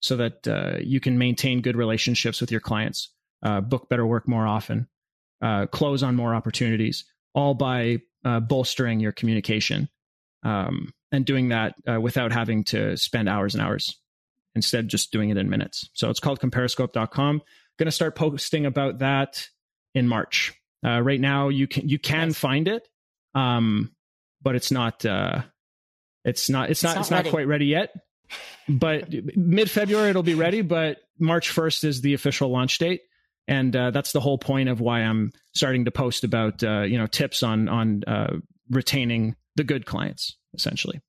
so 0.00 0.16
that 0.16 0.46
uh, 0.46 0.76
you 0.80 1.00
can 1.00 1.16
maintain 1.16 1.62
good 1.62 1.76
relationships 1.76 2.40
with 2.40 2.50
your 2.50 2.60
clients, 2.60 3.10
uh, 3.42 3.60
book 3.60 3.88
better 3.88 4.04
work 4.04 4.28
more 4.28 4.46
often, 4.46 4.86
uh, 5.40 5.66
close 5.66 6.02
on 6.02 6.14
more 6.14 6.34
opportunities, 6.34 7.04
all 7.34 7.54
by 7.54 7.98
bolstering 8.48 9.00
your 9.00 9.12
communication 9.12 9.88
um, 10.44 10.92
and 11.12 11.26
doing 11.26 11.50
that 11.50 11.74
without 12.00 12.32
having 12.32 12.64
to 12.64 12.96
spend 12.96 13.28
hours 13.28 13.54
and 13.54 13.62
hours. 13.62 13.98
Instead, 14.54 14.88
just 14.88 15.10
doing 15.10 15.30
it 15.30 15.36
in 15.36 15.50
minutes. 15.50 15.90
So 15.94 16.10
it's 16.10 16.20
called 16.20 16.40
compariscope.com. 16.40 17.42
Going 17.78 17.86
to 17.86 17.92
start 17.92 18.14
posting 18.14 18.66
about 18.66 18.98
that 18.98 19.48
in 19.94 20.06
March. 20.06 20.54
Uh, 20.84 21.00
right 21.00 21.20
now, 21.20 21.48
you 21.48 21.66
can 21.66 21.88
you 21.88 21.98
can 21.98 22.32
find 22.32 22.68
it, 22.68 22.86
um, 23.34 23.92
but 24.42 24.54
it's 24.54 24.70
not 24.70 25.04
it's 26.24 26.48
not. 26.48 26.70
It's, 26.70 26.82
not. 26.82 26.96
It's 26.96 27.10
not, 27.10 27.26
quite 27.26 27.46
ready 27.46 27.66
yet. 27.66 27.92
But 28.68 29.12
mid 29.36 29.70
February 29.70 30.10
it'll 30.10 30.22
be 30.22 30.34
ready. 30.34 30.62
But 30.62 30.98
March 31.18 31.50
first 31.50 31.84
is 31.84 32.00
the 32.00 32.14
official 32.14 32.50
launch 32.50 32.78
date. 32.78 33.02
and 33.46 33.76
uh, 33.76 33.90
that's 33.90 34.12
the 34.12 34.20
whole 34.20 34.38
point 34.38 34.68
of 34.70 34.80
why 34.80 35.00
I'm 35.00 35.32
starting 35.54 35.84
to 35.84 35.90
post 35.90 36.24
about 36.24 36.62
uh, 36.62 36.82
you 36.82 36.98
know 36.98 37.06
tips 37.06 37.42
on 37.42 37.68
on 37.68 38.02
uh, 38.06 38.36
retaining 38.70 39.36
the 39.56 39.64
good 39.64 39.84
clients, 39.84 40.36
essentially. 40.54 41.00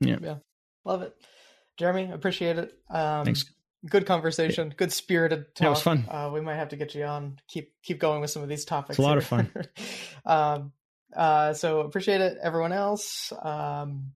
Yeah, 0.00 0.16
yeah, 0.22 0.36
love 0.84 1.02
it, 1.02 1.14
Jeremy. 1.76 2.10
Appreciate 2.10 2.58
it. 2.58 2.72
Um, 2.88 3.24
Thanks. 3.24 3.44
Good 3.88 4.06
conversation, 4.06 4.74
good 4.76 4.92
spirited 4.92 5.54
talk. 5.54 5.62
Yeah, 5.62 5.66
it 5.66 5.70
was 5.70 5.82
fun. 5.82 6.04
Uh, 6.10 6.30
we 6.32 6.40
might 6.40 6.56
have 6.56 6.70
to 6.70 6.76
get 6.76 6.94
you 6.94 7.04
on. 7.04 7.38
Keep 7.48 7.72
keep 7.82 8.00
going 8.00 8.20
with 8.20 8.30
some 8.30 8.42
of 8.42 8.48
these 8.48 8.64
topics. 8.64 8.90
It's 8.90 8.98
a 8.98 9.02
lot 9.02 9.10
here. 9.10 9.18
of 9.18 9.24
fun. 9.24 9.52
um, 10.26 10.72
uh, 11.16 11.52
so 11.54 11.80
appreciate 11.80 12.20
it, 12.20 12.38
everyone 12.42 12.72
else 12.72 13.32
um, 13.40 14.12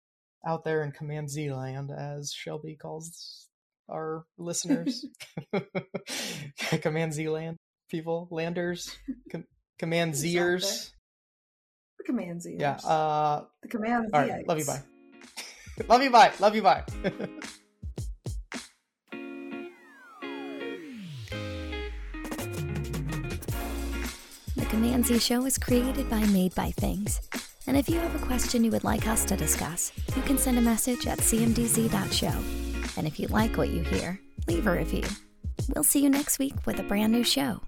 out 0.46 0.64
there 0.64 0.84
in 0.84 0.92
Command 0.92 1.30
Z 1.30 1.54
land, 1.54 1.92
as 1.92 2.34
Shelby 2.34 2.76
calls 2.76 3.48
our 3.88 4.26
listeners. 4.40 5.06
Command 6.82 7.14
Z 7.14 7.30
land 7.30 7.58
people, 7.92 8.28
landers, 8.32 8.98
com- 9.32 9.46
Command 9.78 10.14
Zers. 10.14 10.92
The 12.00 12.06
command 12.06 12.42
Z. 12.42 12.56
Yeah. 12.58 12.78
Uh, 12.78 13.44
the 13.62 13.68
command 13.68 14.06
Z. 14.08 14.12
all 14.14 14.28
right. 14.28 14.48
Love 14.48 14.58
you. 14.58 14.66
Bye. 14.66 14.82
love 15.88 16.02
you. 16.02 16.10
Bye. 16.10 16.32
Love 16.40 16.56
you. 16.56 16.62
Bye. 16.64 16.84
The 24.82 24.88
Command 24.88 25.22
Show 25.22 25.46
is 25.46 25.60
created 25.60 26.10
by 26.10 26.26
Made 26.26 26.56
by 26.56 26.72
Things. 26.72 27.22
And 27.68 27.78
if 27.78 27.88
you 27.88 28.00
have 28.00 28.16
a 28.16 28.26
question 28.26 28.64
you 28.64 28.72
would 28.72 28.84
like 28.84 29.08
us 29.08 29.24
to 29.26 29.38
discuss, 29.38 29.92
you 30.16 30.24
can 30.24 30.40
send 30.40 30.58
a 30.58 30.62
message 30.62 31.06
at 31.06 31.20
cmdz.show. 31.20 32.98
And 32.98 33.06
if 33.06 33.20
you 33.20 33.28
like 33.28 33.58
what 33.58 33.70
you 33.70 33.84
hear, 33.84 34.20
leave 34.48 34.66
a 34.66 34.72
review. 34.72 35.04
We'll 35.76 35.84
see 35.84 36.02
you 36.02 36.10
next 36.10 36.40
week 36.40 36.66
with 36.66 36.80
a 36.80 36.84
brand 36.84 37.14
new 37.14 37.24
show. 37.24 37.62